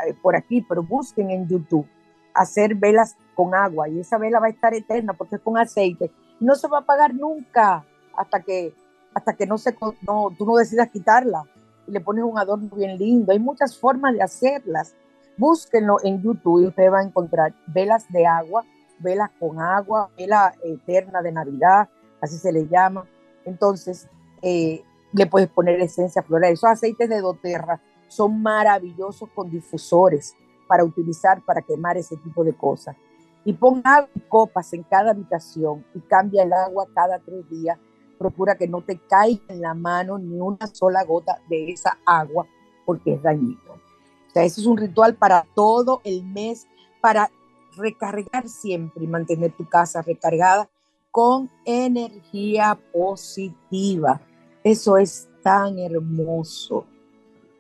eh, 0.07 0.15
por 0.23 0.37
aquí, 0.37 0.65
pero 0.69 0.83
busquen 0.83 1.31
en 1.31 1.49
YouTube 1.49 1.87
hacer 2.35 2.74
velas 2.74 3.16
con 3.35 3.55
agua 3.55 3.89
y 3.89 4.01
esa 4.01 4.18
vela 4.18 4.41
va 4.41 4.47
a 4.47 4.51
estar 4.51 4.74
eterna 4.74 5.14
porque 5.14 5.37
es 5.37 5.43
con 5.43 5.57
aceite 5.59 6.11
no 6.43 6.55
se 6.55 6.68
va 6.68 6.78
a 6.78 6.87
pagar 6.87 7.14
nunca 7.14 7.85
hasta 8.16 8.41
que, 8.41 8.74
hasta 9.14 9.35
que 9.35 9.47
no 9.47 9.59
se, 9.59 9.76
no, 10.03 10.35
tú 10.37 10.45
no 10.45 10.57
decidas 10.57 10.91
quitarla 10.91 11.45
y 11.87 11.93
le 11.93 12.01
pones 12.01 12.24
un 12.24 12.39
adorno 12.39 12.68
bien 12.74 12.99
lindo. 12.99 13.33
Hay 13.33 13.39
muchas 13.39 13.78
formas 13.78 14.14
de 14.14 14.22
hacerlas. 14.22 14.95
Búsquenlo 15.37 15.97
en 16.03 16.22
YouTube 16.22 16.62
y 16.62 16.66
ustedes 16.66 16.91
van 16.91 17.07
a 17.07 17.09
encontrar 17.09 17.55
velas 17.66 18.11
de 18.12 18.26
agua, 18.26 18.64
velas 18.99 19.30
con 19.39 19.61
agua, 19.61 20.11
vela 20.16 20.55
eterna 20.62 21.22
de 21.22 21.33
Navidad, 21.33 21.89
así 22.20 22.37
se 22.37 22.53
le 22.53 22.66
llama. 22.68 23.07
Entonces, 23.45 24.09
eh, 24.43 24.83
le 25.12 25.26
puedes 25.26 25.49
poner 25.49 25.80
esencia 25.80 26.22
floral. 26.22 26.53
Esos 26.53 26.70
aceites 26.70 27.09
de 27.09 27.20
doTERRA 27.20 27.80
son 28.09 28.43
maravillosos 28.43 29.30
con 29.30 29.51
difusores 29.51 30.35
para 30.73 30.85
utilizar, 30.85 31.45
para 31.45 31.61
quemar 31.61 31.99
ese 31.99 32.16
tipo 32.16 32.43
de 32.43 32.57
cosas 32.57 32.97
y 33.45 33.53
pon 33.53 33.83
copas 34.27 34.73
en 34.73 34.85
cada 34.85 35.11
habitación 35.11 35.85
y 35.95 36.01
cambia 36.01 36.45
el 36.45 36.53
agua 36.55 36.89
cada 36.95 37.18
tres 37.18 37.47
días. 37.51 37.79
Procura 38.18 38.57
que 38.57 38.66
no 38.66 38.81
te 38.81 38.99
caiga 38.99 39.43
en 39.49 39.61
la 39.61 39.75
mano 39.75 40.16
ni 40.16 40.41
una 40.41 40.66
sola 40.68 41.05
gota 41.05 41.43
de 41.51 41.73
esa 41.73 41.99
agua 42.07 42.47
porque 42.87 43.12
es 43.12 43.23
dañino. 43.23 43.75
O 43.75 44.31
sea, 44.33 44.45
ese 44.45 44.62
es 44.62 44.66
un 44.66 44.79
ritual 44.79 45.14
para 45.14 45.47
todo 45.55 46.01
el 46.05 46.25
mes, 46.25 46.66
para 47.03 47.31
recargar 47.77 48.49
siempre 48.49 49.05
y 49.05 49.09
mantener 49.09 49.53
tu 49.53 49.68
casa 49.68 50.01
recargada 50.01 50.70
con 51.11 51.51
energía 51.66 52.81
positiva. 52.95 54.23
Eso 54.64 54.97
es 54.97 55.29
tan 55.43 55.79
hermoso, 55.79 56.87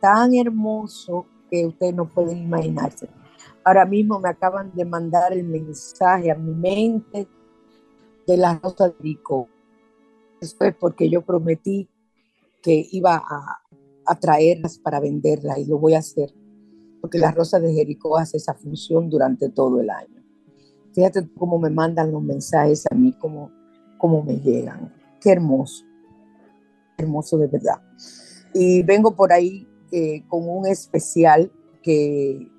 tan 0.00 0.32
hermoso 0.32 1.26
que 1.52 1.66
ustedes 1.66 1.94
no 1.94 2.08
pueden 2.08 2.38
imaginarse. 2.38 3.10
Ahora 3.62 3.84
mismo 3.84 4.18
me 4.18 4.30
acaban 4.30 4.72
de 4.74 4.86
mandar 4.86 5.34
el 5.34 5.44
mensaje 5.44 6.30
a 6.30 6.34
mi 6.34 6.54
mente 6.54 7.28
de 8.26 8.36
la 8.38 8.58
rosa 8.58 8.88
de 8.88 8.94
Jericó. 8.94 9.48
Esto 10.40 10.64
es 10.64 10.74
porque 10.74 11.10
yo 11.10 11.20
prometí 11.20 11.90
que 12.62 12.88
iba 12.90 13.16
a, 13.16 13.60
a 14.06 14.18
traerlas 14.18 14.78
para 14.78 14.98
venderlas 14.98 15.58
y 15.58 15.66
lo 15.66 15.78
voy 15.78 15.92
a 15.94 15.98
hacer 15.98 16.32
porque 17.02 17.18
la 17.18 17.32
rosa 17.32 17.58
de 17.58 17.74
Jericó 17.74 18.16
hace 18.16 18.36
esa 18.36 18.54
función 18.54 19.10
durante 19.10 19.48
todo 19.48 19.80
el 19.80 19.90
año. 19.90 20.22
Fíjate 20.94 21.28
cómo 21.36 21.58
me 21.58 21.68
mandan 21.68 22.12
los 22.12 22.22
mensajes 22.22 22.84
a 22.88 22.94
mí, 22.94 23.12
cómo, 23.18 23.50
cómo 23.98 24.22
me 24.22 24.38
llegan. 24.38 24.94
Qué 25.20 25.32
hermoso, 25.32 25.84
hermoso 26.96 27.36
de 27.38 27.48
verdad. 27.48 27.82
Y 28.54 28.84
vengo 28.84 29.16
por 29.16 29.32
ahí 29.32 29.66
eh, 29.92 30.24
con 30.28 30.48
un 30.48 30.66
especial 30.66 31.52
que 31.82 32.50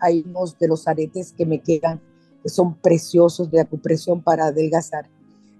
hay 0.00 0.24
unos 0.26 0.58
de 0.58 0.68
los 0.68 0.86
aretes 0.86 1.32
que 1.32 1.46
me 1.46 1.60
quedan, 1.60 2.00
que 2.42 2.48
son 2.48 2.74
preciosos 2.74 3.50
de 3.50 3.60
acupresión 3.60 4.22
para 4.22 4.46
adelgazar. 4.46 5.08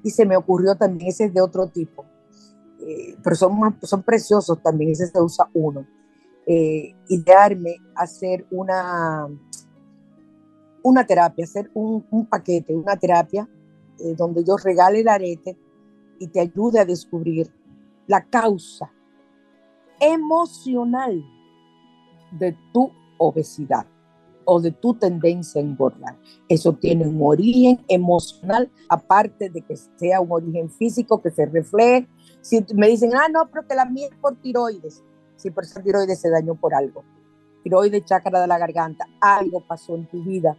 Y 0.02 0.10
se 0.10 0.26
me 0.26 0.36
ocurrió 0.36 0.76
también, 0.76 1.08
ese 1.08 1.24
es 1.24 1.34
de 1.34 1.40
otro 1.40 1.68
tipo, 1.68 2.04
eh, 2.80 3.16
pero 3.22 3.34
son, 3.34 3.76
son 3.82 4.02
preciosos 4.02 4.62
también, 4.62 4.90
ese 4.90 5.06
se 5.06 5.20
usa 5.20 5.48
uno. 5.54 5.86
Eh, 6.46 6.94
idearme 7.08 7.76
hacer 7.96 8.46
una, 8.50 9.26
una 10.82 11.04
terapia, 11.04 11.44
hacer 11.44 11.70
un, 11.74 12.26
paquete, 12.30 12.72
una 12.72 12.96
terapia 12.96 13.48
eh, 13.98 14.14
donde 14.14 14.44
yo 14.44 14.56
regale 14.56 15.00
el 15.00 15.08
arete 15.08 15.58
y 16.20 16.28
te 16.28 16.40
ayude 16.40 16.78
a 16.78 16.84
descubrir 16.84 17.52
la 18.06 18.24
causa 18.24 18.92
emocional 20.00 21.24
de 22.32 22.56
tu 22.72 22.90
obesidad 23.18 23.86
o 24.44 24.60
de 24.60 24.70
tu 24.70 24.94
tendencia 24.94 25.60
a 25.60 25.64
engordar. 25.64 26.16
Eso 26.48 26.72
tiene 26.72 27.06
un 27.06 27.20
origen 27.20 27.84
emocional, 27.88 28.70
aparte 28.88 29.50
de 29.50 29.60
que 29.60 29.76
sea 29.76 30.20
un 30.20 30.30
origen 30.30 30.70
físico 30.70 31.20
que 31.20 31.30
se 31.30 31.46
refleje. 31.46 32.08
Si 32.40 32.64
me 32.74 32.88
dicen, 32.88 33.10
ah, 33.14 33.28
no, 33.28 33.48
pero 33.50 33.66
que 33.66 33.74
la 33.74 33.84
mía 33.84 34.08
es 34.10 34.16
por 34.16 34.36
tiroides. 34.36 35.02
Sí, 35.36 35.50
pero 35.50 35.66
esa 35.66 35.82
tiroides 35.82 36.20
se 36.20 36.30
dañó 36.30 36.54
por 36.54 36.74
algo. 36.74 37.04
Tiroides, 37.64 38.04
chácara 38.04 38.40
de 38.40 38.46
la 38.46 38.58
garganta. 38.58 39.06
Algo 39.20 39.60
pasó 39.66 39.96
en 39.96 40.06
tu 40.06 40.22
vida 40.22 40.56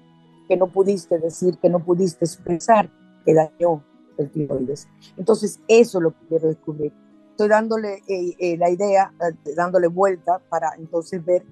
que 0.48 0.58
no 0.58 0.68
pudiste 0.68 1.18
decir, 1.18 1.58
que 1.58 1.70
no 1.70 1.84
pudiste 1.84 2.26
expresar, 2.26 2.90
que 3.26 3.34
dañó 3.34 3.84
el 4.18 4.30
tiroides. 4.30 4.88
Entonces, 5.18 5.60
eso 5.68 5.98
es 5.98 6.04
lo 6.04 6.12
que 6.12 6.28
quiero 6.28 6.48
descubrir. 6.48 6.94
Estoy 7.38 7.50
dándole 7.50 8.02
eh, 8.08 8.36
eh, 8.40 8.58
la 8.58 8.68
idea, 8.68 9.14
eh, 9.22 9.54
dándole 9.56 9.86
vuelta 9.86 10.42
para 10.50 10.72
entonces 10.76 11.24
ver 11.24 11.46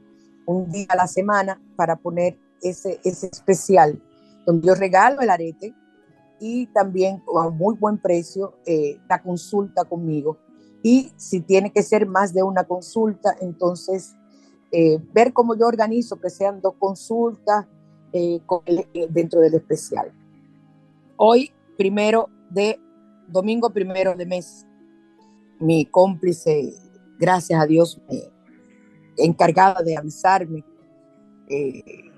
un 0.47 0.67
día 0.71 0.87
a 0.89 0.95
la 0.95 1.05
semana 1.05 1.61
para 1.75 1.95
poner 1.95 2.39
ese, 2.63 2.99
ese 3.03 3.27
especial, 3.27 4.01
donde 4.47 4.65
yo 4.65 4.73
regalo 4.73 5.21
el 5.21 5.29
arete 5.29 5.75
y 6.39 6.65
también 6.73 7.21
a 7.39 7.49
muy 7.49 7.75
buen 7.75 7.99
precio 7.99 8.55
eh, 8.65 8.99
la 9.07 9.21
consulta 9.21 9.85
conmigo. 9.85 10.39
Y 10.81 11.11
si 11.17 11.39
tiene 11.41 11.71
que 11.71 11.83
ser 11.83 12.07
más 12.07 12.33
de 12.33 12.41
una 12.41 12.63
consulta, 12.63 13.35
entonces 13.39 14.15
eh, 14.71 14.99
ver 15.13 15.33
cómo 15.33 15.55
yo 15.55 15.67
organizo 15.67 16.19
que 16.19 16.31
sean 16.31 16.61
dos 16.61 16.73
consultas 16.79 17.67
eh, 18.11 18.41
dentro 19.11 19.39
del 19.39 19.53
especial. 19.53 20.11
Hoy, 21.17 21.51
primero 21.77 22.27
de, 22.49 22.79
domingo 23.27 23.69
primero 23.69 24.15
de 24.15 24.25
mes, 24.25 24.65
mi 25.59 25.85
cómplice, 25.85 26.73
gracias 27.17 27.61
a 27.61 27.65
Dios, 27.65 28.01
me, 28.09 28.23
encargada 29.17 29.81
de 29.81 29.97
avisarme. 29.97 30.63
Eh, 31.47 32.11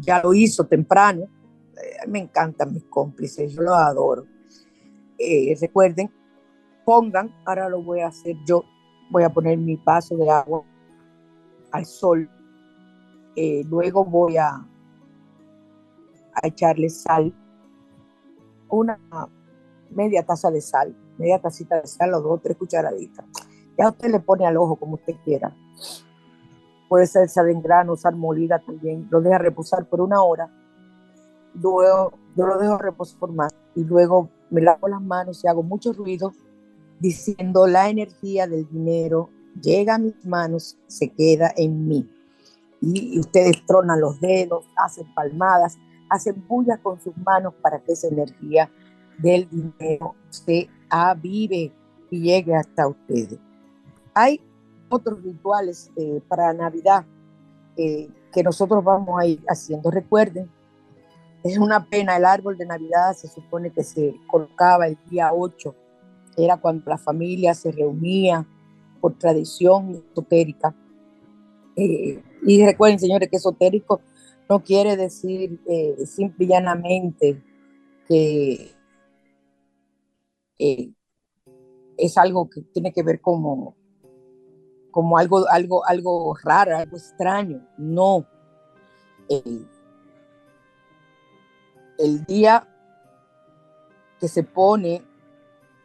ya 0.00 0.22
lo 0.22 0.34
hizo 0.34 0.64
temprano. 0.64 1.22
Eh, 1.22 2.08
me 2.08 2.20
encantan 2.20 2.72
mis 2.72 2.84
cómplices, 2.84 3.52
yo 3.52 3.62
los 3.62 3.74
adoro. 3.74 4.26
Eh, 5.18 5.56
recuerden, 5.60 6.10
pongan, 6.84 7.34
ahora 7.44 7.68
lo 7.68 7.82
voy 7.82 8.00
a 8.00 8.08
hacer 8.08 8.36
yo, 8.46 8.64
voy 9.10 9.22
a 9.22 9.30
poner 9.30 9.58
mi 9.58 9.76
vaso 9.76 10.16
de 10.16 10.30
agua 10.30 10.64
al 11.72 11.86
sol. 11.86 12.28
luego 13.68 14.04
voy 14.04 14.36
a, 14.36 14.48
a 14.50 16.46
echarle 16.46 16.88
sal 16.88 17.32
una 18.68 18.98
media 19.90 20.24
taza 20.24 20.50
de 20.50 20.60
sal, 20.60 20.94
media 21.18 21.38
tacita 21.38 21.80
de 21.80 21.86
sal 21.86 22.14
o 22.14 22.20
dos 22.20 22.32
o 22.32 22.38
tres 22.38 22.56
cucharaditas. 22.56 23.24
Ya 23.78 23.88
usted 23.88 24.10
le 24.10 24.20
pone 24.20 24.46
al 24.46 24.56
ojo 24.56 24.76
como 24.76 24.94
usted 24.94 25.14
quiera. 25.24 25.54
Puede 26.88 27.06
ser 27.06 27.28
sal 27.28 27.50
en 27.50 27.62
grano, 27.62 27.96
sal 27.96 28.16
molida 28.16 28.60
también. 28.60 29.08
Lo 29.10 29.20
deja 29.20 29.38
reposar 29.38 29.86
por 29.88 30.00
una 30.00 30.22
hora. 30.22 30.48
Luego 31.54 32.12
yo 32.36 32.46
lo 32.46 32.58
dejo 32.58 32.78
reposar 32.78 33.18
por 33.18 33.32
más 33.32 33.54
y 33.74 33.84
luego 33.84 34.28
me 34.50 34.60
lavo 34.60 34.88
las 34.88 35.02
manos 35.02 35.42
y 35.44 35.48
hago 35.48 35.62
mucho 35.62 35.92
ruido 35.92 36.32
diciendo 37.00 37.66
la 37.66 37.88
energía 37.88 38.46
del 38.46 38.68
dinero 38.68 39.30
llega 39.60 39.96
a 39.96 39.98
mis 39.98 40.24
manos, 40.24 40.76
se 40.86 41.10
queda 41.10 41.52
en 41.56 41.86
mí. 41.86 42.08
Y, 42.80 43.18
ustedes 43.18 43.64
tronan 43.66 44.00
los 44.00 44.20
dedos, 44.20 44.66
hacen 44.76 45.12
palmadas, 45.14 45.78
hacen 46.10 46.46
bullas 46.46 46.78
con 46.80 47.00
sus 47.00 47.16
manos 47.18 47.54
para 47.62 47.80
que 47.80 47.92
esa 47.92 48.08
energía 48.08 48.70
del 49.18 49.48
dinero 49.48 50.14
se 50.28 50.68
avive 50.88 51.72
y 52.10 52.20
llegue 52.20 52.54
hasta 52.54 52.88
ustedes. 52.88 53.38
Hay 54.14 54.40
otros 54.88 55.22
rituales 55.22 55.90
eh, 55.96 56.20
para 56.28 56.52
Navidad 56.52 57.04
eh, 57.76 58.08
que 58.32 58.42
nosotros 58.42 58.82
vamos 58.84 59.20
a 59.20 59.26
ir 59.26 59.42
haciendo. 59.48 59.90
Recuerden, 59.90 60.48
es 61.42 61.58
una 61.58 61.84
pena, 61.84 62.16
el 62.16 62.24
árbol 62.24 62.56
de 62.56 62.66
Navidad 62.66 63.12
se 63.14 63.28
supone 63.28 63.70
que 63.70 63.84
se 63.84 64.14
colocaba 64.26 64.86
el 64.86 64.96
día 65.10 65.30
8, 65.32 65.74
era 66.36 66.56
cuando 66.56 66.88
la 66.90 66.98
familia 66.98 67.54
se 67.54 67.70
reunía 67.70 68.46
por 69.00 69.18
tradición 69.18 70.02
esotérica. 70.10 70.74
Eh, 71.76 72.22
y 72.46 72.64
recuerden, 72.64 72.98
señores, 72.98 73.28
que 73.28 73.36
esotérico 73.36 74.00
no 74.48 74.62
quiere 74.62 74.96
decir 74.96 75.60
eh, 75.66 75.96
simple 76.06 76.44
y 76.44 76.48
llanamente 76.48 77.42
que 78.08 78.72
eh, 80.58 80.92
es 81.96 82.18
algo 82.18 82.48
que 82.48 82.62
tiene 82.62 82.92
que 82.92 83.02
ver 83.02 83.20
como, 83.20 83.76
como 84.90 85.18
algo, 85.18 85.48
algo, 85.48 85.84
algo 85.86 86.34
raro, 86.42 86.76
algo 86.76 86.96
extraño. 86.96 87.66
No. 87.78 88.26
el 91.98 92.24
día 92.26 92.68
que 94.20 94.28
se 94.28 94.42
pone 94.42 95.02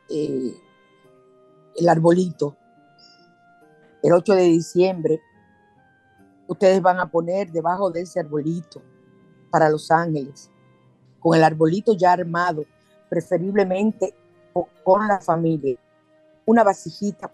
el 0.09 1.89
arbolito, 1.89 2.57
el 4.01 4.13
8 4.13 4.33
de 4.33 4.43
diciembre, 4.43 5.21
ustedes 6.47 6.81
van 6.81 6.99
a 6.99 7.09
poner 7.09 7.51
debajo 7.51 7.91
de 7.91 8.01
ese 8.01 8.19
arbolito 8.19 8.81
para 9.49 9.69
los 9.69 9.91
ángeles, 9.91 10.49
con 11.19 11.37
el 11.37 11.43
arbolito 11.43 11.93
ya 11.93 12.13
armado, 12.13 12.65
preferiblemente 13.09 14.15
con 14.83 15.07
la 15.07 15.19
familia, 15.19 15.77
una 16.45 16.63
vasijita 16.63 17.31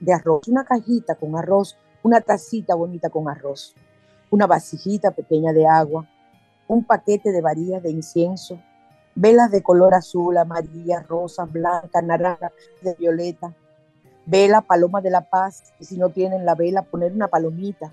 de 0.00 0.12
arroz, 0.12 0.48
una 0.48 0.64
cajita 0.64 1.14
con 1.14 1.36
arroz, 1.36 1.76
una 2.02 2.20
tacita 2.20 2.74
bonita 2.74 3.10
con 3.10 3.28
arroz, 3.28 3.74
una 4.30 4.46
vasijita 4.46 5.10
pequeña 5.10 5.52
de 5.52 5.66
agua, 5.66 6.06
un 6.68 6.84
paquete 6.84 7.32
de 7.32 7.40
varillas 7.40 7.82
de 7.82 7.90
incienso, 7.90 8.60
velas 9.14 9.50
de 9.50 9.62
color 9.62 9.94
azul, 9.94 10.36
amarilla, 10.36 11.00
rosa, 11.00 11.44
blanca, 11.44 12.02
naranja, 12.02 12.52
de 12.82 12.94
violeta, 12.94 13.54
vela, 14.26 14.60
paloma 14.60 15.00
de 15.00 15.10
la 15.10 15.22
paz, 15.22 15.72
y 15.78 15.84
si 15.84 15.96
no 15.96 16.08
tienen 16.10 16.44
la 16.44 16.54
vela, 16.54 16.82
poner 16.82 17.12
una 17.12 17.28
palomita 17.28 17.92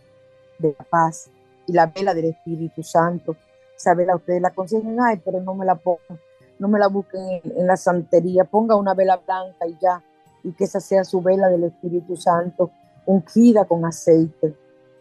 de 0.57 0.75
la 0.77 0.85
paz 0.85 1.29
y 1.67 1.73
la 1.73 1.87
vela 1.87 2.13
del 2.13 2.25
Espíritu 2.25 2.83
Santo. 2.83 3.35
Esa 3.75 3.93
vela 3.93 4.15
ustedes 4.15 4.41
la 4.41 4.49
aconsejan, 4.49 4.97
ay, 5.01 5.21
pero 5.23 5.41
no 5.41 5.53
me 5.53 5.65
la 5.65 5.75
pongan, 5.75 6.19
no 6.61 6.67
me 6.67 6.77
la 6.77 6.87
busquen 6.87 7.41
en, 7.43 7.65
la 7.65 7.75
santería, 7.75 8.43
ponga 8.43 8.75
una 8.75 8.93
vela 8.93 9.17
blanca 9.17 9.65
y 9.65 9.75
ya, 9.81 10.03
y 10.43 10.51
que 10.51 10.65
esa 10.65 10.79
sea 10.79 11.03
su 11.03 11.19
vela 11.19 11.49
del 11.49 11.63
Espíritu 11.63 12.15
Santo, 12.15 12.69
ungida 13.07 13.65
con 13.65 13.83
aceite, 13.83 14.55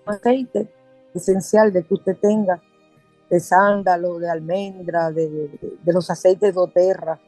aceite 0.06 0.72
esencial 1.14 1.70
de 1.70 1.82
que 1.82 1.92
usted 1.92 2.16
tenga, 2.16 2.62
de 3.28 3.38
sándalo, 3.40 4.18
de 4.18 4.30
almendra, 4.30 5.10
de, 5.10 5.50
los 5.84 6.08
aceites 6.10 6.54
de 6.54 6.60
oterra, 6.60 7.20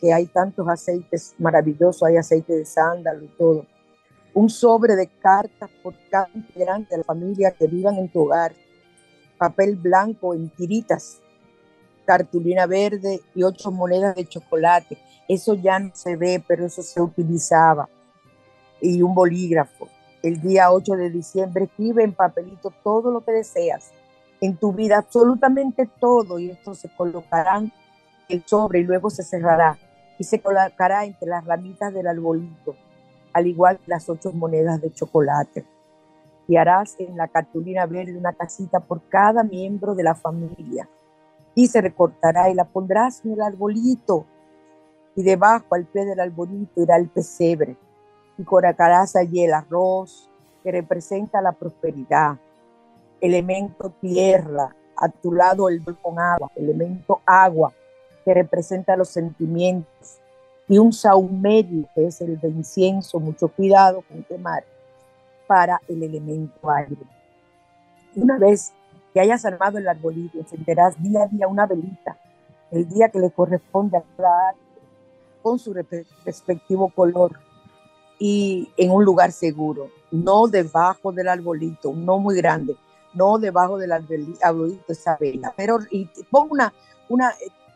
que 0.00 0.12
hay 0.12 0.26
tantos 0.26 0.68
aceites 0.68 1.34
maravillosos, 1.38 2.04
hay 2.04 2.16
aceite 2.16 2.52
de 2.54 2.64
sándalo 2.64 3.24
y 3.24 3.28
todo. 3.36 3.66
Un 4.34 4.50
sobre 4.50 4.94
de 4.94 5.08
cartas 5.18 5.68
por 5.82 5.94
cada 6.08 6.28
integrante 6.32 6.90
de 6.90 6.98
la 6.98 7.04
familia 7.04 7.50
que 7.50 7.66
vivan 7.66 7.96
en 7.96 8.08
tu 8.08 8.20
hogar. 8.20 8.52
Papel 9.36 9.74
blanco 9.74 10.32
en 10.32 10.48
tiritas, 10.50 11.20
cartulina 12.04 12.66
verde 12.66 13.20
y 13.34 13.42
ocho 13.42 13.70
monedas 13.70 14.14
de 14.14 14.26
chocolate. 14.26 14.98
Eso 15.28 15.54
ya 15.54 15.78
no 15.78 15.90
se 15.94 16.16
ve, 16.16 16.42
pero 16.46 16.66
eso 16.66 16.82
se 16.82 17.00
utilizaba. 17.00 17.88
Y 18.80 19.02
un 19.02 19.14
bolígrafo. 19.14 19.88
El 20.22 20.40
día 20.40 20.72
8 20.72 20.94
de 20.96 21.10
diciembre 21.10 21.64
escribe 21.64 22.02
en 22.02 22.12
papelito 22.12 22.72
todo 22.82 23.10
lo 23.10 23.22
que 23.24 23.32
deseas 23.32 23.90
en 24.40 24.56
tu 24.56 24.72
vida, 24.72 24.98
absolutamente 24.98 25.88
todo, 25.98 26.38
y 26.38 26.50
esto 26.50 26.74
se 26.74 26.88
colocarán 26.90 27.72
el 28.28 28.42
sobre 28.46 28.80
y 28.80 28.84
luego 28.84 29.10
se 29.10 29.22
cerrará 29.22 29.78
y 30.18 30.24
se 30.24 30.40
colocará 30.40 31.04
entre 31.04 31.28
las 31.28 31.44
ramitas 31.44 31.92
del 31.92 32.06
arbolito, 32.06 32.76
al 33.32 33.46
igual 33.46 33.78
que 33.78 33.90
las 33.90 34.08
ocho 34.08 34.32
monedas 34.32 34.80
de 34.80 34.92
chocolate. 34.92 35.64
Y 36.46 36.56
harás 36.56 36.94
en 36.98 37.16
la 37.16 37.28
cartulina 37.28 37.86
verde 37.86 38.16
una 38.16 38.34
casita 38.34 38.80
por 38.80 39.02
cada 39.08 39.42
miembro 39.42 39.94
de 39.94 40.02
la 40.02 40.14
familia. 40.14 40.88
Y 41.54 41.68
se 41.68 41.80
recortará 41.80 42.50
y 42.50 42.54
la 42.54 42.64
pondrás 42.64 43.24
en 43.24 43.32
el 43.32 43.42
arbolito. 43.42 44.26
Y 45.14 45.22
debajo, 45.22 45.74
al 45.74 45.86
pie 45.86 46.04
del 46.04 46.20
arbolito, 46.20 46.82
irá 46.82 46.96
el 46.96 47.08
pesebre. 47.08 47.76
Y 48.36 48.42
colocarás 48.42 49.14
allí 49.14 49.44
el 49.44 49.52
arroz, 49.52 50.28
que 50.62 50.72
representa 50.72 51.40
la 51.40 51.52
prosperidad. 51.52 52.36
Elemento 53.20 53.90
tierra, 54.00 54.74
a 54.96 55.08
tu 55.08 55.32
lado 55.32 55.68
el 55.68 55.82
con 55.84 56.18
agua, 56.18 56.50
elemento 56.56 57.20
agua, 57.24 57.72
que 58.24 58.34
representa 58.34 58.96
los 58.96 59.08
sentimientos, 59.10 60.18
y 60.66 60.78
un 60.78 60.92
saumerio, 60.92 61.86
que 61.94 62.06
es 62.06 62.20
el 62.22 62.40
de 62.40 62.48
incienso, 62.48 63.20
mucho 63.20 63.48
cuidado 63.48 64.02
con 64.08 64.22
quemar, 64.24 64.64
para 65.46 65.80
el 65.88 66.02
elemento 66.02 66.70
aire. 66.70 66.96
Una 68.16 68.38
vez 68.38 68.72
que 69.14 69.20
hayas 69.20 69.46
armado 69.46 69.78
el 69.78 69.88
arbolito, 69.88 70.38
encenderás 70.38 71.02
día 71.02 71.22
a 71.22 71.26
día 71.28 71.48
una 71.48 71.64
velita, 71.64 72.18
el 72.70 72.86
día 72.86 73.08
que 73.08 73.20
le 73.20 73.30
corresponde 73.30 73.96
a 73.96 74.02
cada 74.16 74.54
con 75.42 75.58
su 75.58 75.72
respectivo 75.72 76.90
color 76.90 77.38
y 78.18 78.68
en 78.76 78.90
un 78.90 79.04
lugar 79.04 79.32
seguro, 79.32 79.88
no 80.10 80.48
debajo 80.48 81.12
del 81.12 81.28
arbolito, 81.28 81.94
no 81.94 82.18
muy 82.18 82.36
grande, 82.36 82.76
no 83.14 83.38
debajo 83.38 83.78
del 83.78 83.92
arbolito 83.92 84.92
esa 84.92 85.16
vela, 85.16 85.54
pero 85.56 85.78
y 85.90 86.10
pon 86.30 86.48
una, 86.50 86.72
una 87.08 87.32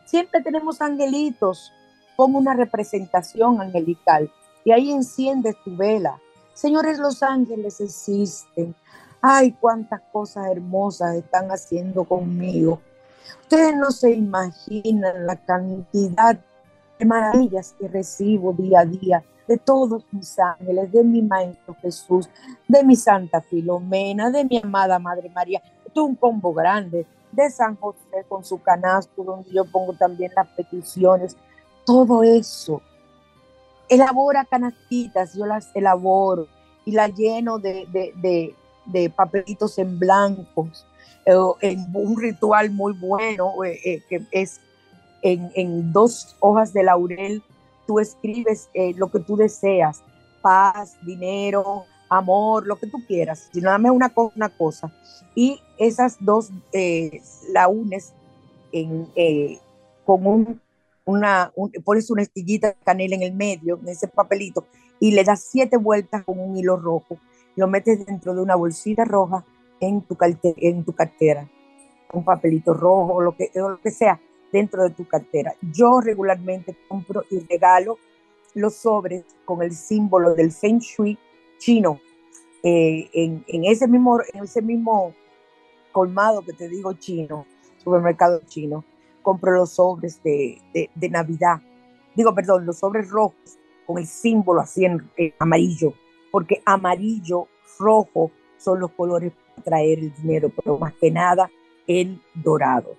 Siempre 0.09 0.41
tenemos 0.41 0.81
angelitos. 0.81 1.71
Pon 2.17 2.33
una 2.33 2.55
representación 2.55 3.61
angelical 3.61 4.31
y 4.65 4.71
ahí 4.71 4.91
enciendes 4.91 5.55
tu 5.63 5.77
vela. 5.77 6.19
Señores, 6.55 6.97
los 6.97 7.21
ángeles 7.21 7.79
existen. 7.79 8.73
Ay, 9.21 9.51
cuántas 9.51 10.01
cosas 10.11 10.47
hermosas 10.47 11.15
están 11.15 11.49
haciendo 11.49 12.05
conmigo. 12.05 12.79
Ustedes 13.41 13.75
no 13.75 13.91
se 13.91 14.11
imaginan 14.11 15.25
la 15.25 15.35
cantidad 15.35 16.39
de 16.97 17.05
maravillas 17.05 17.75
que 17.79 17.87
recibo 17.87 18.53
día 18.53 18.81
a 18.81 18.85
día 18.85 19.23
de 19.49 19.57
todos 19.57 20.05
mis 20.11 20.37
ángeles, 20.37 20.91
de 20.91 21.03
mi 21.03 21.23
Maestro 21.23 21.75
Jesús, 21.81 22.29
de 22.67 22.83
mi 22.83 22.95
Santa 22.95 23.41
Filomena, 23.41 24.29
de 24.29 24.45
mi 24.45 24.61
amada 24.63 24.99
Madre 24.99 25.29
María. 25.29 25.59
Esto 25.85 26.03
es 26.03 26.09
un 26.09 26.15
combo 26.15 26.53
grande 26.53 27.07
de 27.31 27.49
San 27.49 27.75
José 27.75 28.25
con 28.27 28.45
su 28.45 28.61
canasto, 28.61 29.23
donde 29.23 29.49
yo 29.51 29.65
pongo 29.65 29.93
también 29.93 30.31
las 30.35 30.47
peticiones, 30.49 31.35
todo 31.83 32.21
eso. 32.21 32.81
Elabora 33.87 34.45
canastitas, 34.45 35.33
yo 35.33 35.47
las 35.47 35.75
elaboro 35.75 36.47
y 36.85 36.91
las 36.91 37.11
lleno 37.15 37.57
de, 37.57 37.87
de, 37.91 38.55
papelitos 39.15 39.77
en 39.77 39.99
blancos. 39.99 40.85
Eh, 41.25 41.35
en 41.61 41.85
un 41.93 42.19
ritual 42.19 42.71
muy 42.71 42.93
bueno 42.93 43.63
eh, 43.63 43.79
eh, 43.85 44.01
que 44.09 44.21
es 44.31 44.59
en, 45.21 45.51
en, 45.53 45.91
dos 45.91 46.35
hojas 46.39 46.73
de 46.73 46.83
laurel, 46.83 47.43
tú 47.85 47.99
escribes 47.99 48.69
lo 48.95 49.11
que 49.11 49.19
tú 49.19 49.35
deseas, 49.35 50.01
paz, 50.41 50.97
dinero, 51.03 51.83
amor, 52.07 52.65
lo 52.65 52.77
que 52.77 52.87
tú 52.87 52.99
quieras, 53.05 53.49
si 53.51 53.59
nada 53.59 53.77
más 53.77 53.91
una, 53.91 54.13
una 54.35 54.49
cosa. 54.49 54.91
Y 55.35 55.61
esas 55.77 56.17
dos 56.21 56.51
la 57.51 57.67
unes 57.67 58.13
con 60.05 60.25
un, 60.25 60.61
una, 61.03 61.51
pones 61.83 62.09
una 62.09 62.21
estillita 62.21 62.69
de 62.69 62.75
canela 62.83 63.15
en 63.15 63.23
el 63.23 63.33
medio, 63.33 63.77
en 63.81 63.89
ese 63.89 64.07
papelito, 64.07 64.65
y 64.99 65.11
le 65.11 65.23
das 65.25 65.41
siete 65.41 65.75
vueltas 65.75 66.23
con 66.23 66.39
un 66.39 66.55
hilo 66.55 66.77
rojo. 66.77 67.17
Lo 67.59 67.67
metes 67.67 68.05
dentro 68.05 68.33
de 68.33 68.41
una 68.41 68.55
bolsita 68.55 69.03
roja 69.03 69.43
en 69.81 70.01
tu, 70.03 70.15
en 70.43 70.85
tu 70.85 70.93
cartera, 70.93 71.45
un 72.13 72.23
papelito 72.23 72.73
rojo, 72.73 73.19
lo 73.21 73.35
que, 73.35 73.51
lo 73.53 73.81
que 73.81 73.91
sea. 73.91 74.17
dentro 74.53 74.81
de 74.83 74.91
tu 74.91 75.05
cartera. 75.05 75.53
Yo 75.73 75.99
regularmente 75.99 76.73
compro 76.87 77.25
y 77.29 77.39
regalo 77.39 77.97
los 78.53 78.75
sobres 78.75 79.25
con 79.43 79.61
el 79.61 79.73
símbolo 79.73 80.35
del 80.35 80.53
Feng 80.53 80.79
Shui 80.79 81.17
chino. 81.57 81.99
Eh, 82.63 83.09
en, 83.13 83.65
ese 83.65 83.89
mismo, 83.89 84.21
en 84.33 84.45
ese 84.45 84.61
mismo 84.61 85.13
colmado 85.91 86.41
que 86.43 86.53
te 86.53 86.69
digo 86.69 86.93
chino, 86.93 87.45
supermercado 87.83 88.41
chino, 88.47 88.85
compro 89.21 89.51
los 89.51 89.71
sobres 89.71 90.23
de, 90.23 90.61
de, 90.73 91.09
Navidad. 91.09 91.61
Digo, 92.15 92.33
perdón, 92.33 92.65
los 92.65 92.79
sobres 92.79 93.09
rojos 93.09 93.59
con 93.85 93.97
el 93.97 94.07
símbolo 94.07 94.61
así 94.61 94.85
en, 94.85 95.11
amarillo, 95.39 95.93
porque 96.31 96.61
amarillo, 96.65 97.47
rojo 97.79 98.31
son 98.57 98.79
los 98.79 98.91
colores 98.91 99.31
para 99.33 99.63
traer 99.63 99.99
el 99.99 100.13
dinero, 100.13 100.51
pero 100.55 100.77
más 100.77 100.93
que 100.93 101.11
nada 101.11 101.49
el 101.87 102.21
dorado. 102.33 102.95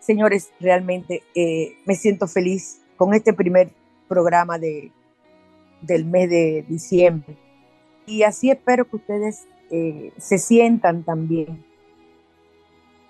Señores, 0.00 0.52
realmente 0.60 1.22
eh, 1.34 1.76
me 1.84 1.94
siento 1.94 2.26
feliz 2.26 2.80
con 2.96 3.14
este 3.14 3.32
primer 3.32 3.70
programa 4.08 4.58
de, 4.58 4.90
del 5.82 6.04
mes 6.04 6.30
de 6.30 6.64
diciembre. 6.68 7.36
Y 8.06 8.22
así 8.22 8.50
espero 8.50 8.88
que 8.88 8.96
ustedes 8.96 9.46
eh, 9.70 10.12
se 10.16 10.38
sientan 10.38 11.02
también, 11.02 11.62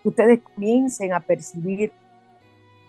que 0.03 0.09
ustedes 0.09 0.40
comiencen 0.40 1.12
a 1.12 1.20
percibir 1.20 1.92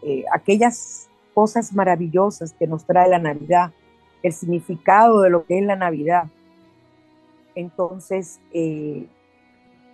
eh, 0.02 0.24
aquellas 0.34 1.08
cosas 1.34 1.72
maravillosas 1.74 2.54
que 2.54 2.68
nos 2.68 2.86
trae 2.86 3.10
la 3.10 3.20
Navidad, 3.20 3.72
el 4.24 4.34
significado 4.34 5.22
de 5.22 5.30
lo 5.30 5.46
que 5.46 5.60
es 5.60 5.66
la 5.66 5.76
Navidad. 5.76 6.24
Entonces, 7.56 8.40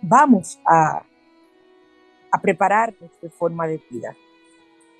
vamos 0.02 0.60
a, 0.64 1.02
a 2.30 2.40
prepararnos 2.40 3.10
de 3.20 3.30
forma 3.30 3.66
de 3.66 3.80
vida. 3.90 4.14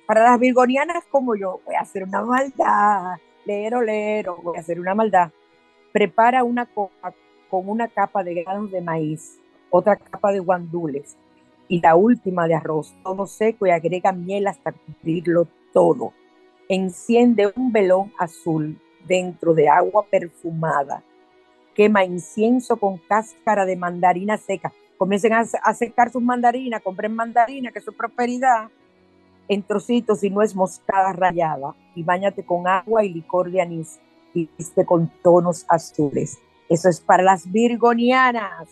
Para 0.05 0.23
las 0.23 0.39
virgonianas 0.39 1.03
como 1.11 1.35
yo, 1.35 1.59
voy 1.65 1.75
a 1.75 1.81
hacer 1.81 2.03
una 2.03 2.21
maldad, 2.21 3.17
lero, 3.45 3.81
lero, 3.81 4.37
voy 4.41 4.57
a 4.57 4.61
hacer 4.61 4.79
una 4.79 4.95
maldad. 4.95 5.31
Prepara 5.91 6.43
una 6.43 6.65
copa 6.65 7.13
con 7.49 7.69
una 7.69 7.87
capa 7.87 8.23
de 8.23 8.43
granos 8.43 8.71
de 8.71 8.81
maíz, 8.81 9.39
otra 9.69 9.95
capa 9.95 10.31
de 10.31 10.39
guandules 10.39 11.17
y 11.67 11.81
la 11.81 11.95
última 11.95 12.47
de 12.47 12.55
arroz, 12.55 12.95
todo 13.03 13.27
seco 13.27 13.67
y 13.67 13.71
agrega 13.71 14.11
miel 14.11 14.47
hasta 14.47 14.71
cubrirlo 14.71 15.47
todo. 15.73 16.13
Enciende 16.69 17.51
un 17.55 17.71
velón 17.71 18.13
azul 18.17 18.79
dentro 19.05 19.53
de 19.53 19.69
agua 19.69 20.05
perfumada. 20.09 21.03
Quema 21.77 22.03
incienso 22.03 22.75
con 22.75 22.97
cáscara 22.97 23.65
de 23.65 23.77
mandarina 23.77 24.37
seca 24.37 24.73
comiencen 24.97 25.33
a, 25.33 25.73
secar 25.73 26.11
sus 26.11 26.21
mandarinas, 26.21 26.81
compren 26.81 27.15
mandarina, 27.15 27.71
que 27.71 27.79
es 27.79 27.85
su 27.85 27.93
prosperidad, 27.93 28.69
en 29.47 29.63
trocitos 29.63 30.23
y 30.23 30.29
no 30.29 30.41
es 30.41 30.55
moscada 30.55 31.13
rayada, 31.13 31.75
y 31.95 32.03
bañate 32.03 32.43
con 32.43 32.67
agua 32.67 33.05
y 33.05 33.13
licor 33.13 33.51
de 33.51 33.61
anís, 33.61 33.99
y 34.33 34.49
viste 34.57 34.85
con 34.85 35.09
tonos 35.23 35.65
azules. 35.69 36.39
Eso 36.67 36.89
es 36.89 36.99
para 36.99 37.23
las 37.23 37.49
virgonianas. 37.49 38.67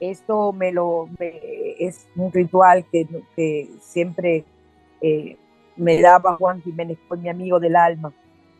Esto 0.00 0.52
me 0.52 0.72
lo 0.72 1.08
es 1.18 2.06
un 2.14 2.30
ritual 2.30 2.84
que, 2.92 3.06
que 3.34 3.70
siempre 3.80 4.44
eh, 5.00 5.38
me 5.76 6.00
daba 6.02 6.36
Juan 6.36 6.60
Jiménez, 6.60 6.98
con 7.08 7.22
mi 7.22 7.30
amigo 7.30 7.58
del 7.58 7.76
alma. 7.76 8.12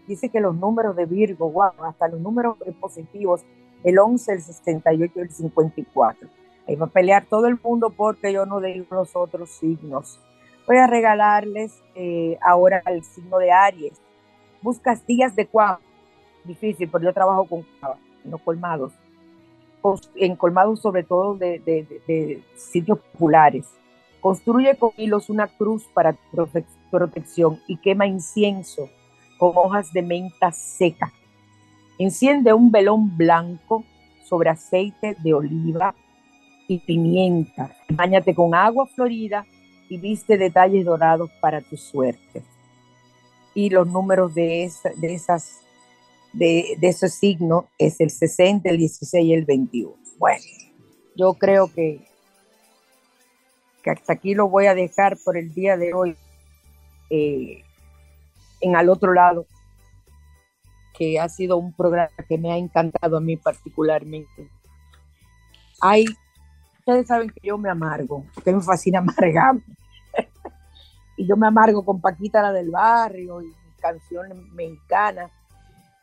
Dice 0.06 0.28
que 0.28 0.40
los 0.40 0.54
números 0.54 0.94
de 0.94 1.06
Virgo, 1.06 1.50
wow, 1.50 1.72
hasta 1.84 2.08
los 2.08 2.20
números 2.20 2.56
positivos, 2.80 3.42
el 3.82 3.98
11, 3.98 4.32
el 4.32 4.42
68 4.42 5.12
y 5.16 5.20
el 5.20 5.30
54 5.30 6.28
Ahí 6.66 6.74
va 6.74 6.86
a 6.86 6.90
pelear 6.90 7.26
todo 7.26 7.46
el 7.46 7.58
mundo 7.62 7.90
porque 7.90 8.32
yo 8.32 8.44
no 8.44 8.60
digo 8.60 8.86
los 8.90 9.14
otros 9.14 9.50
signos. 9.50 10.18
Voy 10.66 10.78
a 10.78 10.88
regalarles 10.88 11.80
eh, 11.94 12.38
ahora 12.42 12.82
el 12.86 13.04
signo 13.04 13.38
de 13.38 13.52
Aries. 13.52 14.00
Buscas 14.62 15.06
días 15.06 15.36
de 15.36 15.46
cuava. 15.46 15.80
Difícil, 16.42 16.88
pero 16.90 17.04
yo 17.04 17.12
trabajo 17.12 17.44
con 17.44 17.64
cuava, 17.78 17.98
no 18.24 18.38
colmados. 18.38 18.92
En 20.16 20.34
colmados 20.34 20.80
sobre 20.80 21.04
todo 21.04 21.36
de, 21.36 22.42
sitios 22.56 22.98
populares. 22.98 23.66
Construye 24.20 24.74
con 24.76 24.90
hilos 24.96 25.30
una 25.30 25.46
cruz 25.46 25.84
para 25.94 26.14
tu 26.14 26.48
protección 26.90 27.60
y 27.68 27.76
quema 27.76 28.08
incienso 28.08 28.88
con 29.38 29.52
hojas 29.54 29.92
de 29.92 30.02
menta 30.02 30.52
seca. 30.52 31.12
Enciende 31.98 32.52
un 32.52 32.70
velón 32.70 33.16
blanco 33.16 33.84
sobre 34.24 34.50
aceite 34.50 35.16
de 35.22 35.34
oliva 35.34 35.94
y 36.68 36.78
pimienta. 36.78 37.74
Báñate 37.88 38.34
con 38.34 38.54
agua 38.54 38.86
florida 38.86 39.46
y 39.88 39.98
viste 39.98 40.36
detalles 40.36 40.84
dorados 40.84 41.30
para 41.40 41.60
tu 41.60 41.76
suerte. 41.76 42.42
Y 43.54 43.70
los 43.70 43.86
números 43.86 44.34
de, 44.34 44.70
de, 44.96 45.14
esas, 45.14 45.60
de, 46.32 46.76
de 46.78 46.88
esos 46.88 47.12
signos 47.12 47.64
es 47.78 48.00
el 48.00 48.10
60, 48.10 48.68
el 48.68 48.78
16 48.78 49.24
y 49.24 49.32
el 49.32 49.44
21. 49.44 49.96
Bueno, 50.18 50.44
yo 51.16 51.34
creo 51.34 51.72
que, 51.72 52.06
que 53.82 53.90
hasta 53.90 54.14
aquí 54.14 54.34
lo 54.34 54.48
voy 54.48 54.66
a 54.66 54.74
dejar 54.74 55.16
por 55.24 55.36
el 55.36 55.52
día 55.54 55.76
de 55.76 55.94
hoy. 55.94 56.16
Eh, 57.08 57.62
en 58.66 58.76
al 58.76 58.88
otro 58.88 59.12
lado, 59.12 59.46
que 60.96 61.20
ha 61.20 61.28
sido 61.28 61.56
un 61.56 61.72
programa 61.72 62.10
que 62.28 62.38
me 62.38 62.52
ha 62.52 62.56
encantado 62.56 63.16
a 63.16 63.20
mí 63.20 63.36
particularmente. 63.36 64.50
Hay 65.80 66.06
ustedes 66.86 67.08
saben 67.08 67.30
que 67.30 67.48
yo 67.48 67.58
me 67.58 67.68
amargo, 67.68 68.24
que 68.44 68.52
me 68.52 68.60
fascina 68.60 68.98
amargarme. 69.00 69.62
y 71.16 71.26
yo 71.26 71.36
me 71.36 71.48
amargo 71.48 71.84
con 71.84 72.00
Paquita 72.00 72.42
la 72.42 72.52
del 72.52 72.70
barrio 72.70 73.42
y 73.42 73.52
canciones 73.80 74.38
mexicanas. 74.52 75.30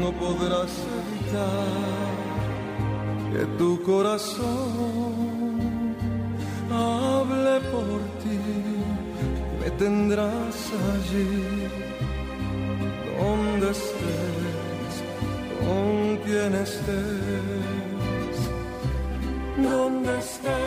no 0.02 0.12
podrás 0.14 0.72
evitar 0.98 2.07
que 3.32 3.46
tu 3.58 3.82
corazón 3.84 5.16
hable 6.72 7.60
por 7.72 8.00
ti, 8.22 8.40
me 9.60 9.70
tendrás 9.72 10.58
allí 10.94 11.68
donde 13.20 13.72
estés, 13.72 14.94
con 15.60 16.18
quien 16.26 16.52
estés, 16.56 18.38
donde 19.58 20.12
estés, 20.20 20.67